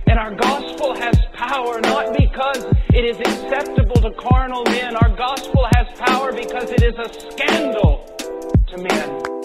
And 0.06 0.16
our 0.16 0.32
gospel 0.36 0.94
has 0.94 1.18
power 1.32 1.80
not 1.80 2.16
because 2.16 2.64
it 2.94 3.04
is 3.04 3.18
acceptable 3.18 3.96
to 3.96 4.12
carnal 4.12 4.62
men. 4.66 4.94
Our 4.94 5.08
gospel 5.08 5.66
has 5.74 5.88
power 5.98 6.32
because 6.32 6.70
it 6.70 6.84
is 6.84 6.94
a 6.98 7.12
scandal 7.32 8.06
to 8.68 8.78
men. 8.78 9.41